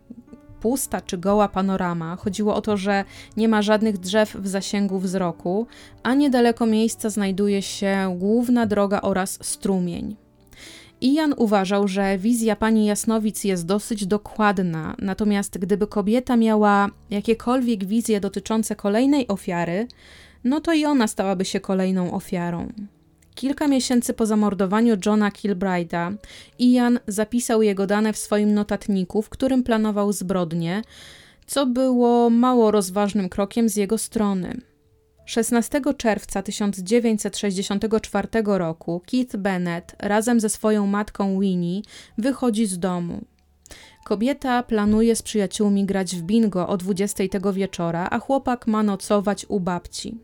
pusta 0.60 1.02
czy 1.02 1.18
goła 1.18 1.48
panorama. 1.48 2.16
Chodziło 2.16 2.56
o 2.56 2.62
to, 2.62 2.78
że 2.78 3.06
nie 3.38 3.48
ma 3.48 3.62
żadnych 3.62 3.98
drzew 3.98 4.36
w 4.36 4.48
zasięgu 4.48 5.00
wzroku, 5.00 5.68
a 6.04 6.14
niedaleko 6.14 6.66
miejsca 6.66 7.10
znajduje 7.10 7.62
się 7.62 8.16
główna 8.20 8.66
droga 8.66 9.02
oraz 9.02 9.40
strumień. 9.42 10.16
Ian 11.02 11.34
uważał, 11.38 11.88
że 11.88 12.18
wizja 12.18 12.56
pani 12.56 12.86
Jasnowic 12.86 13.44
jest 13.44 13.66
dosyć 13.66 14.06
dokładna, 14.06 14.96
natomiast 15.00 15.58
gdyby 15.58 15.88
kobieta 15.88 16.38
miała 16.38 16.90
jakiekolwiek 17.10 17.86
wizje 17.86 18.20
dotyczące 18.20 18.76
kolejnej 18.76 19.28
ofiary, 19.28 19.88
no 20.44 20.62
to 20.62 20.74
i 20.74 20.86
ona 20.86 21.08
stałaby 21.08 21.46
się 21.46 21.60
kolejną 21.60 22.14
ofiarą. 22.14 22.74
Kilka 23.36 23.68
miesięcy 23.68 24.14
po 24.14 24.26
zamordowaniu 24.26 24.98
Johna 25.06 25.30
Kilbride'a, 25.30 26.14
Ian 26.60 27.00
zapisał 27.08 27.62
jego 27.62 27.88
dane 27.88 28.14
w 28.14 28.18
swoim 28.18 28.54
notatniku, 28.54 29.22
w 29.22 29.30
którym 29.30 29.64
planował 29.64 30.14
zbrodnię, 30.14 30.82
co 31.48 31.66
było 31.66 32.30
mało 32.30 32.72
rozważnym 32.72 33.30
krokiem 33.30 33.70
z 33.70 33.76
jego 33.76 33.98
strony. 33.98 34.69
16 35.30 35.82
czerwca 35.98 36.42
1964 36.42 38.28
roku 38.46 39.02
Keith 39.06 39.38
Bennett 39.38 39.96
razem 40.00 40.40
ze 40.40 40.50
swoją 40.50 40.88
matką 40.88 41.40
Winnie 41.40 41.82
wychodzi 42.18 42.66
z 42.66 42.80
domu. 42.80 43.26
Kobieta 44.06 44.64
planuje 44.64 45.16
z 45.16 45.22
przyjaciółmi 45.22 45.86
grać 45.86 46.16
w 46.16 46.22
bingo 46.22 46.68
o 46.68 46.78
20 46.78 47.28
tego 47.28 47.54
wieczora, 47.54 48.08
a 48.12 48.20
chłopak 48.20 48.68
ma 48.68 48.84
nocować 48.84 49.46
u 49.50 49.60
babci. 49.60 50.18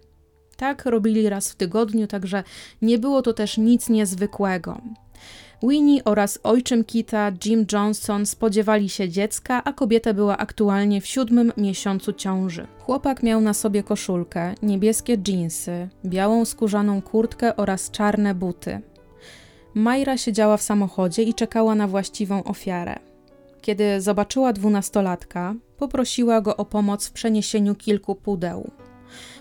Tak 0.58 0.86
robili 0.86 1.30
raz 1.30 1.52
w 1.52 1.56
tygodniu, 1.56 2.08
także 2.08 2.44
nie 2.82 2.98
było 3.00 3.22
to 3.22 3.34
też 3.34 3.58
nic 3.58 3.90
niezwykłego. 3.90 4.82
Winnie 5.64 6.04
oraz 6.04 6.40
ojczym 6.44 6.84
Kita, 6.84 7.32
Jim 7.46 7.66
Johnson, 7.72 8.26
spodziewali 8.26 8.90
się 8.90 9.10
dziecka, 9.10 9.64
a 9.64 9.74
kobieta 9.74 10.14
była 10.14 10.38
aktualnie 10.38 11.02
w 11.02 11.06
siódmym 11.06 11.54
miesiącu 11.58 12.14
ciąży. 12.14 12.68
Chłopak 12.80 13.24
miał 13.24 13.42
na 13.42 13.54
sobie 13.54 13.84
koszulkę, 13.84 14.56
niebieskie 14.64 15.18
dżinsy, 15.18 15.90
białą 16.06 16.46
skórzaną 16.46 17.02
kurtkę 17.02 17.56
oraz 17.56 17.92
czarne 17.92 18.36
buty. 18.36 18.82
Majra 19.74 20.18
siedziała 20.18 20.58
w 20.58 20.62
samochodzie 20.62 21.24
i 21.24 21.34
czekała 21.34 21.76
na 21.76 21.88
właściwą 21.88 22.44
ofiarę. 22.44 22.96
Kiedy 23.62 24.02
zobaczyła 24.02 24.54
dwunastolatka, 24.54 25.56
poprosiła 25.78 26.42
go 26.42 26.58
o 26.58 26.66
pomoc 26.66 27.08
w 27.08 27.12
przeniesieniu 27.12 27.76
kilku 27.76 28.16
pudeł. 28.16 28.72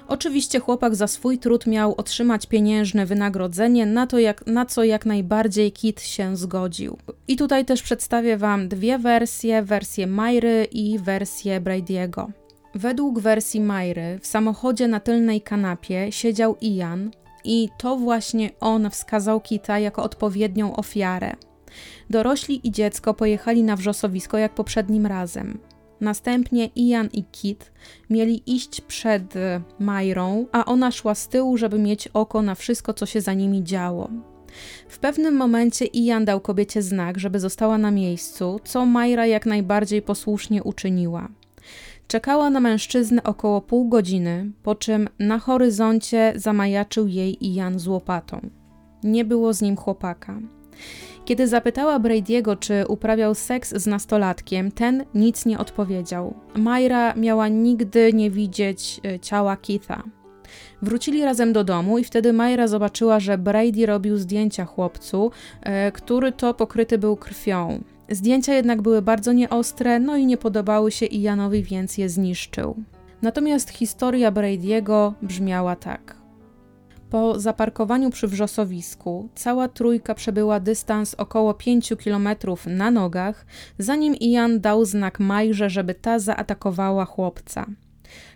Oczywiście 0.08 0.60
chłopak 0.60 0.94
za 0.94 1.06
swój 1.06 1.38
trud 1.38 1.66
miał 1.66 1.94
otrzymać 1.96 2.46
pieniężne 2.46 3.06
wynagrodzenie, 3.06 3.86
na, 3.86 4.06
to 4.06 4.18
jak, 4.18 4.46
na 4.46 4.66
co 4.66 4.84
jak 4.84 5.06
najbardziej 5.06 5.72
Kit 5.72 6.02
się 6.02 6.36
zgodził. 6.36 6.98
I 7.28 7.36
tutaj 7.36 7.64
też 7.64 7.82
przedstawię 7.82 8.36
Wam 8.36 8.68
dwie 8.68 8.98
wersje, 8.98 9.62
wersję 9.62 10.06
Myry 10.06 10.66
i 10.72 10.98
wersję 10.98 11.60
Brady'ego. 11.60 12.26
Według 12.74 13.20
wersji 13.20 13.60
Myry 13.60 14.18
w 14.22 14.26
samochodzie 14.26 14.88
na 14.88 15.00
tylnej 15.00 15.40
kanapie 15.40 16.12
siedział 16.12 16.56
Ian 16.60 17.10
i 17.44 17.68
to 17.78 17.96
właśnie 17.96 18.50
on 18.60 18.90
wskazał 18.90 19.40
Kita 19.40 19.78
jako 19.78 20.02
odpowiednią 20.02 20.76
ofiarę. 20.76 21.36
Dorośli 22.10 22.68
i 22.68 22.70
dziecko 22.70 23.14
pojechali 23.14 23.62
na 23.62 23.76
wrzosowisko 23.76 24.38
jak 24.38 24.54
poprzednim 24.54 25.06
razem. 25.06 25.58
Następnie 26.04 26.66
Ian 26.76 27.08
i 27.12 27.24
Kit 27.24 27.72
mieli 28.10 28.42
iść 28.46 28.80
przed 28.80 29.34
Majrą, 29.78 30.46
a 30.52 30.64
ona 30.64 30.90
szła 30.90 31.14
z 31.14 31.28
tyłu, 31.28 31.56
żeby 31.56 31.78
mieć 31.78 32.08
oko 32.08 32.42
na 32.42 32.54
wszystko, 32.54 32.94
co 32.94 33.06
się 33.06 33.20
za 33.20 33.34
nimi 33.34 33.64
działo. 33.64 34.10
W 34.88 34.98
pewnym 34.98 35.36
momencie 35.36 35.84
Ian 35.84 36.24
dał 36.24 36.40
kobiecie 36.40 36.82
znak, 36.82 37.18
żeby 37.18 37.40
została 37.40 37.78
na 37.78 37.90
miejscu, 37.90 38.60
co 38.64 38.86
Majra 38.86 39.26
jak 39.26 39.46
najbardziej 39.46 40.02
posłusznie 40.02 40.62
uczyniła. 40.62 41.28
Czekała 42.08 42.50
na 42.50 42.60
mężczyznę 42.60 43.22
około 43.22 43.60
pół 43.60 43.88
godziny, 43.88 44.50
po 44.62 44.74
czym 44.74 45.08
na 45.18 45.38
horyzoncie 45.38 46.32
zamajaczył 46.36 47.08
jej 47.08 47.46
Ian 47.54 47.78
z 47.78 47.86
łopatą. 47.86 48.50
Nie 49.02 49.24
było 49.24 49.52
z 49.52 49.62
nim 49.62 49.76
chłopaka. 49.76 50.40
Kiedy 51.24 51.48
zapytała 51.48 52.00
Brady'ego, 52.00 52.58
czy 52.58 52.84
uprawiał 52.88 53.34
seks 53.34 53.74
z 53.74 53.86
nastolatkiem, 53.86 54.70
ten 54.72 55.04
nic 55.14 55.46
nie 55.46 55.58
odpowiedział. 55.58 56.34
Myra 56.56 57.14
miała 57.14 57.48
nigdy 57.48 58.12
nie 58.12 58.30
widzieć 58.30 59.00
e, 59.04 59.20
ciała 59.20 59.56
Keitha. 59.56 60.02
Wrócili 60.82 61.24
razem 61.24 61.52
do 61.52 61.64
domu 61.64 61.98
i 61.98 62.04
wtedy 62.04 62.32
Myra 62.32 62.66
zobaczyła, 62.66 63.20
że 63.20 63.38
Brady 63.38 63.86
robił 63.86 64.16
zdjęcia 64.16 64.64
chłopcu, 64.64 65.30
e, 65.62 65.92
który 65.92 66.32
to 66.32 66.54
pokryty 66.54 66.98
był 66.98 67.16
krwią. 67.16 67.82
Zdjęcia 68.08 68.54
jednak 68.54 68.82
były 68.82 69.02
bardzo 69.02 69.32
nieostre, 69.32 70.00
no 70.00 70.16
i 70.16 70.26
nie 70.26 70.36
podobały 70.36 70.90
się 70.90 71.06
Ianowi, 71.06 71.62
więc 71.62 71.98
je 71.98 72.08
zniszczył. 72.08 72.76
Natomiast 73.22 73.70
historia 73.70 74.32
Brady'ego 74.32 75.12
brzmiała 75.22 75.76
tak. 75.76 76.23
Po 77.14 77.40
zaparkowaniu 77.40 78.10
przy 78.10 78.28
wrzosowisku 78.28 79.28
cała 79.34 79.68
trójka 79.68 80.14
przebyła 80.14 80.60
dystans 80.60 81.14
około 81.14 81.54
5 81.54 81.92
km 82.04 82.28
na 82.66 82.90
nogach, 82.90 83.46
zanim 83.78 84.14
Ian 84.14 84.60
dał 84.60 84.84
znak 84.84 85.20
Majrze, 85.20 85.70
żeby 85.70 85.94
ta 85.94 86.18
zaatakowała 86.18 87.04
chłopca. 87.04 87.66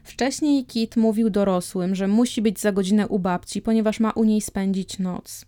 Wcześniej 0.03 0.65
Kit 0.65 0.97
mówił 0.97 1.31
dorosłym, 1.31 1.95
że 1.95 2.09
musi 2.09 2.43
być 2.43 2.61
za 2.61 2.73
godzinę 2.73 3.09
u 3.09 3.19
babci, 3.19 3.63
ponieważ 3.63 4.01
ma 4.01 4.11
u 4.11 4.25
niej 4.25 4.41
spędzić 4.41 4.99
noc. 4.99 5.45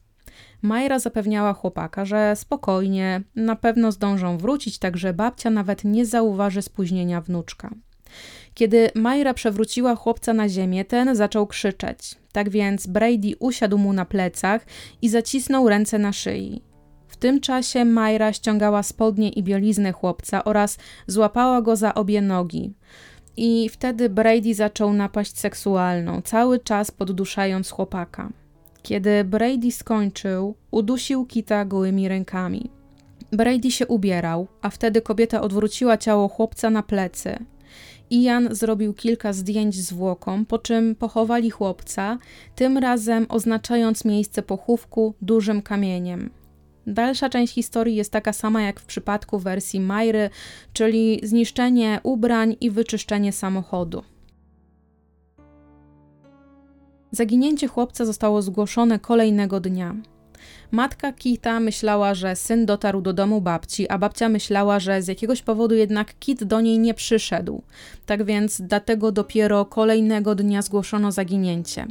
Majra 0.62 0.98
zapewniała 0.98 1.52
chłopaka, 1.52 2.04
że 2.04 2.36
spokojnie, 2.36 3.22
na 3.36 3.56
pewno 3.56 3.92
zdążą 3.92 4.38
wrócić, 4.38 4.78
tak 4.78 4.96
że 4.96 5.12
babcia 5.12 5.50
nawet 5.50 5.84
nie 5.84 6.06
zauważy 6.06 6.62
spóźnienia 6.62 7.20
wnuczka. 7.20 7.70
Kiedy 8.55 8.90
Majra 8.94 9.34
przewróciła 9.34 9.96
chłopca 9.96 10.32
na 10.32 10.48
ziemię, 10.48 10.84
ten 10.84 11.16
zaczął 11.16 11.46
krzyczeć. 11.46 12.14
Tak 12.32 12.51
więc 12.51 12.86
Brady 12.86 13.32
usiadł 13.38 13.78
mu 13.78 13.92
na 13.92 14.05
plecach 14.05 14.66
i 15.03 15.09
zacisnął 15.09 15.68
ręce 15.68 15.98
na 15.98 16.12
szyi. 16.12 16.62
W 17.09 17.16
tym 17.16 17.40
czasie 17.40 17.84
Majra 17.84 18.32
ściągała 18.32 18.82
spodnie 18.82 19.28
i 19.28 19.42
bieliznę 19.42 19.92
chłopca 19.92 20.44
oraz 20.44 20.78
złapała 21.07 21.62
go 21.62 21.76
za 21.76 21.94
obie 21.94 22.22
nogi. 22.22 22.74
I 23.36 23.68
wtedy 23.68 24.09
Brady 24.09 24.55
zaczął 24.55 24.92
napaść 24.92 25.38
seksualną, 25.38 26.22
cały 26.22 26.59
czas 26.59 26.90
podduszając 26.90 27.70
chłopaka. 27.70 28.32
Kiedy 28.82 29.24
Brady 29.24 29.72
skończył, 29.72 30.55
udusił 30.70 31.26
Kita 31.26 31.64
gołymi 31.64 32.09
rękami. 32.09 32.70
Brady 33.32 33.70
się 33.70 33.86
ubierał, 33.86 34.48
a 34.62 34.70
wtedy 34.70 35.03
kobieta 35.03 35.40
odwróciła 35.40 35.96
ciało 35.96 36.28
chłopca 36.28 36.70
na 36.70 36.82
plecy. 36.82 37.38
Ian 38.11 38.48
zrobił 38.50 38.94
kilka 38.94 39.32
zdjęć 39.32 39.74
zwłoką, 39.74 40.44
po 40.44 40.58
czym 40.58 40.94
pochowali 40.94 41.50
chłopca, 41.50 42.18
tym 42.54 42.78
razem 42.78 43.26
oznaczając 43.28 44.04
miejsce 44.04 44.42
pochówku 44.42 45.14
dużym 45.22 45.62
kamieniem. 45.62 46.30
Dalsza 46.86 47.28
część 47.28 47.54
historii 47.54 47.96
jest 47.96 48.12
taka 48.12 48.32
sama 48.32 48.62
jak 48.62 48.80
w 48.80 48.86
przypadku 48.86 49.38
wersji 49.38 49.80
Majry, 49.80 50.30
czyli 50.72 51.20
zniszczenie 51.22 52.00
ubrań 52.02 52.56
i 52.61 52.70
wyczyszczenie 52.70 53.32
samochodu. 53.32 54.02
Zaginięcie 57.12 57.66
chłopca 57.66 58.04
zostało 58.04 58.42
zgłoszone 58.42 58.98
kolejnego 58.98 59.61
dnia. 59.61 59.94
Matka 60.72 61.12
Kita 61.12 61.60
myślała, 61.60 62.14
że 62.14 62.36
syn 62.36 62.66
dotarł 62.66 63.00
do 63.00 63.12
domu 63.12 63.40
babci, 63.40 63.88
a 63.88 63.98
babcia 63.98 64.28
myślała, 64.28 64.80
że 64.80 65.02
z 65.02 65.08
jakiegoś 65.08 65.42
powodu 65.42 65.74
jednak 65.74 66.18
Kit 66.18 66.44
do 66.44 66.60
niej 66.60 66.78
nie 66.78 66.94
przyszedł. 66.94 67.62
Tak 68.06 68.24
więc 68.24 68.60
dlatego 68.60 69.12
dopiero 69.12 69.64
kolejnego 69.64 70.34
dnia 70.34 70.62
zgłoszono 70.62 71.12
zaginięcie. 71.12 71.86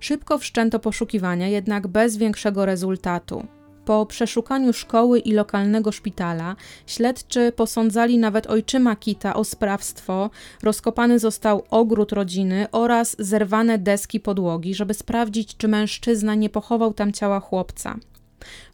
Szybko 0.00 0.38
wszczęto 0.38 0.78
poszukiwania, 0.78 1.48
jednak 1.48 1.86
bez 1.86 2.16
większego 2.16 2.66
rezultatu. 2.66 3.46
Po 3.84 4.06
przeszukaniu 4.06 4.72
szkoły 4.72 5.18
i 5.18 5.32
lokalnego 5.32 5.92
szpitala, 5.92 6.56
śledczy 6.86 7.52
posądzali 7.52 8.18
nawet 8.18 8.46
ojczyma 8.46 8.96
Kita 8.96 9.34
o 9.34 9.44
sprawstwo, 9.44 10.30
rozkopany 10.62 11.18
został 11.18 11.62
ogród 11.70 12.12
rodziny 12.12 12.66
oraz 12.72 13.16
zerwane 13.18 13.78
deski 13.78 14.20
podłogi, 14.20 14.74
żeby 14.74 14.94
sprawdzić, 14.94 15.56
czy 15.56 15.68
mężczyzna 15.68 16.34
nie 16.34 16.50
pochował 16.50 16.94
tam 16.94 17.12
ciała 17.12 17.40
chłopca. 17.40 17.96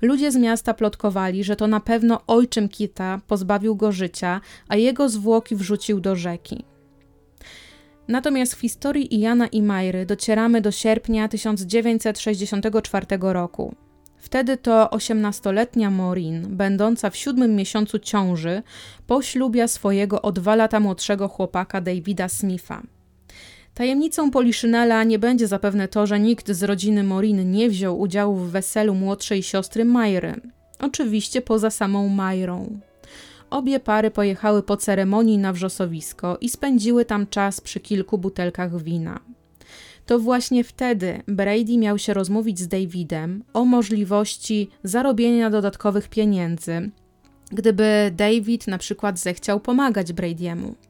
Ludzie 0.02 0.32
z 0.32 0.36
miasta 0.36 0.74
plotkowali, 0.74 1.44
że 1.44 1.56
to 1.56 1.66
na 1.66 1.80
pewno 1.80 2.20
ojczym 2.26 2.68
Kita 2.68 3.20
pozbawił 3.26 3.76
go 3.76 3.92
życia, 3.92 4.40
a 4.68 4.76
jego 4.76 5.08
zwłoki 5.08 5.56
wrzucił 5.56 6.00
do 6.00 6.16
rzeki. 6.16 6.64
Natomiast 8.08 8.54
w 8.54 8.60
historii 8.60 9.20
Iana 9.20 9.46
i 9.46 9.62
Majry 9.62 10.06
docieramy 10.06 10.60
do 10.60 10.70
sierpnia 10.70 11.28
1964 11.28 13.06
roku. 13.20 13.74
Wtedy 14.18 14.56
to 14.56 14.88
18-letnia 14.92 15.90
Maureen, 15.90 16.56
będąca 16.56 17.10
w 17.10 17.16
siódmym 17.16 17.56
miesiącu 17.56 17.98
ciąży, 17.98 18.62
poślubia 19.06 19.68
swojego 19.68 20.22
o 20.22 20.32
dwa 20.32 20.56
lata 20.56 20.80
młodszego 20.80 21.28
chłopaka 21.28 21.80
Davida 21.80 22.28
Smitha. 22.28 22.82
Tajemnicą 23.78 24.30
Poliszynela 24.30 25.04
nie 25.04 25.18
będzie 25.18 25.48
zapewne 25.48 25.88
to, 25.88 26.06
że 26.06 26.20
nikt 26.20 26.50
z 26.50 26.62
rodziny 26.62 27.04
Morin 27.04 27.50
nie 27.50 27.70
wziął 27.70 28.00
udziału 28.00 28.36
w 28.36 28.50
weselu 28.50 28.94
młodszej 28.94 29.42
siostry 29.42 29.84
Majry. 29.84 30.40
Oczywiście 30.78 31.42
poza 31.42 31.70
samą 31.70 32.08
Majrą. 32.08 32.80
Obie 33.50 33.80
pary 33.80 34.10
pojechały 34.10 34.62
po 34.62 34.76
ceremonii 34.76 35.38
na 35.38 35.52
wrzosowisko 35.52 36.38
i 36.40 36.48
spędziły 36.48 37.04
tam 37.04 37.26
czas 37.26 37.60
przy 37.60 37.80
kilku 37.80 38.18
butelkach 38.18 38.82
wina. 38.82 39.20
To 40.06 40.18
właśnie 40.18 40.64
wtedy 40.64 41.22
Brady 41.28 41.78
miał 41.78 41.98
się 41.98 42.14
rozmówić 42.14 42.58
z 42.58 42.68
Davidem 42.68 43.44
o 43.52 43.64
możliwości 43.64 44.70
zarobienia 44.82 45.50
dodatkowych 45.50 46.08
pieniędzy, 46.08 46.90
gdyby 47.52 48.12
David 48.16 48.66
na 48.66 48.78
przykład 48.78 49.18
zechciał 49.18 49.60
pomagać 49.60 50.12
Brady'emu. 50.12 50.87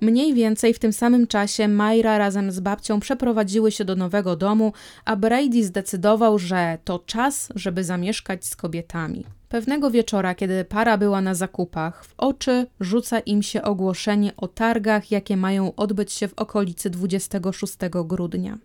Mniej 0.00 0.34
więcej 0.34 0.74
w 0.74 0.78
tym 0.78 0.92
samym 0.92 1.26
czasie 1.26 1.68
Myra 1.68 2.18
razem 2.18 2.52
z 2.52 2.60
babcią 2.60 3.00
przeprowadziły 3.00 3.72
się 3.72 3.84
do 3.84 3.96
nowego 3.96 4.36
domu, 4.36 4.72
a 5.04 5.16
Brady 5.16 5.64
zdecydował, 5.64 6.38
że 6.38 6.78
to 6.84 6.98
czas, 6.98 7.48
żeby 7.54 7.84
zamieszkać 7.84 8.46
z 8.46 8.56
kobietami. 8.56 9.24
Pewnego 9.48 9.90
wieczora, 9.90 10.34
kiedy 10.34 10.64
para 10.64 10.98
była 10.98 11.20
na 11.20 11.34
zakupach, 11.34 12.04
w 12.04 12.14
oczy 12.18 12.66
rzuca 12.80 13.20
im 13.20 13.42
się 13.42 13.62
ogłoszenie 13.62 14.32
o 14.36 14.48
targach, 14.48 15.10
jakie 15.10 15.36
mają 15.36 15.74
odbyć 15.74 16.12
się 16.12 16.28
w 16.28 16.34
okolicy 16.34 16.90
26 16.90 17.74
grudnia. 18.04 18.58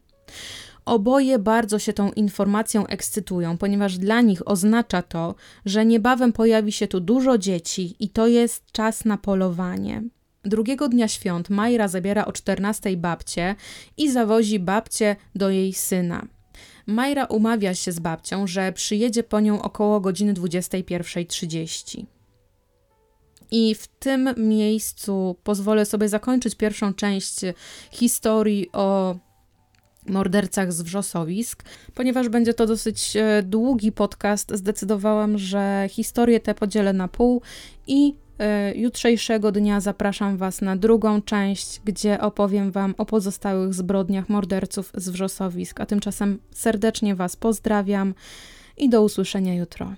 Oboje 0.86 1.40
bardzo 1.40 1.80
się 1.80 1.94
tą 1.94 2.12
informacją 2.12 2.88
ekscytują, 2.88 3.58
ponieważ 3.58 3.98
dla 3.98 4.22
nich 4.22 4.48
oznacza 4.48 5.02
to, 5.02 5.36
że 5.66 5.86
niebawem 5.86 6.34
pojawi 6.34 6.72
się 6.72 6.88
tu 6.88 7.00
dużo 7.00 7.38
dzieci 7.38 7.96
i 8.00 8.10
to 8.10 8.28
jest 8.28 8.72
czas 8.72 9.06
na 9.06 9.18
polowanie. 9.18 10.04
Drugiego 10.44 10.90
dnia 10.90 11.08
świąt 11.08 11.50
Majra 11.50 11.88
zabiera 11.88 12.26
o 12.26 12.32
14 12.32 12.98
babcię 12.98 13.56
i 13.98 14.12
zawozi 14.12 14.60
babcię 14.60 15.16
do 15.36 15.50
jej 15.50 15.74
syna. 15.74 16.28
Majra 16.88 17.26
umawia 17.26 17.76
się 17.76 17.92
z 17.92 18.00
babcią, 18.00 18.48
że 18.48 18.72
przyjedzie 18.72 19.24
po 19.24 19.40
nią 19.40 19.62
około 19.62 20.00
godziny 20.00 20.34
21.30. 20.34 22.06
I 23.52 23.76
w 23.76 23.88
tym 23.88 24.30
miejscu 24.38 25.36
pozwolę 25.44 25.86
sobie 25.86 26.10
zakończyć 26.10 26.56
pierwszą 26.56 26.94
część 26.94 27.36
historii 27.92 28.72
o 28.72 29.16
mordercach 30.08 30.74
z 30.74 30.82
wrzosowisk. 30.82 31.64
Ponieważ 31.94 32.30
będzie 32.30 32.54
to 32.54 32.66
dosyć 32.66 33.16
e, 33.16 33.44
długi 33.44 33.92
podcast, 33.92 34.52
zdecydowałam, 34.54 35.38
że 35.38 35.88
historię 35.90 36.40
tę 36.40 36.56
podzielę 36.56 36.94
na 36.94 37.08
pół 37.08 37.42
i 37.88 38.16
jutrzejszego 38.76 39.52
dnia 39.52 39.80
zapraszam 39.80 40.38
Was 40.38 40.62
na 40.62 40.76
drugą 40.76 41.22
część, 41.22 41.82
gdzie 41.86 42.22
opowiem 42.22 42.72
Wam 42.72 42.96
o 42.98 43.06
pozostałych 43.06 43.74
zbrodniach 43.74 44.30
morderców 44.30 44.92
z 44.96 45.10
wrzosowisk. 45.10 45.82
A 45.82 45.86
tymczasem 45.86 46.40
serdecznie 46.52 47.16
Was 47.16 47.36
pozdrawiam 47.36 48.14
i 48.78 48.90
do 48.90 49.04
usłyszenia 49.04 49.56
jutro. 49.56 49.94